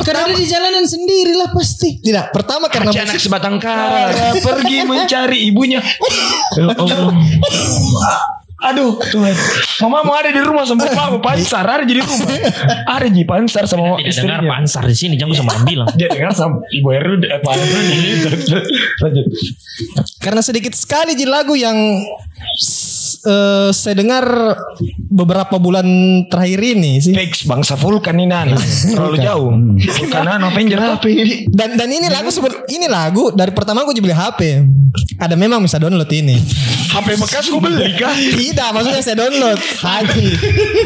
Karena 0.00 0.22
dia 0.24 0.36
di 0.36 0.46
jalanan 0.48 0.84
sendiri 0.88 1.32
lah 1.36 1.48
pasti. 1.52 1.90
Tidak, 2.00 2.24
pertama 2.32 2.66
karena 2.72 2.90
Haci 2.90 3.00
anak 3.04 3.14
sebatang 3.20 3.56
kara. 3.60 4.32
Pergi 4.40 4.78
mencari 4.88 5.38
ibunya. 5.48 5.80
Ya 6.56 6.72
Allah. 6.72 7.12
Aduh, 8.72 8.98
Tuhan. 8.98 9.34
Mama 9.84 10.02
mau 10.02 10.16
ada 10.16 10.32
di 10.32 10.40
rumah 10.42 10.66
sama 10.66 10.88
mama 10.90 11.18
pansar 11.22 11.62
ada 11.62 11.84
di 11.86 11.94
rumah. 12.00 12.28
Ada 12.86 13.06
di 13.06 13.22
pansar 13.22 13.64
sama 13.68 14.00
Tidak 14.00 14.24
dengar 14.24 14.40
istrinya. 14.42 14.50
pansar 14.58 14.82
di 14.88 14.96
sini, 14.96 15.14
jangan 15.14 15.34
sama 15.44 15.52
bilang. 15.62 15.88
Dia 15.94 16.08
dengar 16.10 16.32
sama 16.34 16.64
ibu 16.74 16.88
Heru 16.90 17.20
eh, 17.22 17.38
Pak 17.38 17.52
Heru 17.54 17.80
Lanjut. 19.04 19.26
Karena 20.18 20.40
sedikit 20.42 20.72
sekali 20.74 21.14
di 21.14 21.28
lagu 21.28 21.54
yang 21.54 21.76
eh, 23.26 23.70
saya 23.70 23.94
dengar 23.94 24.24
beberapa 25.12 25.60
bulan 25.60 25.86
terakhir 26.26 26.60
ini 26.74 26.98
sih. 26.98 27.12
Fix 27.14 27.46
bangsa 27.46 27.78
Vulkan 27.78 28.18
ini 28.18 28.26
Nana. 28.26 28.56
Terlalu 28.58 29.16
jauh. 29.22 29.50
Avenger 30.46 30.80
apa 30.80 31.06
ini? 31.06 31.46
Dan 31.52 31.76
dan 31.76 31.88
ini 31.92 32.08
lagu 32.08 32.32
ini 32.72 32.86
lagu 32.88 33.30
dari 33.30 33.52
pertama 33.52 33.84
gue 33.84 33.94
beli 34.00 34.16
HP. 34.16 34.40
Ada 35.20 35.36
memang 35.36 35.60
bisa 35.62 35.76
download 35.76 36.08
ini. 36.10 36.36
HP 36.86 37.08
bekas 37.18 37.44
gue 37.50 37.60
beli 37.60 37.88
kah? 37.98 38.14
Tidak, 38.14 38.68
maksudnya 38.72 39.02
saya 39.02 39.16
download. 39.18 39.58
Haji. 39.58 40.26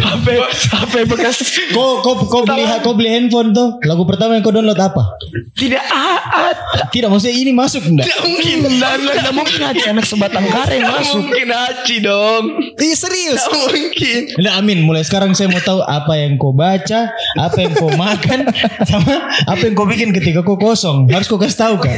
HP 0.01 0.27
HP 0.71 0.95
bekas 1.07 1.37
Kau 1.71 2.01
kau 2.01 2.15
kau 2.27 2.43
beli 2.47 2.65
kau 2.81 2.93
beli 2.97 3.11
handphone 3.11 3.53
tuh. 3.53 3.77
Lagu 3.85 4.03
pertama 4.09 4.37
yang 4.37 4.43
kau 4.45 4.55
download 4.55 4.79
apa? 4.79 5.17
tidak 5.61 5.85
ada. 5.85 6.89
Tidak 6.89 7.09
maksudnya 7.13 7.37
ini 7.37 7.53
masuk 7.53 7.85
enggak? 7.85 8.09
Mungkin 8.25 8.59
dan 8.81 9.01
tidak 9.05 9.35
mungkin 9.37 9.61
ada 9.61 9.83
anak 9.93 10.07
sebatang 10.09 10.47
kara 10.49 10.73
yang 10.73 10.89
masuk. 10.89 11.21
Mungkin 11.21 11.49
Haci 11.51 11.97
dong. 12.01 12.45
Ih 12.81 12.97
serius. 12.97 13.43
Mungkin. 13.51 14.41
Enggak 14.41 14.55
Amin, 14.57 14.79
mulai 14.83 15.05
sekarang 15.05 15.37
saya 15.37 15.53
mau 15.53 15.61
tahu 15.61 15.85
apa 15.85 16.17
yang 16.17 16.41
kau 16.41 16.57
baca, 16.57 17.13
apa 17.37 17.59
yang 17.61 17.73
kau 17.77 17.93
makan, 17.93 18.49
sama 18.89 19.29
apa 19.45 19.63
yang 19.63 19.75
kau 19.77 19.85
bikin 19.85 20.17
ketika 20.17 20.41
kau 20.41 20.57
kosong. 20.57 21.07
Harus 21.13 21.29
kau 21.29 21.37
kasih 21.37 21.59
tahu 21.61 21.75
kan? 21.83 21.93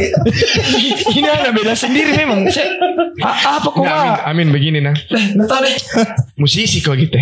Ini 1.12 1.28
ada 1.28 1.54
beda 1.54 1.72
sendiri 1.78 2.18
memang. 2.18 2.50
Saya, 2.50 2.66
apa 3.22 3.68
kok 3.68 3.82
Nggak, 3.82 3.91
Amin? 3.92 4.12
Amin 4.24 4.46
begini 4.50 4.78
nah. 4.78 4.94
Nggak 5.08 5.58
deh. 5.60 5.76
Musisi 6.34 6.80
kok 6.80 6.96
gitu. 6.96 7.14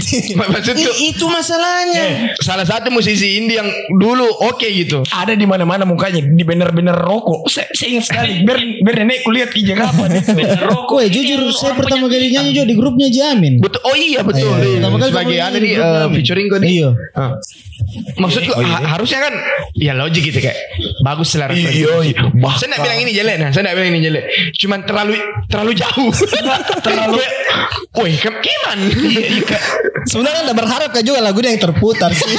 Maksudku 0.40 0.90
itu 0.98 1.24
masalahnya. 1.24 2.34
salah 2.40 2.64
satu 2.64 2.88
musisi 2.88 3.36
indie 3.36 3.56
yang 3.56 3.68
dulu 3.92 4.24
oke 4.44 4.64
gitu. 4.64 5.04
Ada 5.06 5.34
di 5.34 5.44
mana-mana 5.44 5.84
mukanya 5.84 6.20
di 6.20 6.42
banner-banner 6.42 6.94
rokok. 6.94 7.46
Saya, 7.46 7.68
saya 7.70 7.88
ingat 7.94 8.06
sekali. 8.06 8.32
Biar 8.46 8.58
biar 8.80 8.96
nenekku 9.00 9.30
lihat 9.30 9.50
kijang 9.50 9.78
apa 9.78 10.08
nih. 10.08 10.22
Kau 10.88 10.98
ya 10.98 11.08
jujur 11.08 11.40
saya 11.50 11.74
pertama 11.74 12.06
kali 12.06 12.28
nyanyi 12.30 12.50
juga 12.52 12.66
di 12.66 12.74
grupnya 12.74 13.08
Jamin. 13.08 13.58
Betul. 13.58 13.80
Oh 13.84 13.96
iya 13.96 14.20
betul. 14.20 14.48
Iya, 14.52 14.58
iya. 14.60 14.76
Pertama 14.78 14.96
kali 14.98 15.10
Sebagai 15.10 15.38
ada 15.38 15.50
ini 15.52 15.60
di 15.60 15.68
di 15.68 15.72
eh, 15.74 15.80
kami. 15.80 16.14
featuring 16.14 16.46
gue 16.48 16.58
nih. 16.60 16.68
Iya. 16.74 16.88
Ah. 17.14 17.32
Maksudku 18.16 18.52
ha- 18.54 18.96
harusnya 18.96 19.20
kan 19.20 19.34
ya 19.74 19.92
logik 19.92 20.22
gitu 20.24 20.38
kayak 20.38 20.56
bagus 21.02 21.34
selera 21.34 21.52
Iya, 21.52 21.68
iya. 22.00 22.20
Saya 22.54 22.70
enggak 22.70 22.80
bilang 22.80 23.00
ini 23.00 23.12
jelek 23.12 23.36
nah, 23.36 23.50
saya 23.50 23.62
enggak 23.62 23.76
bilang 23.76 23.90
ini 23.90 24.00
jelek. 24.00 24.24
Cuman 24.56 24.78
terlalu 24.84 25.14
terlalu 25.46 25.72
jauh. 25.74 26.13
Terlalu 26.82 27.20
Woi, 27.94 28.18
ke 28.18 28.26
kiman. 28.26 28.78
Sebenarnya 30.10 30.50
anda 30.50 30.54
berharap 30.58 30.90
kan 30.90 31.06
juga 31.06 31.22
lagunya 31.22 31.54
yang 31.54 31.62
terputar 31.62 32.10
sih. 32.10 32.34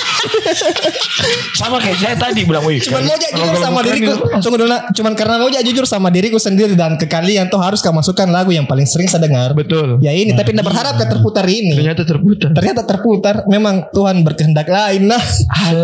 Sama 1.56 1.80
kayak 1.80 1.96
saya 1.96 2.16
tadi 2.20 2.44
bilang, 2.44 2.68
wih. 2.68 2.84
Cuman 2.84 3.08
kalau 3.08 3.48
jujur 3.48 3.64
sama 3.64 3.80
diriku. 3.88 4.14
Tunggu 4.44 4.58
dulu. 4.60 4.76
Cuman 4.92 5.14
karena 5.16 5.36
aja 5.40 5.64
jujur 5.64 5.88
sama 5.88 6.12
diriku 6.12 6.36
sendiri 6.36 6.76
dan 6.76 7.00
ke 7.00 7.08
kalian 7.08 7.48
tuh 7.48 7.64
harus 7.64 7.80
kamu 7.80 8.04
masukkan 8.04 8.28
lagu 8.28 8.52
yang 8.52 8.68
paling 8.68 8.84
sering 8.84 9.08
saya 9.08 9.24
dengar. 9.24 9.56
Betul. 9.56 10.04
Ya 10.04 10.12
ini, 10.12 10.36
tapi 10.36 10.52
tidak 10.52 10.68
berharap 10.68 11.00
kan 11.00 11.08
terputar 11.08 11.48
ini. 11.48 11.72
Ternyata 11.72 12.04
terputar. 12.04 12.50
Ternyata 12.52 12.82
terputar. 12.84 13.36
Memang 13.48 13.88
Tuhan 13.96 14.28
berkehendak 14.28 14.68
lain 14.68 15.08
nah. 15.08 15.24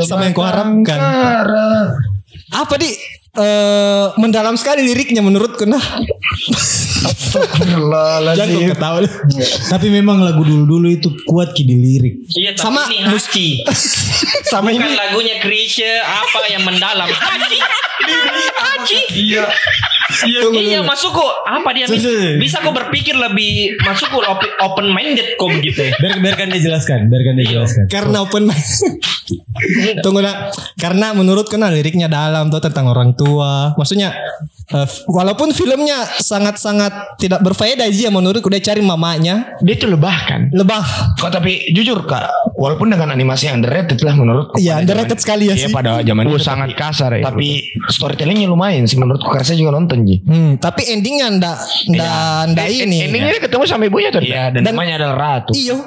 sama 0.03 0.27
yang 0.27 0.35
kau 0.35 0.43
harapkan. 0.43 0.99
Apa 2.51 2.75
di 2.75 2.91
eh 3.31 4.05
mendalam 4.19 4.59
sekali 4.59 4.83
liriknya 4.83 5.23
menurutku 5.23 5.63
nah. 5.63 5.79
Jangan 8.35 8.75
ketawa. 8.75 8.99
Tapi 9.71 9.87
memang 9.87 10.19
lagu 10.19 10.43
dulu-dulu 10.43 10.91
itu 10.91 11.09
kuat 11.23 11.55
ki 11.55 11.63
di 11.63 11.75
lirik. 11.79 12.15
Iya, 12.35 12.51
tapi 12.53 12.61
Sama 12.67 12.81
ini. 12.91 13.63
Sama 14.51 14.67
Bukan 14.75 14.83
ini. 14.83 14.99
lagunya 14.99 15.35
Krisya 15.39 16.03
apa 16.03 16.39
yang 16.51 16.67
mendalam. 16.67 17.07
Haci. 18.57 18.99
Iya. 19.13 19.45
Iya 20.51 20.83
masuk 20.83 21.15
kok 21.15 21.33
apa 21.47 21.71
dia 21.71 21.87
sudah. 21.87 22.35
bisa 22.35 22.59
kok 22.59 22.75
berpikir 22.75 23.15
lebih 23.15 23.79
masuk 23.79 24.11
kok 24.11 24.23
open 24.59 24.91
minded 24.91 25.35
kok 25.35 25.47
begitu 25.49 25.87
ya. 25.87 25.93
Biar, 25.97 26.19
biarkan 26.19 26.47
dia 26.49 26.61
jelaskan, 26.61 27.07
biarkan 27.07 27.33
dia 27.37 27.47
jelaskan. 27.49 27.83
Karena 27.87 28.19
open 28.21 28.43
mind. 28.45 28.67
Tunggu 30.03 30.19
nak. 30.19 30.51
Karena 30.75 31.13
menurutku 31.13 31.55
nah 31.55 31.69
liriknya 31.69 32.07
dalam 32.07 32.49
tuh 32.49 32.59
tentang 32.59 32.87
orang 32.87 33.15
tua. 33.15 33.71
Maksudnya 33.73 34.11
eh, 34.67 34.87
walaupun 35.07 35.51
filmnya 35.51 36.03
sangat-sangat 36.19 37.15
tidak 37.15 37.39
berfaedah 37.41 37.87
aja 37.87 38.09
menurutku 38.09 38.49
dia 38.49 38.59
cari 38.61 38.81
mamanya 38.81 39.55
Dia 39.59 39.75
tuh 39.75 39.89
lebah 39.89 40.17
kan. 40.27 40.41
lebah. 40.51 40.83
Kok 41.15 41.31
tapi 41.31 41.71
jujur 41.71 42.03
kak, 42.03 42.27
walaupun 42.55 42.91
dengan 42.91 43.09
animasi 43.09 43.47
yang 43.47 43.63
underrated 43.63 44.01
lah 44.01 44.13
menurutku. 44.13 44.59
Iya, 44.59 44.83
underrated 44.83 45.15
zaman- 45.15 45.23
sekali 45.23 45.43
ya 45.47 45.55
Iya 45.55 45.67
sih. 45.69 45.73
pada 45.73 45.91
zaman 46.01 46.23
Oh, 46.27 46.35
itu. 46.35 46.43
sangat 46.43 46.69
kasar 46.73 47.11
ya. 47.15 47.23
Tapi 47.23 47.47
storytellingnya 47.91 48.47
lumayan 48.47 48.87
sih 48.87 48.95
menurutku 48.95 49.27
karena 49.27 49.45
saya 49.45 49.59
juga 49.59 49.71
nonton 49.75 50.03
Ji. 50.03 50.23
Hmm, 50.23 50.57
tapi 50.57 50.87
endingnya 50.89 51.27
ndak 51.37 51.57
ndak 51.91 52.55
ndak 52.55 52.65
En- 52.67 52.87
ini. 52.87 52.97
Endingnya 53.05 53.39
ketemu 53.39 53.63
sama 53.67 53.85
ibunya 53.85 54.09
tuh. 54.09 54.23
Iya 54.23 54.49
dan, 54.51 54.63
Dan- 54.63 54.73
namanya 54.73 54.93
adalah 55.03 55.15
Ratu. 55.15 55.51
Iyo. 55.53 55.77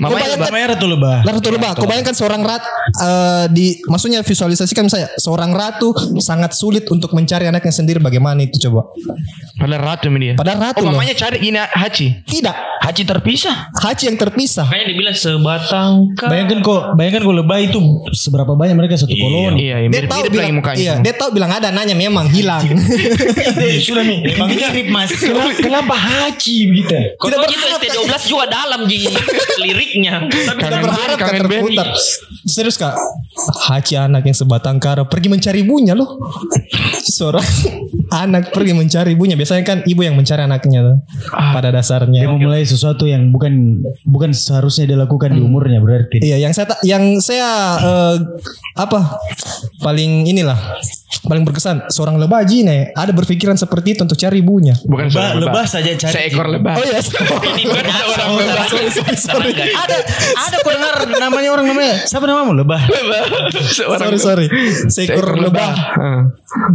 Mamanya 0.00 0.50
Merah 0.50 0.76
tuh 0.78 0.90
lebah. 0.90 1.22
Ratu 1.22 1.50
lebah. 1.50 1.70
Kau 1.74 1.86
bayangkan 1.86 2.14
seorang 2.14 2.42
rat 2.42 2.62
eh, 2.96 3.44
di 3.50 3.78
maksudnya 3.86 4.22
visualisasikan 4.22 4.86
saya 4.86 5.10
seorang 5.14 5.50
ratu 5.50 5.90
sangat 6.18 6.54
sulit 6.54 6.86
untuk 6.88 7.10
mencari 7.12 7.46
anaknya 7.46 7.70
sendiri 7.70 7.98
bagaimana 7.98 8.42
itu 8.42 8.58
coba. 8.68 8.90
Padahal 9.54 9.82
ratu 9.94 10.10
ini 10.10 10.18
dia. 10.18 10.34
Padahal 10.34 10.58
ratu 10.60 10.82
Oh 10.82 10.90
loh. 10.90 10.98
mamanya 10.98 11.14
cari 11.14 11.38
gini 11.38 11.58
Haci. 11.58 12.26
Tidak. 12.26 12.56
Haji 12.84 13.02
terpisah. 13.08 13.72
Haji 13.72 14.12
yang 14.12 14.18
terpisah. 14.20 14.68
Makanya 14.68 14.86
dibilang 14.92 15.16
sebatang 15.16 15.92
kara. 16.12 16.36
Bayangkan 16.36 16.58
kok, 16.60 16.80
bayangkan 17.00 17.22
kok 17.24 17.36
lebah 17.40 17.58
itu 17.64 17.78
seberapa 18.12 18.52
banyak 18.52 18.76
mereka 18.76 19.00
satu 19.00 19.16
koloni. 19.16 19.72
Iya, 19.72 19.76
Dia 19.88 20.04
mirip, 20.04 20.10
tahu 20.12 20.22
bilang 20.28 20.52
mukanya. 20.60 20.76
iya, 20.76 20.94
dia 21.00 21.14
tahu 21.16 21.32
bilang 21.32 21.48
ada 21.48 21.72
anaknya 21.72 21.96
memang 21.96 22.28
hilang. 22.28 22.60
Sudah 23.86 24.04
nih. 24.04 24.36
Bang 24.36 24.52
mirip 24.52 24.86
mas. 24.92 25.08
Kenapa, 25.56 25.96
Haji 25.96 26.56
begitu? 26.68 26.92
Kok 27.16 27.24
Tidak 27.24 27.38
gitu 27.48 27.64
berharap, 27.64 27.80
ST12 27.80 28.12
juga 28.28 28.44
dalam 28.52 28.80
ji 28.84 29.08
liriknya. 29.84 30.26
Tapi 30.48 30.60
Kangen 30.60 30.80
berharap 30.80 31.16
kan 31.20 31.34
terputar. 31.36 31.88
Serius 32.44 32.76
kak, 32.80 32.96
Haji 33.68 33.94
anak 34.00 34.24
yang 34.24 34.36
sebatang 34.36 34.80
kara 34.80 35.04
pergi 35.04 35.28
mencari 35.28 35.60
ibunya 35.60 35.92
loh. 35.92 36.18
Seorang 37.04 37.44
anak 38.24 38.50
pergi 38.50 38.72
mencari 38.72 39.12
ibunya. 39.12 39.36
Biasanya 39.36 39.64
kan 39.64 39.78
ibu 39.84 40.00
yang 40.00 40.16
mencari 40.16 40.42
anaknya 40.44 40.80
tuh. 40.82 40.96
Pada 41.32 41.68
dasarnya. 41.68 42.24
Dia 42.24 42.30
memulai 42.30 42.64
sesuatu 42.64 43.04
yang 43.04 43.28
bukan 43.28 43.84
bukan 44.08 44.30
seharusnya 44.32 44.88
dilakukan 44.88 45.36
di 45.36 45.40
umurnya 45.44 45.78
berarti. 45.84 46.24
Iya, 46.24 46.40
yang 46.40 46.52
saya 46.56 46.66
yang 46.84 47.20
saya 47.20 47.48
eh, 47.80 48.16
apa 48.74 49.20
paling 49.84 50.26
inilah 50.26 50.56
paling 51.20 51.42
berkesan 51.42 51.86
seorang 51.88 52.16
lebah 52.16 52.42
Ji, 52.42 52.62
nih 52.62 52.90
ada 52.90 53.10
berpikiran 53.10 53.54
seperti 53.54 53.94
itu 53.94 54.02
untuk 54.02 54.16
cari 54.16 54.40
ibunya. 54.40 54.74
Bukan 54.80 55.06
Lebah, 55.06 55.28
lebah 55.38 55.64
saja 55.64 55.92
cari. 55.94 56.12
Seekor 56.12 56.46
lebah. 56.48 56.74
Oh 56.74 56.82
iya, 56.82 56.98
ini 57.54 57.62
bukan 57.64 57.84
orang 57.84 58.30
orang 58.34 58.66
sorry, 59.14 59.52
ada 59.52 59.96
ada 60.34 60.56
kok 60.56 60.70
dengar 60.70 60.94
namanya 61.20 61.50
orang 61.50 61.66
namanya 61.66 61.94
siapa 62.04 62.24
namamu 62.24 62.56
lebah 62.56 62.80
sorry 63.70 64.18
sorry, 64.18 64.46
seekor 64.88 65.36
lebah 65.36 65.72
Ah. 65.94 66.22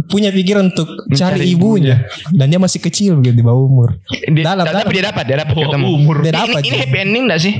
punya 0.06 0.30
pikiran 0.30 0.70
untuk 0.70 0.88
cari 1.08 1.40
Mencari 1.40 1.46
ibunya 1.48 1.96
dan 2.32 2.48
dia 2.48 2.58
masih 2.58 2.80
kecil 2.80 3.16
begitu 3.16 3.36
di 3.36 3.44
bawah 3.44 3.62
umur. 3.62 3.88
Dia, 4.08 4.44
dalam 4.46 4.64
tapi 4.64 4.74
dalam 4.74 4.90
dia 4.90 5.04
dapat, 5.06 5.24
dia 5.24 5.36
dapat 5.38 5.54
ketemu. 5.54 5.88
Dia 5.90 6.02
Ini- 6.22 6.32
dapat, 6.32 6.60
Ini, 6.60 6.68
Ji. 6.68 6.78
happy 6.80 6.98
ending 6.98 7.24
enggak 7.24 7.40
sih? 7.40 7.54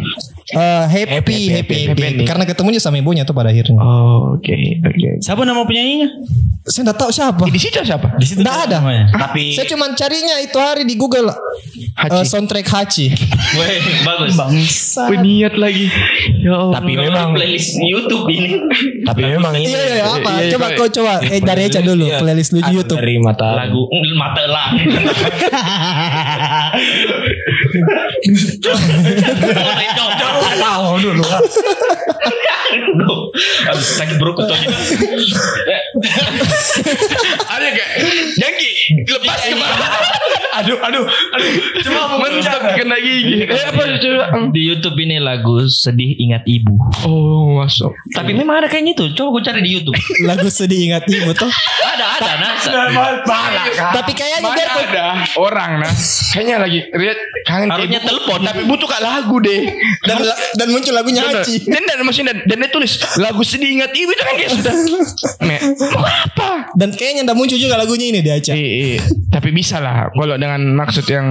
Eh, 0.50 0.84
happy, 0.84 1.06
happy, 1.06 1.38
happy, 1.48 1.76
happy 1.86 2.02
ending. 2.02 2.26
karena 2.26 2.42
ketemunya 2.42 2.76
sama 2.76 2.98
ibunya 2.98 3.22
tuh 3.22 3.32
pada 3.32 3.48
akhirnya. 3.48 3.78
Oh, 3.78 4.34
oke, 4.34 4.56
oke. 4.82 5.08
siapa 5.20 5.44
nama 5.44 5.62
penyanyinya 5.62 6.08
Saya 6.62 6.82
nggak 6.86 6.98
tahu 6.98 7.10
siapa. 7.10 7.42
Di 7.48 7.56
situ 7.56 7.80
siapa? 7.80 8.14
di 8.14 8.26
situ 8.26 8.40
Nggak 8.40 8.56
ada. 8.68 8.78
namanya. 8.78 9.04
Tapi 9.10 9.56
Saya 9.56 9.64
cuma 9.66 9.90
carinya 9.92 10.36
itu 10.38 10.54
hari 10.54 10.84
di 10.84 10.92
Google 10.92 11.32
Haji. 11.96 12.12
eh, 12.12 12.24
soundtrack 12.26 12.66
Hachi. 12.66 13.06
Weh, 13.56 13.80
bagus. 14.04 14.36
Wih, 15.08 15.18
niat 15.18 15.56
lagi. 15.56 15.88
Ya 16.38 16.52
Allah. 16.54 16.72
tapi 16.76 16.92
memang 16.94 17.32
playlist 17.32 17.76
YouTube 17.76 18.28
ini. 18.28 18.60
tapi 19.08 19.20
memang 19.26 19.52
ini 19.54 19.66
Iya, 19.66 19.80
iya, 19.80 19.94
iya, 19.94 20.04
apa? 20.06 20.30
Iya, 20.38 20.50
coba 20.52 20.66
iya. 20.68 20.76
kau 20.76 20.88
coba 20.90 21.12
eh 21.22 21.40
dari 21.40 21.62
aja 21.64 21.80
dulu 21.80 22.04
Iya. 22.06 22.18
playlist 22.18 22.50
lu 22.52 22.60
di 22.60 22.72
YouTube. 22.72 22.98
dari 22.98 23.16
mata 23.16 23.48
Lagu 23.56 23.82
mm, 23.86 24.12
mata 24.14 24.42
lah. 24.46 24.68
tahu 30.60 30.90
dulu 31.00 31.24
Aduh, 32.70 33.82
sakit 33.82 34.16
perut 34.22 34.38
tuh. 34.38 34.54
Ada 37.50 37.66
kayak 37.74 37.90
Jangki 38.38 38.70
lepas 39.10 39.38
ke 39.42 39.54
bawah. 39.58 39.74
ada 40.50 40.66
aduh, 40.66 40.78
aduh, 40.82 41.04
aduh. 41.06 41.52
Cuma 41.82 42.00
Mentok 42.18 42.62
kena 42.78 42.96
gigi. 42.98 43.46
Eh 43.46 43.64
apa 43.74 43.82
coba? 43.98 44.24
Di 44.54 44.60
YouTube 44.62 44.98
ini 45.02 45.18
lagu 45.18 45.66
sedih 45.66 46.14
ingat 46.18 46.46
ibu. 46.46 46.74
Oh 47.06 47.58
masuk. 47.58 47.94
Tapi 48.14 48.34
memang 48.34 48.62
ada 48.62 48.68
kayaknya 48.70 48.94
itu. 48.98 49.04
Coba 49.18 49.38
gue 49.38 49.42
cari 49.50 49.60
di 49.62 49.70
YouTube. 49.78 49.98
Lagu 50.26 50.46
sedih 50.50 50.94
ingat 50.94 51.06
ibu 51.10 51.30
tuh. 51.34 51.50
ada 51.90 52.04
ada 52.18 52.32
nah. 52.38 52.54
Tapi 53.98 54.12
kayaknya 54.14 54.46
biar 54.46 54.68
ada 54.70 55.04
orang 55.36 55.82
nah 55.82 55.92
Kayaknya 56.30 56.56
lagi 56.62 56.80
Lihat 56.92 57.18
kangen 57.44 57.59
kayak 57.66 57.76
Harusnya 57.76 58.00
ibu. 58.00 58.08
telepon. 58.08 58.38
Tapi 58.40 58.62
butuh 58.64 58.86
kak 58.86 59.02
lagu 59.02 59.36
deh 59.38 59.60
dan, 60.06 60.16
dan 60.56 60.66
muncul 60.70 60.92
lagunya 60.94 61.22
Bener. 61.24 61.42
Haji. 61.42 61.56
Dan 61.66 61.82
dan 61.84 61.96
maksudnya 62.00 62.26
dan, 62.32 62.38
dan 62.46 62.56
dia 62.60 62.70
tulis 62.70 62.92
lagu 63.16 63.42
sedih 63.42 63.70
ingat 63.76 63.90
ibu 63.92 64.10
itu 64.10 64.22
kan 64.22 64.34
kayak 64.38 64.50
sudah. 64.54 64.72
Mau 65.94 66.04
apa? 66.06 66.50
Dan 66.72 66.94
kayaknya 66.94 67.26
ndak 67.26 67.36
muncul 67.36 67.58
juga 67.58 67.76
lagunya 67.76 68.06
ini 68.08 68.20
di 68.22 68.30
Aceh. 68.30 68.54
Eh, 68.54 68.96
eh, 68.96 68.98
tapi 69.28 69.50
bisa 69.50 69.78
lah 69.78 70.08
kalau 70.10 70.36
dengan 70.36 70.60
maksud 70.72 71.04
yang 71.04 71.26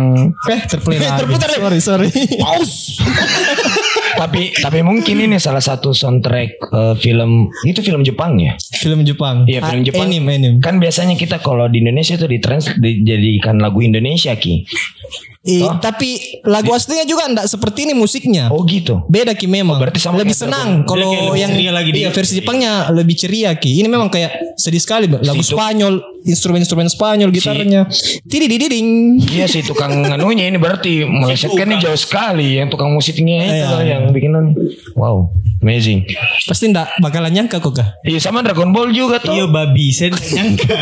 Eh. 0.50 0.62
Terputar 0.68 1.50
Sorry 1.50 1.80
sorry. 1.82 2.10
tapi 4.16 4.54
tapi 4.56 4.80
mungkin 4.82 5.16
ini 5.20 5.38
salah 5.38 5.62
satu 5.62 5.92
soundtrack 5.92 6.50
eh, 6.62 6.96
film 6.98 7.52
itu 7.64 7.80
film 7.82 8.02
Jepang 8.02 8.40
ya. 8.40 8.56
Film 8.74 9.04
Jepang. 9.04 9.44
Iya 9.46 9.60
film 9.62 9.82
Ah, 9.82 9.86
Jepang. 9.86 10.08
Anime 10.08 10.32
anime. 10.34 10.58
Kan 10.64 10.80
biasanya 10.80 11.14
kita 11.14 11.38
kalau 11.38 11.68
di 11.68 11.84
Indonesia 11.84 12.16
itu 12.16 12.26
ditrans 12.26 12.72
dijadikan 12.76 13.60
lagu 13.60 13.84
Indonesia 13.84 14.34
ki. 14.34 14.66
Eh, 15.40 15.64
tapi 15.80 16.20
lagu 16.44 16.68
aslinya 16.76 17.08
juga 17.08 17.32
ndak 17.32 17.48
seperti 17.48 17.88
ini 17.88 17.96
musiknya. 17.96 18.52
Oh 18.52 18.68
gitu. 18.68 19.08
Beda 19.08 19.32
ki 19.32 19.48
memang. 19.48 19.80
Oh, 19.80 19.82
berarti 19.82 19.96
sama 19.96 20.20
lebih 20.20 20.36
senang 20.36 20.84
kalau 20.84 21.32
yang 21.32 21.56
ceria 21.56 21.72
lagi 21.72 21.96
iya, 21.96 22.12
di- 22.12 22.16
versi 22.16 22.34
Jepangnya 22.44 22.92
lebih 22.92 23.16
ceria 23.16 23.56
ki. 23.56 23.80
Ini 23.80 23.88
memang 23.88 24.12
kayak 24.12 24.60
sedih 24.60 24.84
sekali 24.84 25.08
lagu 25.08 25.40
Situ. 25.40 25.56
Spanyol, 25.56 26.04
instrumen-instrumen 26.28 26.92
Spanyol 26.92 27.32
gitarnya. 27.32 27.88
Tidih 28.28 28.52
diding. 28.52 28.88
Iya 29.32 29.48
sih 29.48 29.64
tukang 29.64 30.04
nganunya 30.04 30.52
ini 30.52 30.60
berarti 30.60 31.08
melesetkannya 31.08 31.80
jauh 31.80 31.96
sekali 31.96 32.60
yang 32.60 32.68
tukang 32.68 32.92
musiknya 32.92 33.40
itu 33.48 33.64
iya. 33.88 33.99
Yang 34.06 34.14
bikinan. 34.16 34.56
Wow, 34.96 35.32
amazing. 35.60 36.08
Pasti 36.48 36.72
ndak 36.72 36.96
bakalan 37.04 37.34
nyangka 37.34 37.60
kok 37.60 37.74
kah? 37.76 37.88
Iya 38.08 38.20
sama 38.24 38.46
Dragon 38.46 38.72
Ball 38.72 38.96
juga 38.96 39.20
tuh. 39.20 39.36
Iya 39.36 39.46
babi, 39.50 39.92
saya 39.92 40.16
nggak 40.16 40.28
nyangka. 40.36 40.76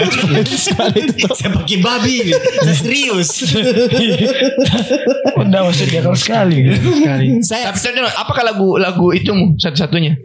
saya 1.37 1.49
pakai 1.53 1.77
babi, 1.81 2.17
saya 2.63 2.75
serius. 2.77 3.31
Udah 5.41 5.61
maksudnya 5.65 6.01
kalau 6.03 6.17
sekali. 6.17 6.57
Saya 7.41 7.69
tapi 7.69 7.79
contoh, 7.81 8.13
apakah 8.17 8.43
lagu 8.45 8.69
lagu 8.77 9.07
itu 9.13 9.31
mu 9.33 9.57
satu-satunya? 9.57 10.17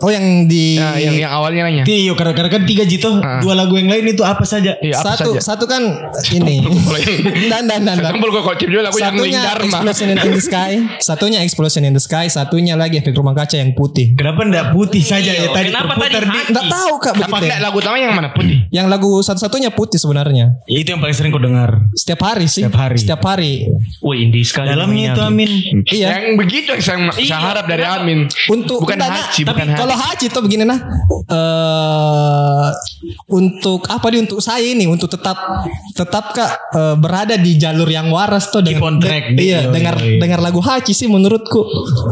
Oh 0.00 0.10
yang 0.10 0.46
di 0.46 0.76
Nah, 0.76 0.96
yang 0.96 1.14
yang 1.16 1.32
awalnya 1.32 1.66
nanya. 1.66 1.82
Iya, 1.84 2.12
karena 2.14 2.48
kan 2.48 2.62
tiga 2.64 2.84
jito, 2.84 3.20
Ah. 3.20 3.40
dua 3.40 3.52
lagu 3.54 3.76
yang 3.76 3.88
lain 3.88 4.12
itu 4.12 4.22
apa 4.22 4.44
saja? 4.44 4.76
Iya, 4.78 4.96
apa 4.96 5.16
satu 5.16 5.36
saja? 5.36 5.40
satu 5.54 5.64
kan 5.64 5.82
ini. 6.32 6.62
Dan 7.48 7.66
dan 7.66 7.80
dan. 7.84 7.96
dan. 7.98 8.12
Kumpul 8.14 8.30
gue 8.30 8.42
kocip 8.42 8.68
juga 8.68 8.88
lagu 8.88 8.96
yang 8.96 9.12
Satunya 9.12 9.40
Dharma. 9.42 9.66
Explosion 9.66 10.08
in 10.08 10.18
the 10.18 10.40
Sky, 10.40 10.72
satunya 10.98 11.38
Explosion 11.42 11.82
in 11.84 11.92
the 11.92 12.02
Sky, 12.02 12.26
satunya 12.26 12.74
lagi 12.74 12.98
efek 12.98 13.12
rumah 13.12 13.32
kaca 13.32 13.56
yang 13.56 13.72
putih. 13.72 14.14
Kenapa 14.14 14.42
enggak 14.42 14.66
putih 14.72 15.02
saja 15.02 15.30
ya 15.30 15.48
tadi 15.50 15.68
Kenapa 15.70 15.94
tadi 15.96 16.14
di 16.14 16.28
hati? 16.28 16.50
Nggak 16.50 16.66
tahu 16.66 16.92
kak 16.96 17.12
Apa 17.12 17.20
begitu. 17.20 17.44
enggak 17.44 17.60
lagu 17.60 17.76
utamanya 17.78 18.04
yang 18.04 18.16
mana 18.16 18.28
putih? 18.32 18.56
Yang 18.70 18.86
lagu 18.88 19.10
satu-satunya 19.20 19.70
putih 19.72 19.98
sebenarnya. 19.98 20.46
Ya, 20.66 20.78
itu 20.80 20.88
yang 20.90 21.00
paling 21.00 21.16
sering 21.16 21.30
kau 21.30 21.42
dengar. 21.42 21.70
Setiap 21.92 22.20
hari 22.22 22.46
sih. 22.46 22.62
Setiap 22.64 22.76
hari. 22.78 22.96
Setiap 22.96 23.22
hari. 23.22 23.52
Wih, 24.00 24.16
indie 24.20 24.44
sekali. 24.44 24.68
Dalamnya 24.70 25.14
itu. 25.14 25.20
Amin. 25.20 25.50
Iya. 25.86 26.08
Yang 26.16 26.24
begitu 26.38 26.68
yang 26.76 26.82
saya, 26.82 26.98
saya 27.14 27.40
harap 27.40 27.64
dari 27.66 27.84
Amin. 27.84 28.26
Untuk 28.48 28.82
bukan 28.82 28.96
enggak, 28.96 29.30
haji, 29.34 29.42
bukan 29.46 29.66
kalau 29.72 29.94
haji. 29.94 30.26
tuh 30.26 30.40
begini 30.40 30.62
nah. 30.62 30.80
eh 31.26 32.68
untuk 33.26 33.86
apa 33.86 34.06
nih 34.08 34.20
untuk 34.20 34.38
saya 34.38 34.62
ini 34.64 34.84
untuk 34.84 35.08
tetap 35.08 35.36
tetap 35.90 36.30
kak 36.30 36.52
eh, 36.70 36.94
berada 36.96 37.34
di 37.34 37.56
jalur 37.56 37.86
yang 37.86 38.08
waras 38.08 38.48
tuh 38.48 38.60
Keep 38.60 38.78
on 38.78 38.98
track, 38.98 39.32
de- 39.32 39.42
iya, 39.44 39.66
dengar 39.66 39.96
dengar 39.96 40.38
lagu 40.38 40.60
haji 40.60 40.90
sih 40.90 41.06
menurutku 41.06 41.64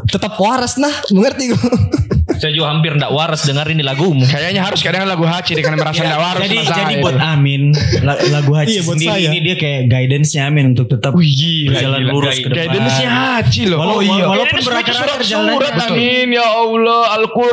tetap 0.07 0.35
waras 0.37 0.77
nah 0.77 0.91
mengerti 1.11 1.51
gue 1.51 1.63
Saya 2.29 2.53
juga 2.53 2.71
hampir 2.71 2.95
ndak 2.95 3.11
waras 3.11 3.43
dengar 3.43 3.67
ini 3.67 3.83
lagumu. 3.83 4.23
Kayaknya 4.23 4.63
harus 4.63 4.79
kadang 4.79 5.09
lagu 5.09 5.25
haji 5.25 5.59
karena 5.59 5.75
merasa 5.75 6.07
enggak 6.07 6.21
waras 6.21 6.43
jadi 6.45 6.57
jadi 6.61 6.71
saya. 6.95 7.03
buat 7.03 7.17
Amin 7.19 7.63
la- 7.99 8.21
lagu 8.31 8.53
haji 8.53 8.69
Iya, 8.71 8.83
sendiri 8.85 9.11
saya. 9.11 9.27
ini 9.27 9.39
dia 9.43 9.57
kayak 9.57 9.83
guidance-nya 9.89 10.43
Amin 10.47 10.65
untuk 10.71 10.87
tetap 10.87 11.17
Wih, 11.17 11.27
gila, 11.27 11.73
berjalan 11.73 11.99
gila. 11.99 12.13
lurus 12.15 12.37
ke 12.37 12.47
depan. 12.47 12.63
Guidance-nya 12.63 13.11
haji 13.11 13.63
loh. 13.67 13.79
Walau- 13.81 13.97
oh 13.97 14.03
iya. 14.05 14.25
walaupun 14.29 14.59
baca 14.61 14.93
surat 14.93 15.19
surat 15.19 15.75
amin 15.89 16.29
ya 16.31 16.47
Allah 16.47 17.03
Al-Quran 17.17 17.48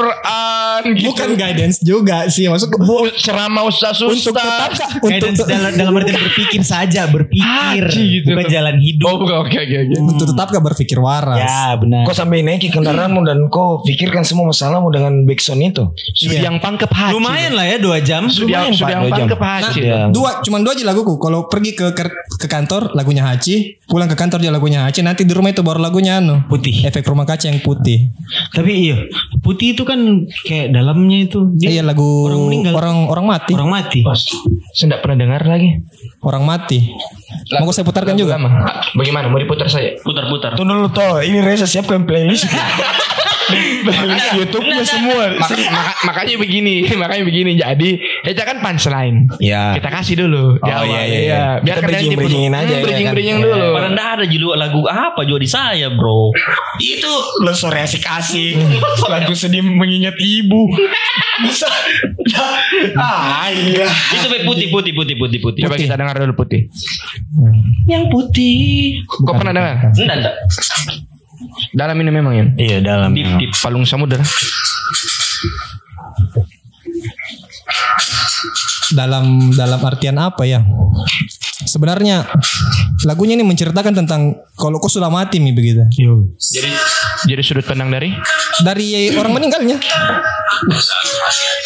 gitu. 0.96 1.08
bukan 1.12 1.30
guidance 1.36 1.78
juga 1.82 2.28
sih 2.28 2.46
maksudku 2.48 2.78
Bu, 2.78 3.10
ceramah 3.18 3.64
ustaz 3.66 3.98
untuk 4.02 4.36
tetap 4.36 4.72
ustaz. 4.72 4.80
kak 4.80 4.90
untuk 5.00 5.10
Guidance 5.10 5.42
dalam 5.46 5.72
dalam 5.74 5.94
artian 5.96 6.18
berpikir 6.20 6.62
saja, 6.62 7.08
berpikir, 7.08 7.84
Haji 7.86 8.06
gitu. 8.22 8.28
bukan 8.34 8.46
jalan 8.52 8.76
hidup. 8.82 9.08
Oh, 9.08 9.18
oke 9.46 9.56
oke 9.56 9.76
oke. 9.86 9.96
untuk 10.02 10.26
tetap 10.34 10.48
kak 10.52 10.64
berpikir 10.64 10.98
waras 11.00 11.40
Ya 11.40 11.76
benar. 11.80 12.04
Kau 12.04 12.16
sampai 12.16 12.44
naiki 12.44 12.70
kendaraanmu 12.70 13.22
dan 13.26 13.38
kau 13.48 13.82
pikirkan 13.86 14.24
semua 14.26 14.50
masalahmu 14.50 14.90
dengan 14.92 15.24
backsound 15.24 15.62
itu. 15.62 15.84
Sudah 16.18 16.40
yang 16.42 16.58
pangkep 16.60 16.90
haji. 16.90 17.14
Lumayan 17.16 17.54
lah 17.56 17.66
ya 17.66 17.78
dua 17.80 17.98
jam. 18.02 18.28
Sudah 18.28 18.68
yang 18.68 18.76
dua 18.76 18.90
jam. 18.90 19.28
pangkep 19.30 19.40
haji. 19.40 19.82
Sudah. 19.82 20.02
dua 20.12 20.30
cuman 20.42 20.60
dua 20.62 20.74
aja 20.76 20.84
laguku 20.86 21.16
kalau 21.18 21.48
pergi 21.48 21.72
ke 21.78 21.96
ke, 21.96 22.04
ke 22.42 22.48
kantor 22.52 22.92
lagunya 22.94 23.24
haji 23.24 23.80
pulang 23.88 24.10
ke 24.10 24.18
kantor 24.18 24.42
dia 24.42 24.52
lagunya 24.52 24.84
haji 24.84 25.00
nanti 25.06 25.24
di 25.24 25.32
rumah 25.32 25.54
itu 25.54 25.62
baru 25.62 25.80
lagunya 25.80 26.20
anu 26.20 26.42
Putih. 26.50 26.84
efek 26.84 27.06
rumah 27.06 27.24
kaca 27.24 27.48
yang 27.48 27.62
putih 27.62 28.10
Tapi 28.52 28.72
iya, 28.74 28.98
putih 29.40 29.78
itu 29.78 29.85
kan 29.86 30.26
kayak 30.44 30.74
dalamnya 30.74 31.30
itu 31.30 31.54
dia 31.56 31.80
iya 31.80 31.84
lagu 31.86 32.28
orang 32.28 32.42
meninggal. 32.50 32.74
orang 32.76 32.98
orang 33.08 33.26
mati 33.30 33.52
orang 33.54 33.72
mati. 33.72 34.00
Saya 34.74 34.92
tidak 34.92 35.00
pernah 35.06 35.18
dengar 35.24 35.42
lagi. 35.46 35.80
Orang 36.26 36.42
mati 36.42 36.90
mau 37.56 37.70
saya 37.70 37.86
putarkan 37.86 38.14
juga 38.14 38.36
Lama. 38.36 38.50
Bagaimana? 38.92 39.30
Mau 39.30 39.38
diputar 39.38 39.68
saya? 39.68 39.94
Putar-putar. 39.98 40.58
Tunggu 40.58 40.74
dulu 40.74 40.90
toh, 40.90 41.22
ini 41.22 41.38
Reza 41.40 41.64
siapkan 41.64 42.02
playlist. 42.02 42.50
playlist 43.86 44.28
YouTube-nya 44.34 44.82
semua. 44.82 45.38
Maka- 45.38 45.54
maka- 45.70 45.96
makanya 46.04 46.36
begini, 46.36 46.76
makanya 47.02 47.24
begini. 47.24 47.52
Jadi, 47.56 47.90
kita 48.24 48.42
kan 48.44 48.58
punchline. 48.60 49.30
Ya. 49.38 49.78
Kita 49.78 49.90
kasih 49.92 50.16
dulu. 50.20 50.58
Oh, 50.58 50.66
awal, 50.66 50.86
iya, 50.88 51.02
iya, 51.04 51.20
iya. 51.20 51.44
Biar 51.62 51.78
Kita 51.78 51.86
kalian 51.86 52.02
bridging- 52.02 52.18
bridgingin 52.18 52.54
aja 52.54 52.66
Hmm, 52.66 52.74
ya 52.74 52.82
Bridging 52.82 53.06
kan? 53.06 53.14
bridging 53.14 53.38
Iya. 53.38 53.46
dulu. 53.46 53.68
Padahal 53.76 54.12
ada 54.16 54.26
judul 54.26 54.50
lagu 54.56 54.82
apa 54.86 55.22
juga 55.24 55.40
di 55.40 55.50
saya, 55.50 55.88
bro. 55.90 56.34
itu 56.76 57.12
lo 57.40 57.54
sore 57.54 57.80
asik-asik. 57.82 58.58
Lagu 59.06 59.32
sedih 59.32 59.62
mengingat 59.62 60.18
ibu. 60.18 60.68
Bisa. 61.38 61.68
ah 63.00 63.48
iya. 63.48 63.86
Itu 64.12 64.28
putih, 64.44 64.68
putih, 64.70 64.92
putih, 64.92 65.16
putih, 65.16 65.40
putih. 65.40 65.62
Coba 65.64 65.76
kita 65.78 65.96
dengar 65.96 66.15
dulu 66.24 66.46
putih. 66.46 66.72
Yang 67.90 68.04
putih. 68.14 68.56
Kok 69.10 69.36
pernah 69.36 69.54
dengar? 69.54 69.92
Enggak, 69.92 70.16
enggak. 70.22 70.36
Dalam 71.76 71.96
ini 72.00 72.12
memang 72.12 72.34
ya. 72.34 72.46
Iya 72.56 72.78
dalam. 72.80 73.12
Deep, 73.12 73.28
deep. 73.40 73.52
Palung 73.60 73.84
samudera. 73.84 74.24
dalam 78.94 79.50
dalam 79.58 79.82
artian 79.82 80.14
apa 80.22 80.46
ya 80.46 80.62
sebenarnya 81.66 82.30
lagunya 83.04 83.34
ini 83.34 83.42
menceritakan 83.42 84.06
tentang 84.06 84.38
kalau 84.54 84.78
kau 84.78 84.92
sudah 84.92 85.10
mati 85.10 85.42
nih 85.42 85.54
begitu 85.56 85.82
Jadi 86.38 86.70
jadi 87.26 87.42
sudut 87.42 87.66
pandang 87.66 87.90
dari 87.90 88.14
dari 88.62 89.10
orang 89.18 89.34
meninggalnya 89.34 89.82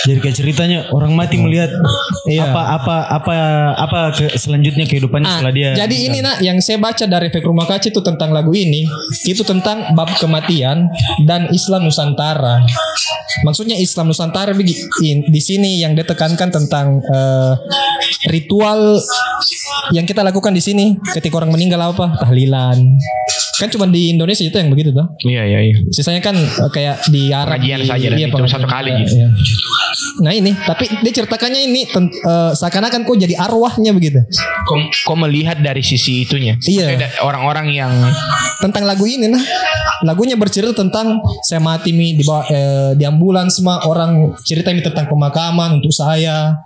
Jadi 0.06 0.20
kayak 0.20 0.36
ceritanya 0.36 0.80
orang 0.90 1.14
mati 1.14 1.38
melihat 1.38 1.70
Iya. 2.26 2.50
apa 2.50 2.62
apa 2.78 2.96
apa 3.10 3.34
apa 3.76 4.00
ke, 4.14 4.26
selanjutnya 4.36 4.86
kehidupannya 4.86 5.26
Ah, 5.26 5.34
setelah 5.40 5.54
dia. 5.54 5.70
jadi 5.76 5.96
ini 6.10 6.20
nak 6.22 6.40
yang 6.40 6.58
saya 6.60 6.78
baca 6.78 7.04
dari 7.04 7.30
efek 7.30 7.42
rumah 7.42 7.66
kaca 7.66 7.90
itu 7.90 8.02
tentang 8.02 8.30
lagu 8.30 8.54
ini 8.54 8.86
itu 9.26 9.42
tentang 9.42 9.94
bab 9.94 10.10
kematian 10.18 10.88
dan 11.26 11.50
Islam 11.50 11.86
Nusantara. 11.86 12.62
Maksudnya 13.44 13.76
Islam 13.76 14.12
Nusantara 14.12 14.52
di 14.56 15.42
sini 15.42 15.80
yang 15.80 15.94
ditekankan 15.94 16.50
tentang 16.50 17.02
eh, 17.02 17.54
ritual 18.28 19.00
yang 19.92 20.06
kita 20.06 20.22
lakukan 20.22 20.52
di 20.52 20.62
sini 20.62 20.86
ketika 21.14 21.40
orang 21.40 21.50
meninggal 21.50 21.94
apa 21.94 22.20
tahlilan. 22.20 22.78
Kan 23.60 23.68
cuma 23.68 23.86
di 23.92 24.16
Indonesia 24.16 24.42
itu 24.48 24.56
yang 24.56 24.72
begitu 24.72 24.96
tuh. 24.96 25.04
Iya 25.28 25.44
iya 25.44 25.60
iya. 25.68 25.76
Sisanya 25.92 26.24
kan 26.24 26.36
eh, 26.40 26.70
kayak 26.72 27.12
di 27.12 27.36
Arab 27.36 27.60
Pengajian 27.60 27.80
di, 27.84 27.88
saja 27.92 28.08
itu 28.16 28.32
pengajian. 28.32 28.56
satu 28.56 28.68
kali 28.72 28.92
gitu. 29.04 29.14
Iya. 29.20 29.28
Nah 30.24 30.32
ini, 30.32 30.52
tapi 30.64 30.88
dia 31.04 31.12
ceritakannya 31.12 31.62
ini 31.68 31.82
eh, 31.92 32.52
seakan-akan 32.56 33.04
kok 33.04 33.18
jadi 33.20 33.36
arwahnya 33.36 33.92
begitu. 33.92 34.24
Kok, 34.64 34.78
kok 35.04 35.18
melihat 35.20 35.60
dari 35.60 35.84
sisi 35.84 36.24
itunya? 36.24 36.56
Iya. 36.64 37.20
Orang-orang 37.20 37.68
yang 37.76 37.92
Tentang 38.60 38.84
lagu 38.84 39.08
ini 39.08 39.32
nah, 39.32 39.40
lagunya 40.04 40.36
bercerita 40.36 40.76
tentang 40.76 41.24
saya 41.48 41.64
mati 41.64 41.96
mi 41.96 42.12
di 42.12 42.28
bawah 42.28 42.44
eh, 42.52 42.92
di 43.00 43.08
ambulans 43.08 43.56
semua 43.56 43.88
orang 43.88 44.36
cerita 44.44 44.68
ini 44.68 44.84
tentang 44.84 45.08
pemakaman 45.08 45.80
untuk 45.80 45.96
saya. 45.96 46.60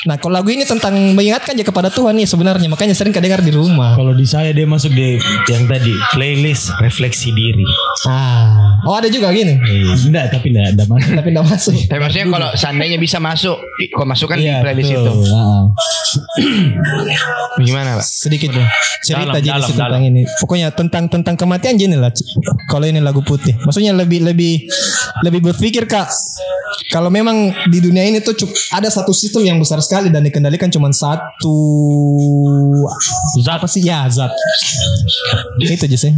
Nah 0.00 0.16
kalau 0.16 0.40
lagu 0.40 0.48
ini 0.48 0.64
tentang 0.64 0.96
mengingatkan 1.12 1.52
aja 1.52 1.60
kepada 1.60 1.92
Tuhan 1.92 2.16
nih 2.16 2.24
sebenarnya 2.24 2.68
makanya 2.72 2.96
sering 2.96 3.12
kedengar 3.12 3.44
di 3.44 3.52
rumah. 3.52 3.92
Kalau 3.92 4.16
di 4.16 4.24
saya 4.24 4.48
dia 4.56 4.64
masuk 4.64 4.96
di 4.96 5.20
yang 5.46 5.68
tadi 5.68 5.92
playlist 6.16 6.72
refleksi 6.80 7.28
diri. 7.36 7.66
Ah, 8.08 8.80
oh 8.88 8.96
ada 8.96 9.12
juga 9.12 9.28
gini. 9.28 9.60
Enggak, 9.92 10.32
tapi 10.32 10.56
enggak 10.56 10.72
ada 10.72 10.84
mana. 10.88 11.04
Tapi 11.20 11.28
enggak 11.36 11.46
masuk. 11.52 11.74
Tapi 11.84 12.00
maksudnya 12.00 12.26
kalau 12.32 12.48
seandainya 12.56 12.96
bisa 12.96 13.20
masuk, 13.20 13.60
kok 13.92 14.08
masukkan 14.08 14.40
di 14.40 14.48
Iya, 14.48 14.64
playlist 14.64 14.88
betul. 14.88 15.04
itu. 15.04 15.12
Heeh. 15.28 15.60
Gimana 17.60 18.00
pak? 18.00 18.04
sedikit 18.06 18.50
cerita 19.04 19.32
Dalam, 19.32 19.44
jadi 19.44 19.48
dalam, 19.56 19.68
dalam. 19.70 19.76
tentang 19.76 20.02
ini. 20.06 20.20
Pokoknya 20.40 20.68
tentang 20.72 21.04
tentang 21.08 21.34
kematian 21.36 21.74
gini 21.76 21.96
lah. 21.96 22.12
Kalau 22.68 22.86
ini 22.86 23.00
lagu 23.00 23.20
putih, 23.24 23.56
maksudnya 23.64 23.92
lebih 23.96 24.24
lebih 24.24 24.68
lebih 25.24 25.40
berpikir 25.52 25.84
kak. 25.88 26.08
Kalau 26.90 27.10
memang 27.10 27.50
di 27.70 27.78
dunia 27.82 28.02
ini 28.06 28.18
tuh 28.22 28.34
ada 28.74 28.86
satu 28.90 29.10
sistem 29.14 29.46
yang 29.46 29.58
besar 29.58 29.78
sekali 29.82 30.10
dan 30.10 30.22
dikendalikan 30.26 30.70
cuma 30.70 30.90
satu 30.90 31.56
Zat. 33.42 33.58
apa 33.62 33.66
sih 33.70 33.82
ya 33.84 34.06
zat. 34.10 34.30
Itu 35.60 35.86
aja 35.86 35.98
sih. 35.98 36.12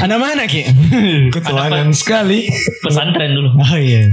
Ada 0.00 0.16
mana 0.16 0.44
Ki? 0.48 0.64
Ketuhanan 1.34 1.92
sekali. 1.92 2.48
Pesantren 2.84 3.32
dulu. 3.36 3.56
Oh 3.60 3.76
iya. 3.76 4.08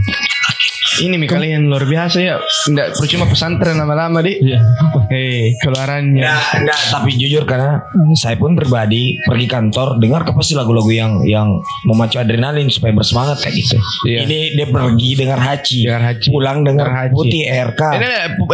Ini 0.98 1.14
nih 1.16 1.30
kalian 1.30 1.70
luar 1.70 1.86
biasa 1.86 2.18
ya. 2.18 2.42
Enggak 2.66 2.98
percuma 2.98 3.30
pesantren 3.30 3.78
lama-lama 3.78 4.18
di. 4.20 4.42
Iya. 4.42 4.58
Hei, 5.12 5.54
keluarannya. 5.58 6.20
Nggak, 6.20 6.42
nggak, 6.64 6.80
tapi 6.90 7.10
jujur 7.14 7.46
karena 7.46 7.86
saya 8.14 8.34
pun 8.34 8.54
pribadi 8.54 9.22
pergi 9.22 9.46
kantor 9.46 10.02
dengar 10.02 10.26
ke 10.26 10.34
pasti 10.34 10.54
lagu-lagu 10.54 10.90
yang 10.90 11.22
yang 11.24 11.54
memacu 11.86 12.18
adrenalin 12.18 12.66
supaya 12.68 12.92
bersemangat 12.92 13.38
kayak 13.40 13.56
gitu. 13.56 13.78
Iya. 14.10 14.26
Ini 14.26 14.40
dia 14.58 14.68
pergi 14.68 15.10
dengar 15.16 15.38
haji, 15.38 15.80
Dengar 15.86 16.04
haji. 16.04 16.28
pulang 16.28 16.58
dengar 16.62 16.88
Dengar 16.88 17.02
haji. 17.06 17.14
putih 17.14 17.44
RK. 17.46 17.82
Ini 17.94 18.08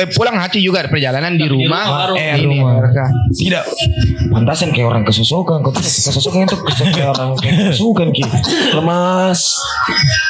eh, 0.04 0.08
pulang 0.12 0.36
haji 0.36 0.60
juga 0.60 0.80
perjalanan 0.86 1.34
di 1.34 1.46
rumah. 1.48 2.12
eh, 2.14 2.36
Ini 2.36 2.44
ini 2.44 2.58
RK. 2.60 2.98
Tidak 3.34 3.64
pantasan 4.30 4.76
kayak 4.76 4.88
orang 4.90 5.02
tuh 5.08 5.16
kesosokan 5.16 6.44
itu 6.44 6.58
kayak 6.92 7.10
orang 7.16 7.40
kesukan 7.72 8.12
ki 8.12 8.24
Lemas 8.74 9.42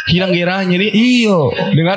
Hilang 0.03 0.35
gairahnya 0.35 0.77
di. 0.77 0.87
Iyo 0.93 1.49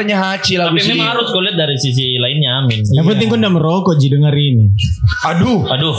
Dengarnya 0.07 0.39
haji 0.39 0.53
lagu 0.55 0.71
Tapi 0.71 0.81
sih. 0.81 0.91
memang 0.95 1.09
harus 1.11 1.27
kau 1.29 1.43
lihat 1.43 1.57
dari 1.59 1.75
sisi 1.75 2.15
lainnya 2.17 2.63
Amin. 2.63 2.79
Yang 2.87 3.07
penting 3.11 3.27
kau 3.27 3.35
udah 3.37 3.53
merokok 3.53 3.95
Ji 3.99 4.07
denger 4.07 4.31
ini. 4.33 4.71
Aduh 5.27 5.67
Aduh. 5.67 5.97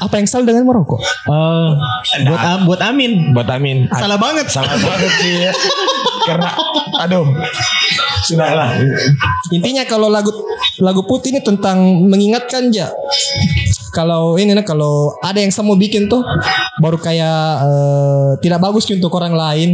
Apa 0.00 0.16
yang 0.16 0.26
salah 0.26 0.48
dengan 0.48 0.64
merokok? 0.64 0.98
Eh, 0.98 1.70
buat 2.24 2.40
Am- 2.42 2.64
buat 2.64 2.80
Amin. 2.80 3.36
Buat 3.36 3.52
Amin 3.52 3.84
Salah 3.92 4.16
banget. 4.16 4.48
Salah 4.48 4.74
banget 4.74 5.12
sih 5.20 5.32
ya 5.44 5.52
Karena 6.24 6.50
Aduh 7.04 7.28
Sudahlah 8.24 8.80
Intinya 9.52 9.84
kalau 9.84 10.08
lagu 10.08 10.32
lagu 10.80 11.04
putih 11.04 11.36
ini 11.36 11.44
tentang 11.44 12.06
mengingatkan 12.08 12.72
aja. 12.72 12.88
Kalau 13.92 14.40
ini 14.40 14.56
nah 14.56 14.64
kalau 14.64 15.12
ada 15.20 15.36
yang 15.36 15.52
saya 15.52 15.68
mau 15.68 15.76
bikin 15.76 16.08
tuh 16.08 16.24
baru 16.80 16.96
kayak 16.96 17.40
eh, 17.60 18.30
tidak 18.40 18.64
bagus 18.64 18.88
untuk 18.88 19.12
orang 19.12 19.36
lain. 19.36 19.70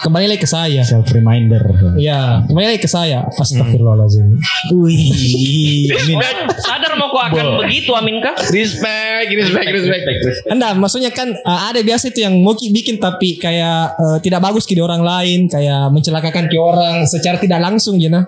Kembali 0.00 0.32
lagi 0.32 0.40
ke 0.40 0.48
saya. 0.48 0.80
Self 0.80 1.12
reminder. 1.12 1.60
Ya, 2.00 2.40
kembali 2.48 2.72
lagi 2.72 2.80
ke 2.80 2.88
saya. 2.88 3.28
Astagfirullahaladzim. 3.36 4.32
Wih. 4.72 5.92
Amin. 5.92 6.16
Sadar 6.56 6.96
mau 6.96 7.12
kau 7.12 7.20
akan 7.20 7.60
begitu 7.60 7.92
Amin 7.92 8.16
kah? 8.24 8.32
Respect, 8.48 9.28
respect, 9.28 9.68
respect. 9.76 10.08
Enggak, 10.48 10.72
maksudnya 10.80 11.12
kan 11.12 11.28
eh, 11.36 11.60
ada 11.68 11.84
biasa 11.84 12.08
itu 12.16 12.24
yang 12.24 12.32
mau 12.40 12.56
ki 12.56 12.72
bikin 12.72 12.96
tapi 12.96 13.36
kayak 13.36 13.92
eh, 14.00 14.18
tidak 14.24 14.40
bagus 14.40 14.64
ke 14.64 14.72
orang 14.80 15.04
lain, 15.04 15.52
kayak 15.52 15.92
mencelakakan 15.92 16.48
ke 16.48 16.56
orang 16.56 17.04
secara 17.04 17.36
tidak 17.36 17.60
langsung 17.60 18.00
ya 18.00 18.08
nah. 18.08 18.24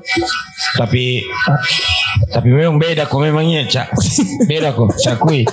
Tapi 0.72 1.20
Tapi 2.32 2.48
memang 2.48 2.80
beda 2.80 3.04
kok 3.04 3.20
memangnya 3.20 3.68
cak 3.68 3.92
Beda 4.48 4.72
kok 4.72 4.96
Saya 4.96 5.20
akui 5.20 5.44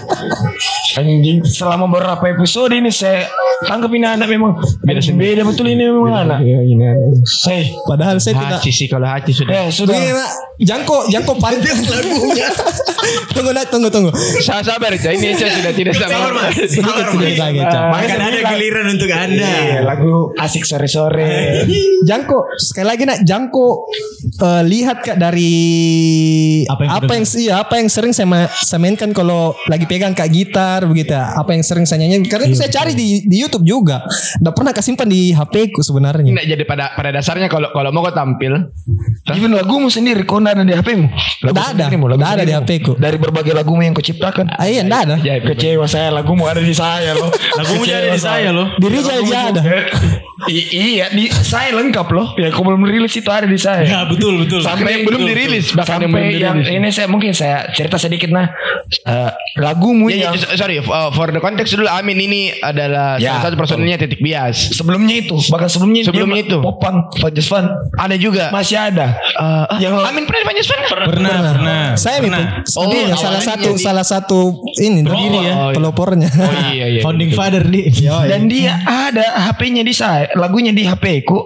Anjing 0.95 1.43
Selama 1.43 1.91
beberapa 1.91 2.24
episode 2.32 2.72
ini 2.72 2.88
Saya 2.88 3.28
tangkap 3.67 3.91
ini 3.91 4.07
anak 4.07 4.32
memang 4.32 4.55
Beda, 4.80 5.03
beda 5.03 5.41
betul 5.43 5.67
ini 5.67 5.91
memang 5.91 6.09
anak 6.14 6.39
Iya, 6.45 6.60
ini. 6.64 6.86
Hei 7.45 7.74
Padahal 7.86 8.22
saya 8.22 8.38
tidak 8.38 8.60
Haji 8.60 8.72
sih 8.76 8.88
kalau 8.91 9.07
haji 9.07 9.32
sudah. 9.32 9.53
Eh 9.55 9.68
sudah 9.72 9.95
nak. 9.95 10.32
Jangko, 10.60 11.07
Jangko 11.07 11.39
pantas 11.39 11.80
lagunya. 11.88 12.51
tunggu, 13.36 13.55
nak, 13.55 13.72
tunggu, 13.72 13.88
tunggu. 13.88 14.12
Saya 14.43 14.60
sabar 14.60 14.91
Cak. 14.91 15.16
Ini 15.16 15.32
saya 15.39 15.55
sudah 15.55 15.72
tidak 15.72 15.95
sabar. 15.95 16.51
Sedikit 16.51 17.05
sedikit 17.16 17.38
lagi, 17.39 17.62
Cak. 17.64 17.84
Akan 17.95 18.20
ada 18.20 18.39
giliran 18.43 18.86
untuk 18.91 19.07
Anda. 19.07 19.47
Iya, 19.47 19.80
lagu 19.88 20.36
asik 20.36 20.68
sore-sore. 20.68 21.64
Jangko, 22.10 22.43
sekali 22.60 22.88
lagi 22.91 23.03
nak, 23.07 23.24
Jangko 23.24 23.88
eh, 24.43 24.64
lihat 24.68 24.99
kak 24.99 25.16
dari 25.16 25.51
Apa 26.68 26.82
yang 26.84 26.91
apa 26.91 27.12
yang 27.16 27.26
iya, 27.39 27.53
apa 27.64 27.74
yang 27.80 27.88
sering 27.88 28.12
saya, 28.12 28.28
saya 28.51 28.80
mainkan 28.84 29.16
kalau 29.16 29.55
lagi 29.72 29.88
pegang 29.88 30.12
kak 30.12 30.28
gitar 30.28 30.84
begitu 30.84 31.16
ya. 31.16 31.39
Apa 31.39 31.55
yang 31.55 31.64
sering 31.64 31.88
saya 31.88 32.03
nyanyiin 32.03 32.28
karena 32.28 32.51
itu 32.51 32.60
saya 32.60 32.72
cari 32.72 32.99
di 32.99 33.24
di 33.24 33.38
YouTube 33.39 33.64
juga. 33.64 34.03
Nggak 34.43 34.53
pernah 34.55 34.74
kesimpan 34.76 35.07
di 35.07 35.32
HP 35.32 35.72
ku 35.72 35.80
sebenarnya. 35.80 35.98
Nggak 35.99 36.47
jadi 36.47 36.63
pada 36.63 36.85
pada 36.91 37.09
dasarnya 37.11 37.45
kalau 37.45 37.69
kalau 37.69 37.89
mau 37.89 38.01
kau 38.01 38.11
tampil 38.11 38.71
Even 39.29 39.51
lagumu 39.51 39.87
sendiri 39.87 40.23
kau 40.23 40.39
ada 40.39 40.61
di 40.61 40.71
HP-mu? 40.71 41.05
Lagu 41.43 41.53
Nggak 41.53 41.67
ada. 41.69 41.85
Nggak 41.91 42.31
ada 42.31 42.43
di. 42.43 42.53
HP-ku. 42.53 42.91
Dari 42.95 43.15
berbagai 43.15 43.53
lagumu 43.53 43.79
yang 43.79 43.91
kau 43.91 44.01
ciptakan. 44.01 44.49
Ah, 44.51 44.65
iya, 44.65 44.81
enggak 44.81 45.01
ada. 45.05 45.15
Ya, 45.19 45.37
kecewa 45.39 45.85
saya 45.85 46.09
lagumu 46.09 46.43
ada 46.43 46.59
di 46.59 46.73
saya 46.73 47.13
loh. 47.13 47.29
Lagumu 47.59 47.83
jadi 47.83 48.09
di 48.09 48.17
saya 48.17 48.49
loh. 48.49 48.67
Di 48.75 48.87
Rijal 48.87 49.19
dia 49.21 49.39
ada. 49.47 49.61
I- 50.47 50.69
iya 50.71 51.05
di 51.09 51.27
saya 51.27 51.75
lengkap 51.75 52.07
loh. 52.09 52.31
Ya 52.35 52.49
kau 52.49 52.63
belum 52.63 52.81
rilis 52.81 53.11
itu 53.13 53.27
ada 53.27 53.43
di 53.43 53.59
saya. 53.59 53.83
Ya 53.83 53.99
betul 54.03 54.41
betul. 54.41 54.59
sampai 54.59 54.89
yang 54.91 55.03
belum 55.05 55.21
dirilis 55.23 55.71
bahkan 55.71 55.99
Sampai 56.01 56.35
yang 56.35 56.57
dirilis. 56.57 56.67
ini 56.71 56.87
saya 56.89 57.07
mungkin 57.07 57.31
saya 57.31 57.69
cerita 57.69 57.95
sedikit 57.95 58.29
nah 58.29 58.47
Eh, 58.89 59.29
lagumu 59.55 60.09
Ya, 60.09 60.29
yang 60.29 60.33
ya, 60.33 60.55
sorry, 60.55 60.79
uh, 60.79 61.11
for 61.11 61.29
the 61.29 61.37
context 61.37 61.71
dulu 61.71 61.85
Amin 61.85 62.17
ini 62.17 62.57
adalah 62.57 63.17
Ya, 63.17 63.37
salah 63.37 63.41
satu 63.45 63.55
personilnya 63.55 63.97
titik 63.97 64.17
bias. 64.17 64.73
sebelumnya 64.73 65.13
itu 65.19 65.37
bahkan 65.47 65.69
sebelumnya 65.91 66.03
Sebelumnya 66.05 66.35
dia 66.37 66.49
itu. 66.49 66.57
popang 66.59 66.97
Fajas 67.13 67.45
Fan 67.45 67.65
Ada 67.95 68.15
juga. 68.15 68.43
masih 68.49 68.77
ada 68.77 69.07
Uh, 69.31 69.63
yang 69.79 69.95
Amin 69.95 70.23
pernah 70.23 70.41
di 70.41 70.47
Panjus 70.47 70.67
Fan? 70.67 70.79
Pernah 70.83 71.31
pernah. 71.49 71.83
Saya 71.95 72.19
itu 72.19 72.27
Oh, 72.75 72.83
ini 72.85 73.07
salah 73.09 73.15
awalnya 73.15 73.41
satu 73.41 73.69
jadi- 73.69 73.79
salah 73.81 74.05
satu 74.05 74.39
ini 74.77 74.99
Pendiri 75.01 75.39
ya? 75.41 75.53
Oh, 75.53 75.69
iya. 75.71 75.75
pelopornya. 75.75 76.27
Oh 76.29 76.53
iya 76.69 76.85
iya. 76.89 77.01
Founding 77.01 77.31
father 77.31 77.63
di. 77.63 77.87
dan 78.27 78.45
dia 78.45 78.75
ada 78.83 79.23
HP-nya 79.41 79.81
di 79.81 79.93
saya 79.93 80.27
lagunya 80.35 80.69
di 80.69 80.83
HP 80.83 81.23
ku 81.23 81.39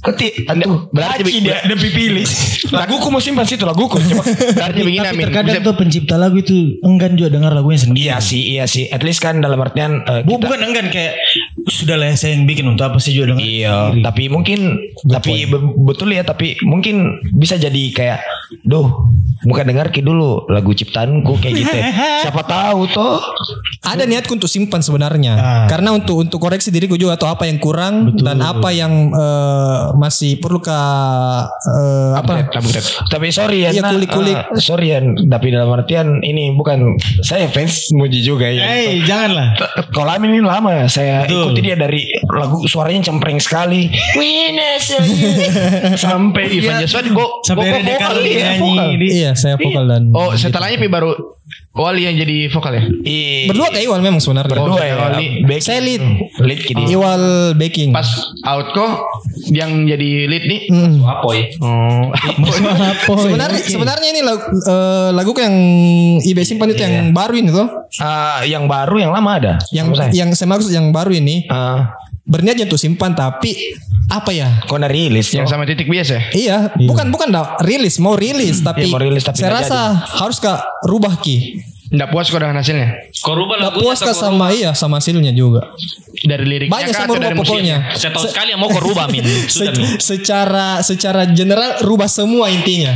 ketik 0.00 0.44
aduh 0.46 0.88
berarti 0.88 1.20
berarti 1.20 1.22
be- 1.24 1.42
dia 1.42 1.56
dia 1.66 1.76
pilih 1.76 2.26
laguku 2.78 3.06
mau 3.06 3.20
simpan 3.20 3.44
situ 3.44 3.62
laguku. 3.62 4.00
Berarti 4.00 4.80
begini 4.86 5.02
Tapi 5.02 5.12
Amin. 5.14 5.24
terkadang 5.26 5.54
Bisa- 5.54 5.66
tuh 5.66 5.74
pencipta 5.74 6.14
lagu 6.16 6.36
itu 6.38 6.56
enggan 6.80 7.12
juga 7.14 7.28
dengar 7.30 7.52
lagunya 7.52 7.78
sendiri. 7.78 8.00
iya 8.02 8.16
sih 8.18 8.42
iya 8.50 8.64
sih 8.64 8.88
at 8.88 9.00
least 9.00 9.20
kan 9.20 9.38
dalam 9.38 9.58
artian 9.58 10.00
kita- 10.24 10.40
bukan 10.40 10.60
enggan 10.62 10.88
kayak 10.88 11.20
sudah 11.64 11.96
lah 11.96 12.12
saya 12.12 12.36
yang 12.36 12.44
bikin 12.44 12.68
untuk 12.68 12.84
apa 12.92 12.98
sih 13.00 13.16
juga 13.16 13.32
dengar. 13.32 13.44
Iya, 13.44 13.96
tapi 14.04 14.28
mungkin 14.28 14.76
tapi 15.08 15.48
be- 15.48 15.74
betul 15.84 16.12
ya, 16.12 16.20
tapi 16.20 16.60
mungkin 16.60 17.20
bisa 17.32 17.56
jadi 17.56 17.82
kayak, 17.92 18.20
duh, 18.64 18.88
muka 19.42 19.62
dengar 19.62 19.90
ki 19.90 20.00
dulu 20.00 20.46
lagu 20.46 20.70
ciptaanku 20.70 21.34
kayak 21.36 21.54
gitu. 21.58 21.74
ya. 21.74 21.84
Siapa 22.24 22.42
tahu 22.42 22.86
toh. 22.88 23.18
Ada 23.82 24.04
niatku 24.04 24.32
untuk 24.32 24.48
simpan 24.48 24.80
sebenarnya. 24.80 25.32
Ah. 25.34 25.66
Karena 25.66 25.92
untuk 25.92 26.16
untuk 26.18 26.38
koreksi 26.38 26.70
diriku 26.70 26.94
juga 26.94 27.14
atau 27.14 27.26
apa 27.26 27.44
yang 27.44 27.58
kurang 27.58 28.14
dan 28.16 28.40
apa 28.40 28.70
yang 28.70 29.10
eh, 29.10 29.80
masih 29.94 30.38
perlu 30.38 30.58
ke 30.58 30.72
eh, 30.72 32.12
apa? 32.14 32.48
Tapi 33.06 33.26
sorry 33.28 33.64
ya, 33.64 33.70
Iya, 33.70 33.82
Nak. 33.82 33.90
kulik-kulik. 33.92 34.36
Eh, 34.36 34.60
sorry 34.60 34.86
ya, 34.90 34.98
tapi 35.26 35.50
dalam 35.50 35.68
artian 35.70 36.20
ini 36.20 36.52
bukan 36.52 36.94
saya 37.20 37.48
fans 37.48 37.90
muji 37.90 38.20
juga 38.20 38.46
ya. 38.46 38.64
Eh, 38.64 39.02
janganlah. 39.02 39.56
Kalau 39.90 40.12
ini 40.16 40.40
lama 40.40 40.86
saya 40.86 41.24
Betul. 41.24 41.52
ikuti 41.52 41.60
dia 41.62 41.76
dari 41.76 42.02
lagu 42.30 42.64
suaranya 42.64 43.04
cempreng 43.04 43.36
sekali. 43.36 43.90
Wines 44.16 44.84
sampai 46.04 46.44
Ivan 46.50 46.80
Jaswan 46.80 47.06
go 47.12 47.40
Sampai 47.42 47.70
go- 47.70 47.82
vokal. 47.84 48.16
di 48.22 49.23
Iya, 49.24 49.32
saya 49.32 49.56
vokal 49.56 49.84
dan 49.88 50.12
Oh 50.12 50.36
setelahnya 50.36 50.76
Pi 50.76 50.88
baru 50.88 51.16
Wali 51.74 52.06
yang 52.06 52.14
jadi 52.14 52.46
vokal 52.54 52.70
ya? 52.70 52.82
I- 53.02 53.50
berdua 53.50 53.66
kayak 53.66 53.90
Iwal 53.90 53.98
memang 53.98 54.22
sebenarnya. 54.22 54.46
berdua 54.46 54.78
ya. 54.78 54.94
Wali. 54.94 55.42
Backing. 55.42 55.58
Saya 55.58 55.82
lead. 55.82 56.02
Lead 56.38 56.60
kini. 56.62 56.86
Iwal 56.86 57.22
backing. 57.58 57.90
Pas 57.90 58.06
out 58.46 58.70
kok 58.70 58.92
yang 59.50 59.82
jadi 59.82 60.30
lead 60.30 60.44
nih. 60.46 60.60
Hmm. 60.70 61.02
Apa 61.02 61.28
ya? 61.34 61.44
Oh. 61.58 62.14
sebenarnya 63.26 63.58
sebenarnya 63.66 64.08
ini 64.14 64.22
lagu 64.22 64.44
eh, 64.54 65.10
lagu 65.10 65.34
yang 65.34 65.56
IB 66.22 66.38
simpan 66.46 66.70
itu 66.70 66.78
yang 66.78 67.10
baru 67.10 67.34
ini 67.34 67.50
tuh. 67.50 67.66
Ah, 67.98 68.46
yang 68.46 68.70
baru 68.70 69.02
yang 69.02 69.10
lama 69.10 69.30
ada. 69.34 69.52
Yang 69.74 70.14
yang 70.14 70.30
saya 70.30 70.46
maksud 70.46 70.70
yang 70.70 70.94
baru 70.94 71.10
ini 71.10 71.50
Ah, 71.50 71.90
berniat 72.24 72.56
untuk 72.64 72.80
simpan 72.80 73.12
tapi 73.12 73.76
apa 74.08 74.30
ya? 74.32 74.48
kok 74.64 74.76
udah 74.76 74.88
rilis 74.88 75.32
yang 75.32 75.48
sama 75.48 75.64
titik 75.68 75.88
bias 75.88 76.08
ya? 76.12 76.20
Iya, 76.32 76.56
bukan 76.76 77.08
bukan 77.12 77.28
dah 77.32 77.60
rilis 77.64 78.00
mau 78.00 78.16
rilis 78.16 78.60
tapi, 78.60 78.88
Iya, 78.88 78.92
mau 78.92 79.00
rilis 79.00 79.24
tapi 79.24 79.40
saya 79.40 79.52
rasa 79.60 79.78
harus 80.20 80.40
kak 80.40 80.60
rubah 80.88 81.20
ki. 81.20 81.60
Nggak 81.94 82.08
puas 82.10 82.26
kok 82.26 82.40
dengan 82.42 82.58
hasilnya? 82.58 82.88
Kau 83.22 83.32
rubah 83.32 83.54
Gak 83.56 83.64
lagunya 83.70 83.84
puas 83.86 83.98
atau 84.02 84.10
kah 84.10 84.16
sama 84.18 84.46
iya 84.50 84.70
sama 84.74 84.98
hasilnya 84.98 85.30
juga. 85.30 85.70
Dari 86.14 86.42
liriknya 86.42 86.72
Banyak 86.72 86.90
kah 86.90 87.06
dari 87.06 87.36
musiknya? 87.36 87.38
pokoknya. 87.38 87.76
Saya 87.94 88.10
tahu 88.10 88.24
sekali 88.26 88.48
yang 88.50 88.60
mau 88.60 88.68
kau 88.68 88.82
rubah 88.82 89.06
min. 89.06 89.22
Sudah 89.54 89.70
Se- 89.70 89.78
min. 89.78 89.86
secara 89.98 90.66
secara 90.80 91.22
general 91.28 91.84
rubah 91.84 92.08
semua 92.08 92.50
intinya. 92.50 92.90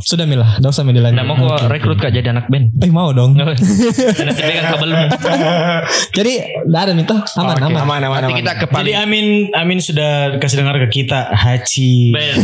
Sudah 0.00 0.24
milah, 0.24 0.56
tidak 0.56 0.72
usah 0.72 0.82
dilanjut. 0.82 1.14
Nah 1.14 1.24
mau 1.24 1.36
kau 1.36 1.68
rekrut 1.68 2.00
kak 2.00 2.10
jadi 2.10 2.32
anak 2.32 2.48
band. 2.48 2.72
Eh 2.80 2.90
mau 2.90 3.12
dong. 3.12 3.36
Nanti 3.36 3.62
pegang 4.40 4.66
kabelmu. 4.72 5.06
Jadi 6.10 6.32
tidak 6.64 6.80
ada 6.80 6.92
minta 6.96 7.14
aman 7.36 7.54
Oke, 7.54 7.64
aman. 7.68 7.80
aman, 7.84 8.00
aman, 8.08 8.20
Nanti 8.24 8.34
kita 8.40 8.52
ke 8.56 8.64
Jadi 8.64 8.74
paling 8.74 8.96
Amin 8.96 9.26
Amin 9.52 9.78
sudah 9.78 10.40
kasih 10.40 10.64
dengar 10.64 10.80
ke 10.80 10.88
kita 10.90 11.28
Haji. 11.30 11.92
Ben. 12.10 12.36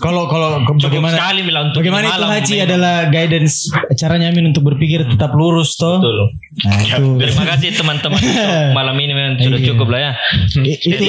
Kalau 0.00 0.24
kalau 0.26 0.64
bagaimana 0.80 1.14
sekali 1.14 1.40
bilang 1.44 1.70
untuk 1.70 1.84
bagaimana 1.84 2.06
itu 2.08 2.24
Haji 2.24 2.56
adalah 2.64 2.94
guidance 3.06 3.68
caranya 3.94 4.32
Amin 4.32 4.48
untuk 4.48 4.64
berpikir 4.64 5.04
tetap 5.04 5.30
lurus 5.32 5.51
toh. 5.54 5.98
Betul. 5.98 6.18
Nah, 6.62 6.78
itu. 6.78 7.04
Terima 7.18 7.44
kasih 7.48 7.68
teman-teman 7.72 8.20
malam 8.76 8.92
ini 8.94 9.12
memang 9.12 9.34
sudah 9.38 9.60
cukup 9.62 9.88
lah 9.88 10.00
ya. 10.00 10.12
I- 10.58 10.76
itu 10.78 11.04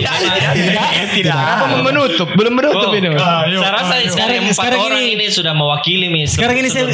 tidak. 1.14 1.36
Apa 1.36 1.66
mau 1.70 1.84
menutup? 1.84 2.28
Belum 2.34 2.54
menutup 2.54 2.89
Oh, 2.89 2.96
ini. 2.96 3.12
saya 3.54 3.72
rasa 3.72 3.94
sekarang 4.04 4.36
empat 4.41 4.56
sekarang 4.56 4.80
orang 4.82 5.02
ini- 5.02 5.14
ini 5.16 5.26
sudah 5.28 5.54
mewakili 5.54 6.08
mi 6.08 6.24
Sekarang 6.24 6.56
ini 6.56 6.68
saya 6.68 6.86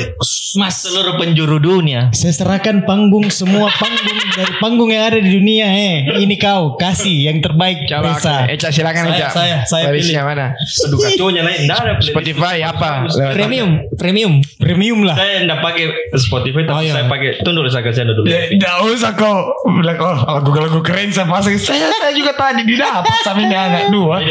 Mas 0.55 0.81
seluruh 0.81 1.15
penjuru 1.15 1.57
dunia. 1.57 2.09
saya 2.11 2.33
serahkan 2.33 2.83
panggung 2.83 3.29
semua 3.29 3.69
panggung 3.71 4.05
dari 4.31 4.53
panggung 4.57 4.89
yang 4.89 5.03
ada 5.05 5.19
di 5.19 5.29
dunia 5.29 5.67
eh. 5.67 5.95
Ini 6.19 6.35
kau 6.35 6.73
kasih 6.75 7.29
yang 7.29 7.39
terbaik 7.39 7.85
Coba 7.85 8.13
Reza. 8.13 8.45
Eca 8.47 8.69
silakan 8.69 9.13
Eca. 9.13 9.29
saya- 9.29 9.61
saya 9.63 9.89
Playlistnya 9.89 10.21
mana? 10.23 10.57
Aduh 10.57 10.97
kacaunya 10.97 11.41
lain. 11.41 11.69
Spotify 12.01 12.61
apa? 12.61 13.05
Premium, 13.31 13.69
premium. 13.93 14.33
Premium 14.57 14.99
lah. 15.03 15.15
Saya 15.15 15.43
enggak 15.43 15.59
pakai 15.61 15.85
Spotify 16.15 16.61
tapi 16.63 16.75
Oh, 16.75 16.81
iya. 16.81 16.93
saya 16.93 17.05
pakai 17.07 17.29
tunggu 17.43 17.63
dulu 17.63 17.69
saya 17.71 17.83
kasih 17.83 18.01
Anda 18.07 18.13
dulu. 18.15 18.27
Tidak 18.27 18.75
usah 18.89 19.11
kok 19.15 19.39
bilang 19.67 19.97
oh 19.99 20.17
lagu-lagu 20.39 20.79
keren 20.83 21.09
saya 21.11 21.27
pasang. 21.27 21.55
Saya, 21.59 21.91
saya 21.91 22.13
juga 22.15 22.31
tadi 22.35 22.63
didapat 22.63 23.15
sama 23.25 23.41
ini 23.43 23.55
anak 23.55 23.91
dua. 23.91 24.21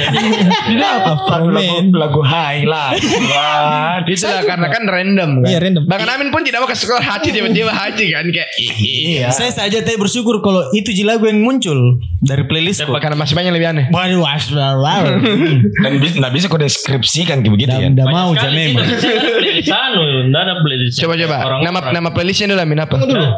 didapat 0.69 1.17
lagu-lagu 1.29 1.77
lagu 1.93 2.21
high 2.25 2.65
lah. 2.65 2.95
Wah, 2.97 4.01
Itulah 4.07 4.43
karena 4.45 4.67
kan 4.73 4.83
random 4.89 5.31
kan. 5.45 5.49
Iya, 5.49 5.59
random. 5.61 5.83
Bang 5.85 6.05
Amin 6.09 6.29
pun 6.33 6.43
tidak 6.43 6.65
mau 6.65 6.69
ke 6.69 6.77
sekolah 6.77 7.05
haji 7.05 7.29
tiba-tiba 7.31 7.73
haji 7.73 8.05
kan 8.13 8.25
kayak 8.33 8.51
iya. 8.59 9.29
Saya 9.29 9.53
saja 9.53 9.85
tadi 9.85 10.01
bersyukur 10.01 10.41
kalau 10.41 10.73
itu 10.73 10.91
lagu 11.05 11.29
yang 11.29 11.45
muncul 11.45 12.01
dari 12.25 12.45
playlist. 12.49 12.85
Karena 12.85 13.15
masih 13.15 13.35
banyak 13.37 13.53
lebih 13.53 13.69
aneh. 13.71 13.87
Waduh. 13.93 14.25
Dan 15.85 15.93
nggak 15.99 16.33
bisa 16.33 16.47
kok 16.51 16.61
deskripsikan 16.61 17.41
kayak 17.45 17.53
begitu 17.55 17.75
ya. 17.75 17.89
Udah 17.89 18.07
mau 18.09 18.31
Sekali 18.35 18.43
jam 18.43 18.51
sih, 18.51 18.67
memang. 18.73 18.85
tapi 18.85 18.95
saya 18.99 19.13
nggak 19.13 19.25
ada 19.25 19.33
playlist 19.39 19.69
anu, 19.73 20.03
nggak 20.29 20.43
ada 20.43 20.55
playlist. 20.63 20.97
Coba 20.99 21.15
coba. 21.15 21.37
Nama 21.63 21.79
nama 21.95 22.09
playlistnya 22.13 22.47
dulu 22.53 22.61
Amin 22.63 22.79
apa? 22.89 23.05
Nah, 23.05 23.33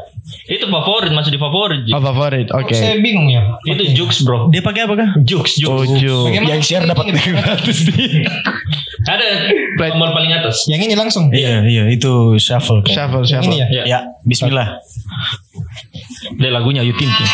Itu 0.46 0.70
favorit 0.70 1.10
masuk 1.10 1.34
di 1.34 1.40
favorit. 1.42 1.80
Ji. 1.86 1.90
Oh 1.90 1.98
favorit. 1.98 2.46
Oke. 2.54 2.74
bingung 3.02 3.26
ya. 3.26 3.58
Itu 3.66 3.82
Jux 3.98 4.22
bro. 4.22 4.46
Dia 4.54 4.62
pakai 4.62 4.86
apa 4.86 4.94
kah? 4.94 5.08
Jux 5.26 5.58
Jux. 5.58 5.66
Tujuh. 5.90 6.30
Yang 6.30 6.62
share 6.70 6.86
dapat 6.86 7.10
gratis 7.10 7.90
nih. 7.90 8.22
Ada 9.10 9.26
tombol 9.76 10.12
paling 10.12 10.32
atas. 10.32 10.68
Yang 10.68 10.80
ini 10.88 10.94
langsung. 10.96 11.32
Iya, 11.32 11.64
iya, 11.64 11.84
itu 11.88 12.36
shuffle. 12.36 12.84
kan. 12.84 12.92
Shuffle 12.92 13.24
Yang 13.24 13.30
shuffle. 13.44 13.52
ini 13.52 13.56
ya. 13.60 13.66
Ya. 13.68 13.82
Ya, 13.84 13.98
bismillah. 14.24 14.76
Dia 16.36 16.50
lagunya 16.52 16.80
Ayu 16.84 16.92
Ting 16.96 17.08
Ting. 17.08 17.30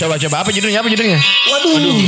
Coba 0.00 0.16
coba 0.16 0.36
apa 0.40 0.48
judulnya? 0.48 0.80
Apa 0.80 0.88
judulnya? 0.88 1.20
Waduh. 1.20 2.00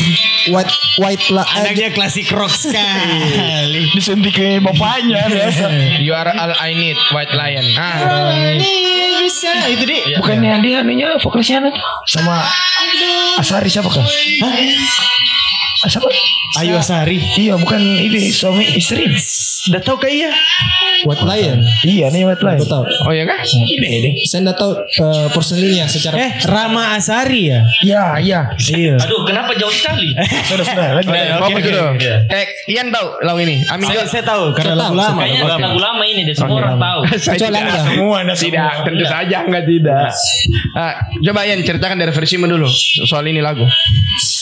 White 0.48 0.74
white 0.96 1.26
lah. 1.28 1.44
Anaknya 1.60 1.92
klasik 1.92 2.24
rock 2.32 2.48
sekali. 2.48 3.84
Disuntik 3.96 4.32
ke 4.32 4.64
bapaknya 4.64 5.28
biasa. 5.28 5.68
You 6.06 6.16
are 6.16 6.32
all 6.32 6.56
I 6.56 6.72
need, 6.72 6.96
White 7.12 7.36
Lion. 7.36 7.68
Ah. 7.76 8.56
bisa 9.20 9.52
itu 9.68 9.84
deh. 9.84 10.00
Iya, 10.08 10.24
Bukannya 10.24 10.64
dia 10.64 10.80
anunya 10.80 11.20
vokalisnya 11.20 11.68
tuh 11.68 11.76
sama 12.08 12.40
Asari 13.36 13.68
siapa 13.68 13.92
kan? 13.92 14.00
Hah? 14.40 14.52
Siapa? 15.84 16.08
Ayu 16.64 16.80
Asari. 16.80 17.20
Iya 17.36 17.60
bukan 17.60 17.80
ini 17.80 18.32
suami 18.32 18.72
istri. 18.72 19.04
Udah 19.62 19.78
tahu 19.78 19.94
kah 19.96 20.10
iya? 20.10 20.26
White 21.06 21.22
lion. 21.22 21.58
Iya 21.82 22.06
nih 22.10 22.26
White 22.26 22.42
Lion. 22.42 22.58
Aku 22.58 22.66
tahu. 22.66 22.84
Oh 23.06 23.12
ya 23.14 23.22
kah? 23.22 23.38
Saya 23.42 24.42
tidak 24.42 24.56
tahu 24.58 24.72
uh, 24.74 25.26
personilnya 25.30 25.86
secara 25.86 26.14
Eh, 26.18 26.30
Rama 26.46 26.94
Asari 26.94 27.50
ya? 27.50 27.60
Iya 27.82 28.04
iya. 28.18 28.40
Iya. 28.58 28.94
Aduh, 28.98 29.22
kenapa 29.22 29.54
jauh 29.54 29.70
sekali? 29.70 30.14
Sudah 30.50 30.66
sudah 30.66 30.88
lagi. 30.98 31.06
Fokus 31.38 31.62
dulu. 31.62 31.78
Eh, 32.26 32.44
Ian 32.70 32.90
tahu 32.90 33.06
lagu 33.22 33.38
ini? 33.38 33.62
Amin 33.70 33.86
Saya, 33.86 34.02
saya 34.06 34.22
tahu 34.22 34.50
karena 34.54 34.74
lagu 34.74 34.94
lama. 34.94 35.22
Kayaknya 35.22 35.40
lagu 35.42 35.50
lama. 35.50 35.66
lagu 35.66 35.78
lama 35.78 36.02
ini 36.06 36.20
deh 36.22 36.34
semua 36.34 36.56
orang 36.58 36.76
tahu. 36.78 37.00
Saya 37.22 37.34
Kecuali 37.38 37.54
tidak. 37.54 37.70
Anda. 37.70 37.82
Semua 37.86 38.16
ada 38.18 38.34
Tidak, 38.34 38.72
tentu 38.82 39.04
saja 39.06 39.36
enggak 39.46 39.64
tidak. 39.66 40.06
Ah, 40.74 40.92
coba 41.18 41.40
Ian 41.46 41.60
ceritakan 41.62 41.96
dari 41.98 42.12
versimu 42.12 42.44
dulu 42.46 42.66
soal 43.06 43.26
ini 43.26 43.38
lagu. 43.38 43.66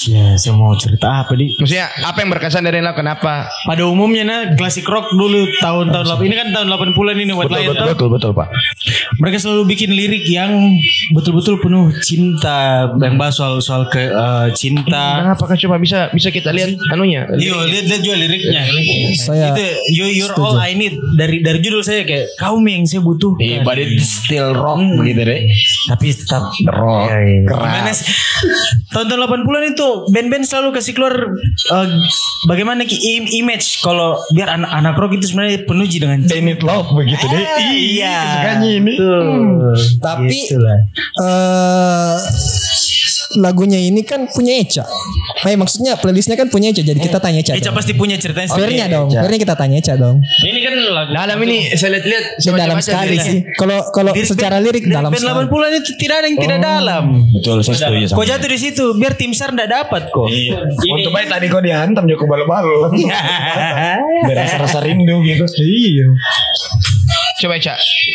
Ya, 0.08 0.32
saya 0.34 0.56
mau 0.56 0.72
cerita 0.76 1.24
apa 1.24 1.36
di? 1.36 1.52
Maksudnya 1.60 1.92
apa 2.04 2.24
yang 2.24 2.30
berkesan 2.32 2.64
dari 2.64 2.80
lagu? 2.80 2.96
Kenapa? 2.96 3.48
Pada 3.64 3.84
umumnya 3.84 4.24
nah 4.24 4.40
klasik 4.56 4.84
rock 4.84 5.09
dulu 5.14 5.40
tahun-tahun 5.58 6.04
80 6.18 6.28
ini 6.30 6.36
kan 6.36 6.48
tahun 6.54 6.66
80-an 6.70 7.16
ini 7.18 7.32
White 7.34 7.52
Lion 7.52 7.74
Betul 7.74 7.88
betul 7.94 8.08
betul 8.12 8.30
Pak. 8.36 8.48
Mereka 9.18 9.36
selalu 9.42 9.62
bikin 9.74 9.90
lirik 9.92 10.24
yang 10.26 10.78
betul-betul 11.12 11.60
penuh 11.60 11.90
cinta, 12.02 12.90
yang 12.98 13.16
bahas 13.18 13.36
soal 13.38 13.58
soal 13.62 13.86
ke 13.90 14.10
eh, 14.10 14.48
cinta. 14.54 15.24
Nah, 15.24 15.34
apakah 15.34 15.58
coba 15.58 15.76
bisa 15.80 16.08
bisa 16.14 16.28
kita 16.30 16.54
lihat 16.54 16.74
anunya? 16.94 17.26
Yo, 17.36 17.56
lihat 17.66 17.86
lihat 17.90 18.02
juga 18.02 18.16
liriknya. 18.20 18.62
Saya 19.18 19.54
itu 19.54 19.64
you, 19.94 20.06
you're 20.10 20.36
all 20.38 20.58
I 20.58 20.74
need 20.74 20.96
dari 21.14 21.42
dari 21.42 21.58
judul 21.60 21.82
saya 21.82 22.06
kayak 22.06 22.36
kau 22.38 22.58
yang 22.62 22.86
saya 22.86 23.02
butuh. 23.02 23.34
Iya, 23.40 23.66
but 23.66 23.78
it's 23.80 24.24
still 24.24 24.54
rock 24.54 24.80
begitu 24.98 25.22
deh. 25.26 25.40
Tapi 25.90 26.06
tetap 26.14 26.44
Rock. 26.70 27.08
Gimana 27.46 27.90
sih? 27.92 28.06
Tahun-tahun 28.90 29.20
80-an 29.46 29.64
itu 29.74 29.88
band-band 30.10 30.44
selalu 30.46 30.68
kasih 30.76 30.92
keluar 30.96 31.14
eh, 31.72 31.88
bagaimana 32.46 32.84
image 32.86 33.80
kalau 33.84 34.18
biar 34.34 34.56
anak-anak 34.56 34.94
rock 35.00 35.16
itu 35.16 35.32
sebenarnya 35.32 35.64
penuh 35.64 35.86
dengan 35.88 36.18
They 36.28 36.44
need 36.44 36.60
love 36.60 36.92
begitu 36.92 37.24
deh. 37.24 37.40
Iya. 37.72 38.16
Kesukaannya 38.20 38.70
ini. 38.84 38.92
tapi 39.98 40.36
Itulah. 40.46 40.78
eh 41.18 42.16
lagunya 43.38 43.78
ini 43.78 44.02
kan 44.02 44.26
punya 44.26 44.58
Eca. 44.58 44.82
Eh 45.46 45.54
maksudnya 45.54 45.94
playlistnya 45.94 46.34
kan 46.34 46.50
punya 46.50 46.74
Eca. 46.74 46.82
Jadi 46.82 46.98
kita 46.98 47.22
tanya 47.22 47.38
Eca. 47.44 47.54
Eca 47.54 47.70
dong. 47.70 47.78
pasti 47.78 47.92
punya 47.94 48.18
ceritanya 48.18 48.48
Fairnya 48.50 48.90
sendiri. 48.90 48.96
dong. 48.98 49.08
Fairnya 49.14 49.40
kita 49.46 49.54
tanya 49.54 49.76
Eca 49.78 49.94
dong. 49.94 50.16
Ini 50.24 50.58
kan 50.66 50.74
lagu 50.74 51.10
Dalam 51.14 51.38
ini 51.46 51.56
saya 51.78 51.90
lihat-lihat 51.98 52.24
dalam 52.58 52.78
sekali 52.82 53.16
sih. 53.22 53.38
Kalau 53.54 53.78
kalau 53.94 54.12
secara 54.18 54.58
lirik 54.58 54.90
dalam 54.90 55.14
band 55.14 55.22
sekali. 55.22 55.46
80-an 55.46 55.72
itu 55.78 55.90
tidak 56.00 56.16
ada 56.18 56.26
yang 56.26 56.38
tidak 56.42 56.58
dalam. 56.58 57.04
Betul 57.30 57.56
saya 57.62 57.76
setuju 57.78 58.04
sama. 58.10 58.16
Kau 58.18 58.26
jatuh 58.26 58.48
di 58.50 58.58
situ 58.58 58.84
biar 58.98 59.14
tim 59.14 59.30
SAR 59.30 59.54
tidak 59.54 59.68
dapat 59.70 60.02
kok. 60.10 60.26
Iya. 60.26 60.58
Untuk 60.90 61.12
baik 61.14 61.28
tadi 61.30 61.46
kau 61.46 61.62
dihantam 61.62 62.04
Joko 62.10 62.26
balo-balo. 62.26 62.90
Biar 64.26 64.36
rasa-rasa 64.36 64.82
rindu 64.82 65.22
gitu. 65.22 65.44
Iya. 65.60 66.06
Coba 67.40 67.56
Eca, 67.56 67.72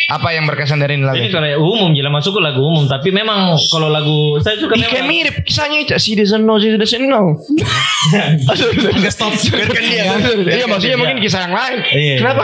apa 0.07 0.27
yang 0.31 0.45
berkesan 0.45 0.77
dari 0.77 0.95
ini 0.95 1.03
lagu? 1.03 1.17
Ini 1.17 1.33
kalau 1.33 1.49
umum 1.65 1.97
jelas 1.97 2.13
masuk 2.13 2.37
ke 2.37 2.41
lagu 2.45 2.61
umum 2.61 2.85
tapi 2.85 3.09
memang 3.09 3.57
kalau 3.73 3.89
lagu 3.89 4.37
saya 4.37 4.53
suka 4.61 4.77
Ih, 4.77 4.85
kayak 4.85 5.01
memang 5.01 5.09
mirip 5.09 5.35
kisahnya 5.41 5.81
Eca. 5.81 5.97
Si 5.97 6.13
doesn't 6.13 6.45
know, 6.45 6.61
si 6.61 6.69
doesn't 6.69 7.09
know. 7.09 7.33
Agak 8.93 9.09
stop. 9.09 9.33
Biarkan 9.33 9.81
dia. 9.81 10.05
Iya 10.61 10.65
maksudnya 10.69 10.97
mungkin 11.01 11.17
kisah 11.17 11.49
yang 11.49 11.55
lain. 11.57 11.77
Iya. 11.89 12.15
Kenapa? 12.21 12.43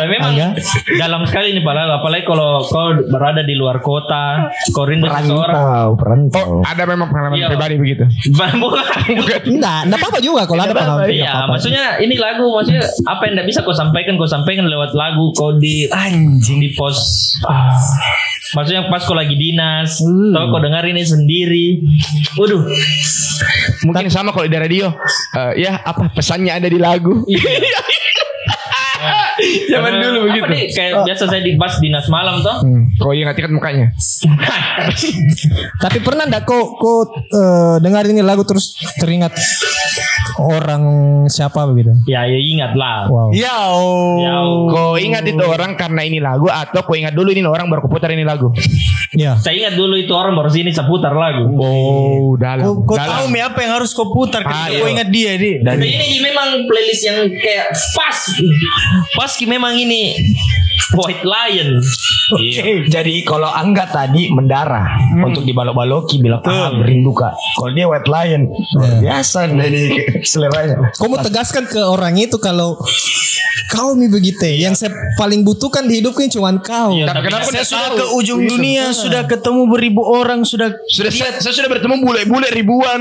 tapi 0.00 0.16
memang 0.16 0.32
dalam 0.96 1.28
sekali 1.28 1.52
ini 1.52 1.60
padahal 1.60 2.00
apalagi 2.00 2.24
kalau 2.24 2.64
kau 2.64 2.88
berada 3.12 3.44
di 3.44 3.52
luar 3.52 3.84
kota, 3.84 4.48
kau 4.72 4.88
rindu 4.88 5.04
seseorang. 5.04 5.92
perantau. 5.92 6.40
Oh, 6.40 6.62
ada 6.64 6.88
memang 6.88 7.12
pengalaman 7.12 7.36
Iya. 7.36 7.48
pribadi 7.52 7.74
begitu. 7.76 8.04
Bukan. 8.32 8.80
Enggak, 9.44 9.84
enggak 9.84 9.98
apa-apa 10.00 10.18
juga 10.24 10.48
kalau 10.48 10.64
ada 10.64 10.72
pengalaman. 10.72 11.04
Iya, 11.12 11.44
maksudnya 11.44 11.84
ini 12.00 12.16
lagu 12.16 12.48
maksudnya 12.48 12.80
apa 13.04 13.28
yang 13.28 13.32
tidak 13.36 13.46
bisa 13.52 13.60
kau 13.60 13.76
sampaikan 13.76 14.16
kau 14.16 14.24
sampaikan 14.24 14.64
lewat 14.70 14.94
lagu 14.94 15.34
kau 15.34 15.58
di 15.58 15.90
Anjing. 15.90 16.62
di 16.62 16.70
pos. 16.72 16.96
Maksudnya 18.50 18.86
pas 18.86 19.02
kau 19.02 19.14
lagi 19.14 19.34
dinas, 19.34 19.98
Hmm. 19.98 20.34
atau 20.34 20.50
kau 20.50 20.62
dengar 20.62 20.82
ini 20.82 21.02
sendiri. 21.02 21.82
Waduh, 22.34 22.62
Mungkin 23.82 24.06
sama 24.08 24.30
kalau 24.30 24.44
di 24.44 24.54
radio. 24.54 24.92
Eh, 25.32 25.64
ya 25.64 25.80
apa 25.80 26.10
pesannya 26.12 26.52
ada 26.52 26.66
di 26.66 26.76
lagu. 26.76 27.24
Zaman 29.72 29.92
dulu 29.98 30.18
apa 30.20 30.26
begitu. 30.30 30.50
nih, 30.50 30.64
kayak 30.70 30.92
biasa 31.06 31.24
saya 31.26 31.42
di 31.42 31.52
pas 31.56 31.74
dinas 31.78 32.06
malam 32.08 32.40
toh. 32.40 32.56
Hmm. 32.62 32.92
Kau 32.96 33.12
ingat-ingat 33.12 33.52
mukanya. 33.52 33.86
Tapi 35.84 35.98
pernah 36.00 36.24
enggak 36.26 36.44
kau 36.44 36.76
kau 36.76 36.98
eh, 37.10 37.76
dengar 37.80 38.04
ini 38.06 38.20
lagu 38.20 38.44
terus 38.44 38.76
teringat 38.98 39.32
orang 40.38 40.82
siapa 41.26 41.66
begitu? 41.68 41.92
Ya, 42.06 42.24
ya 42.24 42.38
ingat 42.38 42.72
lah. 42.74 43.08
Wow. 43.08 43.30
Ya, 43.32 43.58
Ya, 44.20 44.36
Kau 44.70 44.94
ingat 44.96 45.24
itu 45.26 45.42
orang 45.42 45.74
karena 45.74 46.02
ini 46.04 46.18
lagu 46.18 46.46
atau 46.48 46.80
kau 46.82 46.94
ingat 46.94 47.12
dulu 47.12 47.30
ini 47.30 47.42
orang 47.42 47.68
baru 47.68 47.86
keputar 47.86 48.12
ini 48.12 48.24
lagu? 48.24 48.52
Ya. 49.10 49.34
saya 49.36 49.58
ingat 49.58 49.74
dulu 49.74 49.98
itu 49.98 50.12
orang 50.14 50.38
baru 50.38 50.50
sini 50.50 50.70
seputar 50.70 51.12
lagu. 51.12 51.50
Oh, 51.58 52.38
dalam. 52.38 52.62
Kau, 52.62 52.94
kau 52.94 52.96
dalam. 52.96 53.10
tahu 53.10 53.24
mi 53.28 53.40
apa 53.42 53.58
yang 53.60 53.72
harus 53.80 53.90
kau 53.90 54.10
putar 54.10 54.42
ketika 54.42 54.70
Ayo. 54.70 54.86
kau 54.86 54.90
ingat 54.90 55.08
dia 55.10 55.34
di. 55.34 55.58
Tapi 55.60 55.86
ini 55.86 56.22
memang 56.22 56.64
playlist 56.66 57.02
yang 57.04 57.18
kayak 57.26 57.74
pas. 57.94 58.18
Pas 59.14 59.29
ki 59.36 59.46
memang 59.46 59.76
ini 59.78 60.34
White 60.96 61.22
Lion. 61.22 61.78
Iya. 62.32 62.62
Jadi 62.86 63.22
kalau 63.22 63.46
Angga 63.46 63.86
tadi 63.86 64.28
mendarah 64.28 64.86
untuk 65.18 65.42
dibalok-baloki 65.42 66.18
bilang 66.18 66.44
ah 66.44 66.70
merindu 66.70 67.10
kak. 67.10 67.32
Kalau 67.32 67.72
dia 67.72 67.86
white 67.86 68.06
lion 68.06 68.46
luar 68.46 68.92
biasa 68.98 69.48
dari 69.48 69.90
seleranya. 70.30 70.92
Kau 70.92 71.06
mau 71.06 71.18
tegaskan 71.18 71.64
ke 71.64 71.80
orang 71.80 72.14
itu 72.16 72.36
kalau 72.36 72.78
kau 73.68 73.94
mi 73.94 74.06
begitu 74.06 74.42
yang 74.42 74.74
saya 74.74 74.90
paling 75.14 75.40
butuhkan 75.40 75.86
di 75.86 75.98
hidupku 75.98 76.20
ini 76.20 76.30
cuma 76.30 76.50
kau. 76.56 76.90
Tapi 76.92 77.20
kenapa 77.22 77.46
Saya 77.46 77.62
sudah 77.62 77.88
tahu? 77.88 77.96
ke 77.96 78.06
ujung 78.16 78.40
dunia, 78.44 78.90
sudah 78.90 79.22
ketemu 79.24 79.62
beribu 79.66 80.02
orang, 80.02 80.42
sudah 80.42 80.74
Sudah 80.86 81.08
saya, 81.08 81.38
saya 81.38 81.54
sudah 81.54 81.70
bertemu 81.70 81.94
bule-bule 82.00 82.48
ribuan. 82.50 83.00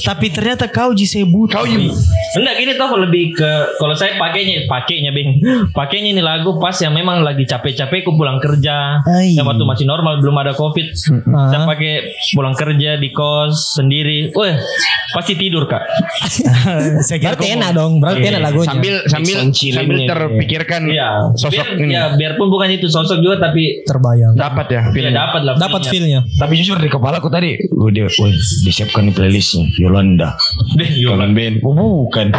tapi 0.00 0.28
ternyata 0.28 0.66
kau 0.66 0.92
ji 0.92 1.04
saya 1.04 1.24
butuh. 1.24 1.52
Kau 1.54 1.66
juga. 1.66 1.92
Enggak 2.34 2.54
gini 2.56 2.72
toh 2.74 2.90
lebih 2.98 3.24
ke 3.34 3.50
kalau 3.76 3.92
saya 3.92 4.16
pakainya 4.16 4.64
pakainya 4.66 5.10
Bing. 5.10 5.40
Pakainya 5.70 6.10
ini 6.10 6.22
lagu 6.22 6.56
pas 6.56 6.76
yang 6.76 6.92
memang 6.92 7.20
lagi 7.20 7.44
capek-capek 7.44 8.04
pulang 8.18 8.42
kerja. 8.42 8.98
Yang 9.22 9.46
waktu 9.46 9.64
masih 9.64 9.86
normal 9.86 10.18
belum 10.18 10.34
ada 10.42 10.52
Covid. 10.58 10.90
Saya 11.22 11.62
pakai 11.62 11.92
pulang 12.34 12.58
kerja 12.58 12.98
di 12.98 13.14
kos 13.14 13.78
sendiri. 13.78 14.34
Wah, 14.34 14.58
pasti 15.14 15.38
tidur, 15.38 15.70
Kak. 15.70 15.86
saya 17.06 17.18
kira 17.22 17.38
Berarti 17.38 17.54
enak 17.54 17.70
dong, 17.70 18.02
berarti 18.02 18.26
enak 18.26 18.42
lagunya. 18.42 18.68
Sambil 18.68 18.94
sambil 19.06 19.36
chillingnya 19.54 19.78
sambil 19.78 19.98
itu. 20.02 20.10
terpikirkan 20.10 20.80
Iya. 20.88 21.08
sosok 21.36 21.52
biar, 21.52 21.66
ini. 21.78 21.92
Ya, 21.94 22.04
biarpun 22.18 22.48
bukan 22.50 22.68
itu 22.72 22.86
sosok 22.90 23.22
juga 23.22 23.38
tapi 23.38 23.84
terbayang. 23.86 24.34
Dapat 24.34 24.66
ya 24.68 24.78
ya 24.78 24.92
feelnya. 24.94 25.12
dapat 25.26 25.40
lah. 25.44 25.54
Dapat 25.58 25.82
feelnya. 25.90 26.20
Tapi 26.38 26.52
jujur 26.58 26.78
di 26.78 26.88
kepala 26.88 27.18
aku 27.18 27.28
tadi 27.28 27.58
udah 27.70 28.06
woi, 28.18 28.32
disiapkan 28.64 29.10
di 29.10 29.12
playlistnya 29.14 29.66
Yolanda. 29.78 30.34
Deh, 30.78 30.90
Yolanda 31.04 31.34
Ben. 31.34 31.60
Oh, 31.62 32.08
bukan. 32.08 32.32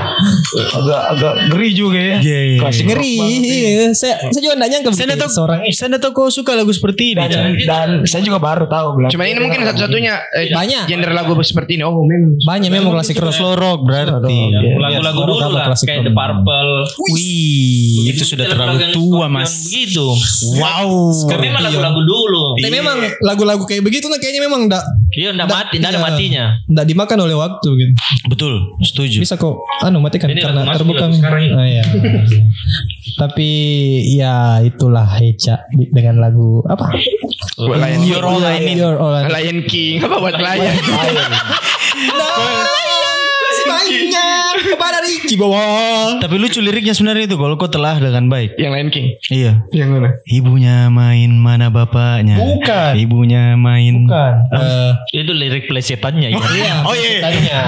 Agak 0.75 1.01
agak 1.15 1.34
ngeri 1.53 1.69
juga 1.71 1.99
ya. 1.99 2.17
Iya, 2.19 2.39
iya. 2.57 2.59
Ngeri. 2.67 3.15
Iya. 3.39 3.69
Saya 3.95 4.15
saya 4.32 4.41
juga 4.41 4.55
enggak 4.59 4.69
nyangka 4.75 4.89
Saya 4.95 5.15
tahu 5.15 5.32
seorang 5.32 5.61
Saya 5.72 5.88
nggak 5.95 6.01
tahu 6.05 6.13
kau 6.13 6.30
suka 6.30 6.53
lagu 6.57 6.72
seperti 6.74 7.13
ini. 7.15 7.26
Dan, 7.30 7.55
dan 7.63 7.89
saya 8.05 8.22
juga 8.26 8.39
baru 8.41 8.65
tahu 8.65 8.88
bilang. 8.99 9.11
Cuma 9.11 9.24
ini 9.26 9.39
mungkin 9.39 9.61
satu-satunya 9.65 10.13
eh, 10.36 10.53
Banyak. 10.53 10.84
genre 10.89 11.13
lagu 11.13 11.34
seperti 11.41 11.78
ini. 11.80 11.84
Oh, 11.86 12.03
memang. 12.03 12.38
banyak 12.43 12.70
memang 12.70 12.91
klasik 12.95 13.17
rock. 13.22 13.34
Slow 13.36 13.55
rock 13.55 13.80
berarti. 13.86 14.38
Ya, 14.51 14.59
Lagu-lagu 14.80 15.22
dulu 15.26 15.47
lah 15.53 15.72
klasik 15.72 15.86
kayak 15.88 16.01
rock? 16.03 16.07
The 16.09 16.13
Purple. 16.13 16.74
Wih, 17.13 18.11
itu 18.11 18.24
sudah 18.26 18.45
terlalu 18.49 18.78
tua 18.91 19.26
mas. 19.30 19.70
Begitu. 19.70 20.05
Wow. 20.57 20.91
Kan 21.30 21.39
memang 21.39 21.61
lagu-lagu 21.63 22.01
dulu. 22.01 22.43
Tapi 22.59 22.72
memang 22.74 22.97
lagu-lagu 23.22 23.63
kayak 23.65 23.84
begitu 23.86 24.05
nah 24.09 24.17
kayaknya 24.17 24.41
memang 24.45 24.67
enggak 24.70 24.84
Iya, 25.20 25.36
enggak 25.36 25.51
mati, 25.51 25.76
enggak 25.84 25.91
ada 25.91 25.99
iya. 25.99 26.07
matinya. 26.07 26.45
enggak 26.63 26.88
dimakan 26.88 27.17
oleh 27.28 27.36
waktu 27.36 27.70
gitu. 27.76 27.93
Betul, 28.32 28.53
setuju. 28.80 29.20
Bisa 29.20 29.36
kok 29.36 29.59
anu 29.84 29.99
matikan 29.99 30.32
Ini 30.32 30.39
karena 30.39 30.63
terbuka. 30.72 31.11
Oh, 31.11 31.65
iya. 31.67 31.84
Tapi 33.20 33.51
ya 34.15 34.63
itulah 34.63 35.20
Heca 35.20 35.67
dengan 35.76 36.24
lagu 36.24 36.63
apa? 36.63 36.95
Lion 37.59 38.07
You're 38.07 38.24
all 38.24 38.39
I 38.39 38.63
need. 38.63 38.80
You're 38.80 38.95
all 38.95 39.11
I 39.11 39.28
need. 39.28 39.36
Lion 39.36 39.59
King 39.67 40.07
apa 40.07 40.15
buat 40.24 40.39
Lion? 40.39 40.72
Semuanya 43.60 44.28
kepada 44.60 44.97
Ricky 45.01 45.36
bawah. 45.36 46.20
Tapi 46.20 46.36
lucu 46.38 46.60
liriknya 46.60 46.93
sebenarnya 46.93 47.26
itu 47.32 47.38
kalau 47.39 47.55
kau 47.55 47.72
telah 47.72 47.97
dengan 47.97 48.28
baik. 48.28 48.55
Yang 48.55 48.72
Lion 48.76 48.89
King. 48.91 49.07
Iya. 49.32 49.51
Yang 49.74 49.89
mana? 49.95 50.10
Ibunya 50.28 50.76
main 50.88 51.32
mana 51.36 51.68
bapaknya? 51.74 52.38
Bukan. 52.38 52.91
Ibunya 52.95 53.55
main. 53.55 54.05
Bukan. 54.05 54.34
Eh, 54.53 54.91
Itu 55.24 55.32
lirik 55.34 55.66
plesetannya 55.66 56.32
ya. 56.34 56.38
Oh 56.86 56.93
iya. 56.95 57.18
tanya. 57.24 57.60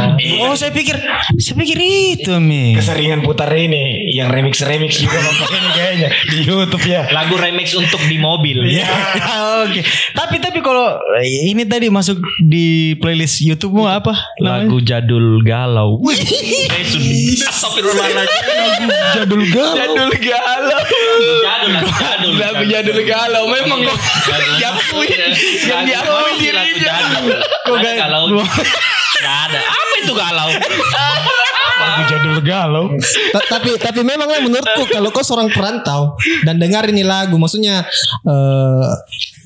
Oh 0.45 0.53
saya 0.53 0.71
pikir, 0.71 0.95
saya 1.37 1.55
pikir 1.57 1.77
itu 1.79 2.31
mi. 2.37 2.77
Keseringan 2.77 3.25
putar 3.25 3.49
ini 3.51 4.13
yang 4.13 4.29
remix 4.29 4.61
remix 4.63 5.01
juga 5.01 5.17
ini 5.57 5.69
kayaknya 5.73 6.09
di 6.29 6.37
YouTube 6.45 6.85
ya. 6.85 7.09
Lagu 7.09 7.35
remix 7.35 7.73
untuk 7.73 7.99
di 8.05 8.21
mobil. 8.21 8.69
Iya. 8.69 8.85
Oke. 9.65 9.81
Tapi 10.13 10.35
tapi 10.37 10.59
kalau 10.61 11.01
ini 11.21 11.63
tadi 11.65 11.89
masuk 11.89 12.21
di 12.41 12.93
playlist 13.01 13.41
YouTube-mu 13.41 13.89
apa? 13.89 14.13
Lagu 14.37 14.77
jadul 14.81 15.41
galau. 15.41 15.80
Eh, 16.11 16.83
sudah. 16.83 17.49
Astagfirullahaladzim. 17.49 18.87
jadul 19.15 19.43
galau. 19.47 19.75
Jadul 19.77 20.11
galau. 20.19 20.79
Jadul 21.41 21.71
lagu 21.71 21.91
jadul. 21.93 22.33
Lagu 22.37 22.63
jadul 22.65 22.99
galau. 23.03 23.43
Memang 23.47 23.79
kok 23.83 23.97
diakui. 24.57 25.07
Yang 25.61 25.81
diakui 25.87 26.31
diri 26.39 26.51
lagu 26.53 26.75
jadul. 26.77 27.25
Kok 27.39 27.75
galau? 27.77 28.23
Gak 29.21 29.37
ada. 29.49 29.59
Apa 29.61 29.95
itu 29.97 30.13
galau? 30.13 30.49
Lagu 31.81 32.01
jadul 32.07 32.37
galau. 32.41 32.85
Ta- 33.31 33.47
tapi 33.49 33.69
tapi 33.77 34.01
memangnya 34.01 34.39
menurutku 34.39 34.83
kalau 34.87 35.09
kau 35.09 35.21
seorang 35.21 35.49
perantau 35.49 36.13
dan 36.43 36.57
dengar 36.57 36.85
ini 36.85 37.01
lagu 37.01 37.37
maksudnya 37.37 37.81
eh 38.23 38.91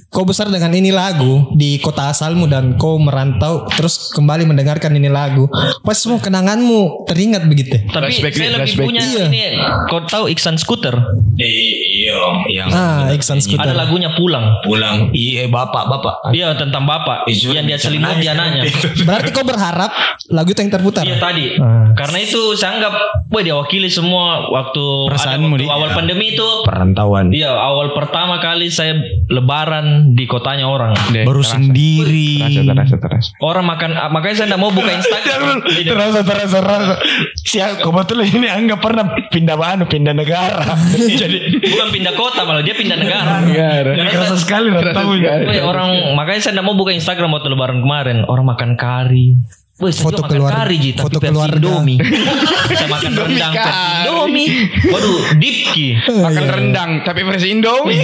kau 0.08 0.24
besar 0.24 0.47
dengan 0.47 0.72
ini 0.72 0.89
lagu 0.89 1.51
di 1.51 1.76
kota 1.78 2.08
asalmu 2.08 2.45
dan 2.45 2.76
kau 2.76 2.95
merantau 2.95 3.68
terus 3.68 4.10
kembali 4.10 4.45
mendengarkan 4.45 4.91
ini 4.91 5.08
lagu 5.08 5.51
pas 5.82 5.93
semua 5.93 6.18
kenanganmu 6.18 7.03
teringat 7.03 7.43
begitu 7.43 7.76
Tapi 7.86 8.16
Flashback, 8.16 8.34
saya 8.34 8.49
lebih 8.53 8.64
flashback. 8.72 8.86
punya 8.86 9.01
Iya. 9.01 9.26
ini. 9.28 9.41
Kau 9.86 9.99
tahu 10.01 10.26
Iksan 10.28 10.56
Scooter? 10.56 10.95
Iya, 11.36 12.16
yang 12.47 12.68
ah 12.70 13.12
Iksan 13.12 13.38
Ada 13.38 13.43
Scooter 13.43 13.76
lagunya 13.76 14.10
pulang. 14.12 14.62
pulang. 14.62 15.12
Iya, 15.12 15.47
bapak, 15.47 15.84
bapak. 15.86 16.16
Iya 16.32 16.56
tentang 16.56 16.84
bapak 16.84 17.28
Itu 17.28 17.51
yang 17.51 17.66
dia 17.66 17.76
selimut 17.76 18.16
dia 18.18 18.32
nanya. 18.34 18.64
berarti 19.08 19.30
kau 19.30 19.43
berharap 19.43 19.91
lagu 20.28 20.49
itu 20.49 20.60
yang 20.60 20.72
terputar 20.72 21.03
Iya 21.03 21.18
tadi. 21.18 21.60
Ah. 21.60 21.91
Karena 21.93 22.18
itu 22.20 22.56
saya 22.56 22.80
anggap, 22.80 22.93
wah 23.28 23.41
dia 23.41 23.53
wakili 23.53 23.88
semua 23.88 24.47
waktu 24.47 24.84
Perasaanmu, 25.08 25.45
ada 25.45 25.53
waktu 25.53 25.62
Di. 25.62 25.68
awal 25.70 25.89
pandemi 25.91 26.26
itu. 26.32 26.47
Perantauan. 26.64 27.26
Iya 27.30 27.51
awal 27.51 27.91
pertama 27.91 28.39
kali 28.39 28.68
saya 28.68 28.95
lebaran 29.28 29.95
di 30.12 30.26
kotanya 30.26 30.66
orang. 30.66 30.91
Baru 31.24 31.39
sendiri. 31.39 32.41
Terasa, 32.41 32.62
terasa, 32.66 32.96
terasa. 32.98 33.30
Orang 33.39 33.66
makan, 33.66 33.93
ah, 33.93 34.10
makanya 34.10 34.36
saya 34.38 34.48
tidak 34.50 34.62
mau 34.62 34.72
buka 34.72 34.91
Instagram. 34.91 35.43
Iya. 35.76 35.91
terasa 35.91 36.22
terasa 36.22 36.58
terasa 36.60 36.93
siap 37.38 37.80
kebetulan 37.80 38.28
ini 38.28 38.48
anggap 38.48 38.80
pernah 38.80 39.06
pindah 39.28 39.54
mana 39.54 39.84
pindah 39.84 40.14
negara 40.14 40.64
jadi 41.22 41.38
Bukan 41.62 41.88
pindah 41.91 42.14
kota 42.16 42.41
malah 42.43 42.64
dia 42.64 42.74
pindah 42.74 42.96
negara. 42.96 43.43
jadi 43.46 44.10
kerasa 44.10 44.36
sekali 44.36 44.72
rantaunya 44.72 45.46
Woi 45.46 45.60
orang 45.60 46.16
makanya 46.16 46.41
saya 46.41 46.54
tidak 46.56 46.66
mau 46.66 46.74
buka 46.74 46.91
Instagram 46.91 47.30
waktu 47.32 47.50
lebaran 47.50 47.80
kemarin. 47.80 48.18
Orang 48.26 48.46
makan 48.46 48.74
kari. 48.76 49.36
Saya 49.76 49.92
Foto 50.08 50.24
keluarga- 50.24 50.64
kari 50.64 50.80
Ji, 50.80 50.90
tapi 50.96 51.04
foto 51.04 51.20
versi 51.20 51.36
keluarga. 51.36 51.60
Indomie. 51.60 52.00
saya 52.00 52.88
makan 52.96 53.12
rendang 53.12 53.52
versi 53.52 53.92
Indomie. 54.00 54.48
Waduh, 54.88 55.18
dipki. 55.36 55.88
Makan 56.16 56.46
rendang 56.48 56.92
tapi 57.04 57.22
versi 57.28 57.48
Indomie. 57.52 58.00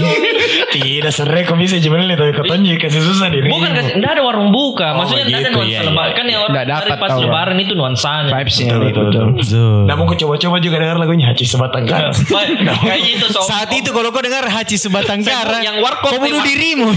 tidak 0.67 1.15
serai 1.15 1.47
kok 1.47 1.55
bisa 1.55 1.79
cuman 1.79 2.07
lihat 2.07 2.19
tapi 2.19 2.31
katanya 2.35 2.75
kasih 2.75 2.99
susah 3.01 3.27
diri 3.27 3.47
Bukan 3.47 3.71
kasih, 3.71 3.91
enggak 3.95 4.11
ada 4.11 4.21
warung 4.21 4.51
buka. 4.51 4.99
Maksudnya 4.99 5.23
enggak 5.23 5.39
ada 5.39 5.47
gitu, 5.47 5.55
nuansa 5.55 5.71
iya, 5.71 5.81
lebaran. 5.87 6.11
Kan 6.11 6.25
yang 6.27 6.41
orang 6.43 6.53
dari 6.53 6.67
dapat 6.67 6.97
pas 6.99 7.11
lebaran 7.15 7.55
itu 7.55 7.71
nuansanya. 7.71 8.31
Vibesnya. 8.35 8.73
betul 8.75 9.07
Betul. 9.31 9.79
namun 9.87 10.03
aku 10.03 10.15
coba-coba 10.19 10.55
juga 10.59 10.75
dengar 10.75 10.97
lagunya 10.99 11.31
Haji 11.31 11.45
Sebatang 11.47 11.83
Kara 11.87 12.11
Wah, 12.11 12.43
Kayak 12.83 12.99
gitu 13.05 13.25
so. 13.31 13.47
Saat 13.47 13.71
itu 13.71 13.95
kalau 13.95 14.11
kau 14.11 14.19
dengar 14.19 14.43
Haji 14.43 14.75
Sebatang 14.75 15.23
Kara, 15.23 15.63
yang 15.63 15.79
warkop 15.79 16.11
kau 16.11 16.19
bunuh 16.19 16.43
dirimu. 16.43 16.91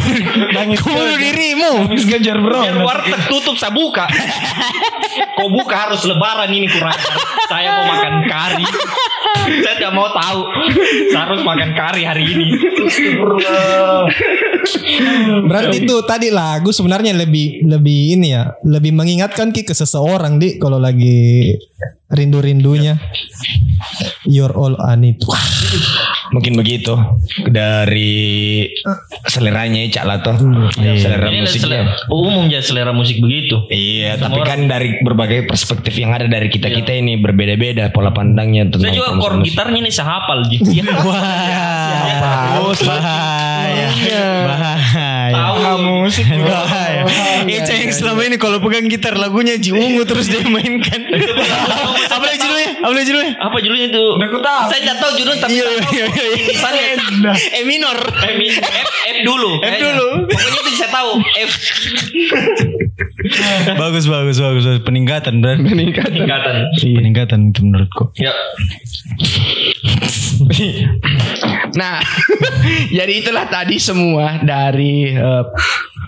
kau 0.82 0.90
bunuh 0.90 1.14
dirimu. 1.14 1.70
habis 1.86 2.10
kejar 2.10 2.42
bro 2.42 2.58
Biar 2.58 2.74
warteg 2.82 3.22
tutup 3.30 3.54
saya 3.54 3.70
Kau 5.38 5.48
buka 5.50 5.88
harus 5.88 6.02
lebaran 6.06 6.50
ini 6.50 6.66
kurang. 6.70 6.96
Saya 7.50 7.68
mau 7.82 7.84
makan 7.96 8.14
kari. 8.26 8.64
Saya 9.60 9.74
tidak 9.76 9.92
mau 9.92 10.08
tahu. 10.10 10.40
Saya 11.12 11.22
harus 11.28 11.40
makan 11.42 11.70
kari 11.76 12.02
hari 12.06 12.24
ini. 12.24 12.46
berarti 15.44 15.84
itu 15.84 15.96
tadi 16.08 16.28
lagu 16.32 16.72
sebenarnya 16.72 17.12
lebih 17.12 17.68
lebih 17.68 18.16
ini 18.16 18.32
ya 18.32 18.56
lebih 18.64 18.96
mengingatkan 18.96 19.52
ki 19.52 19.64
ke 19.68 19.76
seseorang 19.76 20.40
di 20.40 20.56
kalau 20.56 20.80
lagi 20.80 21.52
rindu-rindunya 22.12 22.96
You're 24.24 24.56
all 24.56 24.80
I 24.80 24.96
need 24.96 25.20
Wah, 25.28 25.36
mungkin 26.34 26.58
begitu 26.58 26.98
dari 27.46 28.66
seleranya 29.30 29.86
Cak 29.86 30.04
Lato 30.04 30.34
selera 30.74 31.30
Ini 31.30 31.46
musiknya 31.46 31.62
selera, 31.86 32.10
umum 32.10 32.44
ya 32.50 32.58
selera 32.58 32.90
musik 32.90 33.22
begitu. 33.22 33.62
Iya, 33.70 34.18
tapi 34.18 34.42
kan 34.42 34.66
dari 34.66 34.98
berbagai 35.00 35.46
perspektif 35.46 35.94
yang 35.94 36.10
ada 36.10 36.26
dari 36.26 36.50
kita 36.50 36.66
kita 36.68 36.90
ini 36.90 37.22
berbeda-beda 37.22 37.94
pola 37.94 38.10
pandangnya 38.10 38.66
tentang 38.66 38.90
Saya 38.90 38.98
juga 38.98 39.14
musik. 39.14 39.54
gitarnya 39.54 39.78
ini 39.78 39.90
saya 39.94 40.06
hafal 40.18 40.42
Ji. 40.50 40.58
Iya. 40.74 40.90
Wah, 41.06 42.74
bahaya, 42.82 43.86
bahaya. 44.42 45.30
Tahu 45.30 45.76
musik. 46.02 46.26
Bahaya. 46.26 47.06
Eca 47.46 47.72
yang 47.78 47.92
selama 47.94 48.26
ini 48.26 48.36
kalau 48.40 48.58
pegang 48.58 48.90
gitar 48.90 49.14
lagunya 49.14 49.54
Ji 49.54 49.70
Ungu 49.70 50.02
terus 50.02 50.26
dia 50.26 50.42
mainkan. 50.48 50.98
Apa 52.10 52.26
judulnya? 52.34 52.70
Apa 52.82 52.98
judulnya? 53.04 53.32
Apa 53.38 53.56
judulnya 53.62 53.86
itu? 53.92 54.04
Saya 54.66 54.80
tidak 54.82 54.96
tahu 54.98 55.12
judulnya 55.20 55.40
tapi 55.44 55.54
Iya, 56.24 56.32
iya, 56.32 56.40
iya, 56.40 56.40
iya. 56.40 56.46
tulisannya. 56.48 57.34
E 57.58 57.60
minor. 57.68 57.98
F, 58.00 58.36
F, 58.60 58.88
F 58.88 59.16
dulu. 59.24 59.50
F 59.60 59.62
kayaknya. 59.62 59.84
dulu. 59.84 60.08
Pokoknya 60.28 60.60
itu 60.64 60.72
saya 60.80 60.90
tahu. 60.90 61.12
F 61.20 61.52
bagus, 63.78 64.04
bagus, 64.12 64.36
bagus, 64.40 64.64
bagus. 64.64 64.80
Peningkatan 64.84 65.34
berarti. 65.40 65.62
tingkatan. 66.12 66.54
Peningkatan 66.80 67.38
itu 67.52 67.60
menurutku. 67.64 68.04
Ya. 68.16 68.32
Nah, 71.74 71.98
jadi 72.90 73.22
itulah 73.22 73.50
tadi 73.50 73.82
semua 73.82 74.38
dari 74.42 75.10
eh, 75.10 75.44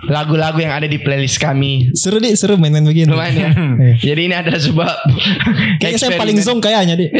lagu-lagu 0.06 0.58
yang 0.62 0.78
ada 0.78 0.86
di 0.86 0.98
playlist 1.02 1.42
kami. 1.42 1.90
Seru 1.94 2.22
deh, 2.22 2.34
seru 2.38 2.54
main-main 2.58 2.86
begini. 2.86 3.10
Lumayan 3.10 3.34
ya. 3.34 3.50
Jadi 4.12 4.20
ini 4.30 4.34
ada 4.34 4.54
sebuah 4.54 5.10
Kayaknya 5.82 5.98
saya 5.98 6.18
paling 6.18 6.38
zong 6.42 6.62
kayaknya 6.62 6.94
deh. 6.98 7.10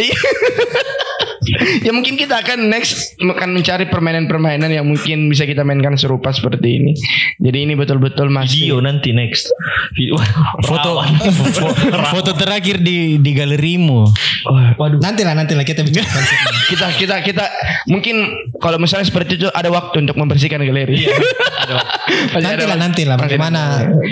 Iya. 1.46 1.90
ya 1.90 1.92
mungkin 1.94 2.18
kita 2.18 2.42
akan 2.42 2.66
next 2.66 3.14
akan 3.22 3.54
mencari 3.54 3.86
permainan-permainan 3.86 4.66
yang 4.66 4.86
mungkin 4.86 5.30
bisa 5.30 5.46
kita 5.46 5.62
mainkan 5.62 5.94
serupa 5.94 6.34
seperti 6.34 6.82
ini. 6.82 6.92
Jadi 7.38 7.58
ini 7.70 7.78
betul-betul 7.78 8.26
masih 8.28 8.66
Video 8.66 8.78
nanti 8.82 9.14
next. 9.14 9.48
Video. 9.94 10.18
Foto 10.68 11.02
foto 12.10 12.32
terakhir 12.34 12.82
di 12.82 13.22
di 13.22 13.30
galerimu. 13.32 14.10
Waduh. 14.76 14.98
Nanti 15.02 15.22
lah, 15.22 15.34
nanti 15.34 15.54
lah 15.54 15.66
kita 15.66 15.82
bicara 15.82 16.06
konsepnya. 16.06 16.50
kita 16.66 16.86
kita 16.98 17.16
kita 17.22 17.44
mungkin 17.90 18.30
kalau 18.58 18.78
misalnya 18.78 19.06
seperti 19.06 19.38
itu 19.42 19.48
ada 19.50 19.70
waktu 19.70 20.02
untuk 20.02 20.18
membersihkan 20.18 20.62
galeri. 20.62 21.06
Masih 21.06 22.42
nanti 22.42 22.54
ada 22.54 22.64
lah, 22.66 22.78
waktu. 22.78 22.82
nanti 22.82 23.02
lah. 23.02 23.16
Masih 23.18 23.26
ada 23.26 23.26
Bagaimana 23.26 23.62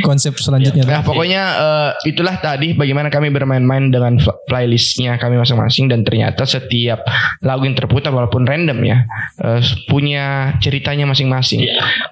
konsep 0.03 0.35
selanjutnya? 0.39 0.83
Nah 0.87 1.03
pokoknya 1.07 1.43
eh, 1.55 1.91
itulah 2.11 2.35
tadi 2.39 2.75
bagaimana 2.75 3.09
kami 3.11 3.31
bermain-main 3.31 3.91
dengan 3.91 4.19
playlistnya 4.51 5.17
kami 5.19 5.39
masing-masing 5.39 5.87
dan 5.91 6.03
ternyata 6.03 6.43
setiap 6.47 7.07
lagu 7.45 7.67
yang 7.67 7.77
terputar 7.77 8.11
walaupun 8.11 8.45
random 8.49 8.79
ya 8.85 9.05
eh, 9.43 9.61
punya 9.89 10.57
ceritanya 10.59 11.09
masing-masing. 11.09 11.67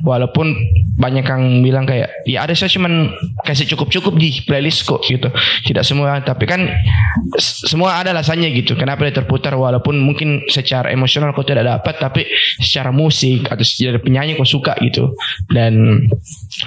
Walaupun 0.05 0.55
banyak 0.99 1.25
yang 1.25 1.43
bilang 1.65 1.85
kayak 1.89 2.13
ya 2.29 2.45
ada 2.45 2.53
saya 2.53 2.71
cuman 2.71 3.13
kasih 3.43 3.67
cukup-cukup 3.75 4.15
di 4.19 4.43
playlist 4.45 4.85
kok 4.85 5.03
gitu. 5.07 5.29
Tidak 5.67 5.83
semua 5.83 6.21
tapi 6.21 6.45
kan 6.45 6.69
semua 7.41 8.01
ada 8.01 8.13
alasannya 8.13 8.53
gitu. 8.53 8.77
Kenapa 8.77 9.09
dia 9.09 9.15
terputar 9.23 9.57
walaupun 9.57 9.99
mungkin 9.99 10.47
secara 10.49 10.93
emosional 10.93 11.33
kau 11.33 11.47
tidak 11.47 11.67
dapat 11.67 11.95
tapi 11.99 12.23
secara 12.61 12.93
musik 12.93 13.49
atau 13.49 13.65
secara 13.65 13.99
penyanyi 13.99 14.37
kau 14.37 14.47
suka 14.47 14.77
gitu. 14.85 15.17
Dan 15.49 16.05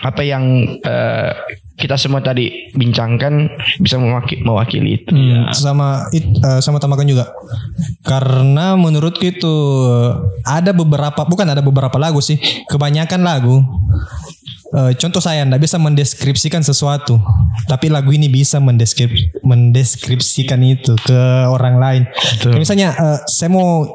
apa 0.02 0.22
yang 0.26 0.78
eh, 0.82 1.34
kita 1.76 2.00
semua 2.00 2.24
tadi 2.24 2.72
bincangkan 2.72 3.52
bisa 3.84 4.00
mewakili, 4.00 4.42
mewakili 4.48 4.90
itu. 5.04 5.12
Hmm, 5.12 5.52
sama 5.52 6.08
it, 6.16 6.24
eh, 6.24 6.60
sama 6.64 6.80
tambahkan 6.80 7.08
juga. 7.08 7.36
Karena 8.08 8.80
menurutku 8.80 9.28
itu 9.28 9.56
ada 10.48 10.72
beberapa 10.72 11.28
bukan 11.28 11.52
ada 11.52 11.60
beberapa 11.60 12.00
lagu 12.00 12.24
sih 12.24 12.40
kebanyakan 12.72 13.22
lagu 13.28 13.60
eh, 14.74 14.92
contoh 14.98 15.22
saya 15.22 15.46
ndak 15.46 15.62
bisa 15.62 15.78
mendeskripsikan 15.78 16.66
sesuatu 16.66 17.22
tapi 17.70 17.92
lagu 17.92 18.10
ini 18.10 18.32
bisa 18.32 18.58
mendeskrip, 18.58 19.12
mendeskripsikan 19.46 20.62
itu 20.66 20.98
ke 21.06 21.22
orang 21.50 21.78
lain 21.78 22.04
Kayak 22.42 22.62
misalnya 22.62 22.90
eh, 22.98 23.20
saya 23.30 23.50
mau 23.54 23.86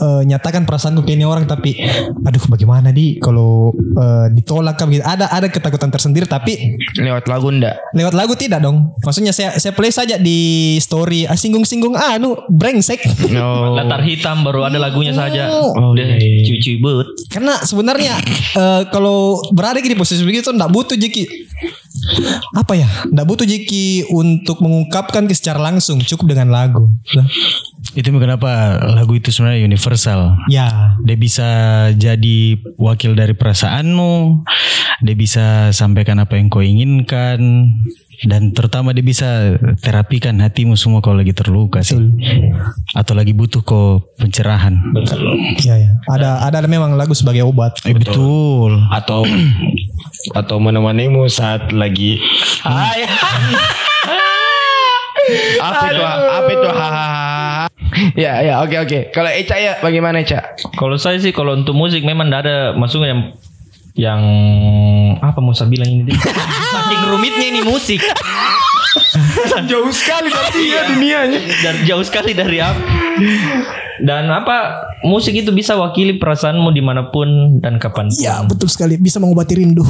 eh, 0.00 0.22
nyatakan 0.26 0.66
perasaanku 0.66 1.06
ke 1.06 1.14
ini 1.14 1.22
orang 1.22 1.46
tapi 1.46 1.78
aduh 2.22 2.44
bagaimana 2.50 2.90
di 2.90 3.22
kalau 3.22 3.70
eh, 3.76 4.26
ditolak 4.34 4.74
kan 4.80 4.90
begitu 4.90 5.06
ada 5.06 5.30
ada 5.30 5.46
ketakutan 5.46 5.90
tersendiri 5.92 6.26
tapi 6.26 6.72
Lewat 7.02 7.24
lagu 7.28 7.48
ndak? 7.48 7.74
Lewat 7.96 8.14
lagu 8.14 8.32
tidak 8.36 8.60
dong. 8.60 8.92
Maksudnya 9.00 9.32
saya 9.32 9.56
saya 9.56 9.72
play 9.72 9.92
saja 9.92 10.16
di 10.20 10.76
story. 10.78 11.24
Ah, 11.24 11.38
singgung-singgung 11.38 11.96
anu 11.96 12.36
brengsek. 12.52 13.00
No. 13.32 13.72
Latar 13.78 14.04
hitam 14.04 14.44
baru 14.44 14.68
ada 14.68 14.78
lagunya 14.78 15.16
saja. 15.16 15.48
Oh, 15.50 15.96
Dia 15.96 16.04
iya, 16.04 16.16
iya. 16.20 16.44
cuci 16.46 16.78
but. 16.78 17.08
Karena 17.32 17.58
sebenarnya 17.64 18.14
eh, 18.56 18.82
kalau 18.92 19.40
berada 19.52 19.80
di 19.80 19.91
posisi 19.94 20.22
begitu 20.22 20.50
enggak 20.50 20.72
butuh 20.72 20.96
Jeki 20.98 21.24
apa 22.52 22.74
ya? 22.74 22.88
Enggak 23.08 23.26
butuh 23.28 23.46
Jeki 23.46 24.10
untuk 24.10 24.58
mengungkapkan 24.60 25.24
ke 25.30 25.34
secara 25.36 25.62
langsung, 25.62 26.02
cukup 26.02 26.34
dengan 26.34 26.50
lagu. 26.50 26.90
Itu 27.92 28.08
kenapa 28.16 28.80
lagu 28.82 29.14
itu 29.16 29.30
sebenarnya 29.30 29.64
universal. 29.68 30.36
Ya, 30.48 30.96
Dia 31.04 31.16
bisa 31.16 31.48
jadi 31.94 32.58
wakil 32.80 33.14
dari 33.14 33.36
perasaanmu. 33.36 34.42
Dia 35.02 35.16
bisa 35.18 35.46
sampaikan 35.74 36.18
apa 36.22 36.38
yang 36.38 36.48
kau 36.48 36.64
inginkan. 36.64 37.70
Dan 38.22 38.54
terutama 38.54 38.94
dia 38.94 39.02
bisa 39.02 39.58
terapikan 39.82 40.38
hatimu 40.38 40.78
semua 40.78 41.02
kalau 41.02 41.18
lagi 41.18 41.34
terluka 41.34 41.82
sih. 41.82 41.98
Atau 42.94 43.18
lagi 43.18 43.34
butuh 43.34 43.66
kau 43.66 44.06
pencerahan. 44.18 44.78
ya, 45.66 45.74
ya. 45.78 45.90
Ada 46.06 46.46
ada 46.46 46.68
memang 46.70 46.94
lagu 46.94 47.12
sebagai 47.18 47.42
obat. 47.42 47.74
Eh, 47.82 47.94
betul. 47.94 48.78
Atau 48.94 49.26
atau 50.38 50.56
menemanimu 50.62 51.26
saat 51.26 51.74
lagi 51.74 52.22
Apa 55.62 55.84
itu? 55.94 56.02
Apa 56.02 56.50
itu? 56.50 56.68
Hahaha. 56.68 57.66
Ya 58.16 58.40
ya 58.42 58.54
oke 58.64 58.76
oke. 58.82 59.12
Kalau 59.12 59.30
Eca 59.30 59.56
ya 59.60 59.78
bagaimana 59.84 60.24
Eca? 60.24 60.56
Kalau 60.74 60.96
saya 60.96 61.20
sih 61.20 61.30
kalau 61.30 61.54
untuk 61.54 61.76
musik 61.76 62.02
memang 62.02 62.32
tidak 62.32 62.40
ada 62.48 62.56
maksudnya 62.74 63.12
yang 63.12 63.22
yang 63.92 64.22
apa 65.20 65.38
mau 65.40 65.52
saya 65.52 65.68
bilang 65.68 65.88
ini? 65.88 66.12
Saking 66.74 67.02
rumitnya 67.12 67.46
ini 67.52 67.60
musik. 67.64 68.00
Jauh 69.70 69.92
sekali 69.92 70.32
dari 70.32 70.60
dia 70.68 70.80
dunianya. 70.88 71.40
Dan 71.64 71.74
jauh 71.88 72.04
sekali 72.04 72.32
dari 72.36 72.60
apa. 72.60 72.80
Dan 74.04 74.28
apa 74.32 74.88
musik 75.04 75.32
itu 75.36 75.52
bisa 75.52 75.76
wakili 75.76 76.16
perasaanmu 76.16 76.72
di 76.72 76.82
mana 76.84 77.08
pun 77.08 77.60
dan 77.60 77.76
kapan 77.80 78.08
pun. 78.08 78.20
Ya 78.20 78.40
betul 78.44 78.68
sekali 78.68 78.96
bisa 78.96 79.20
mengobati 79.20 79.56
rindu. 79.56 79.84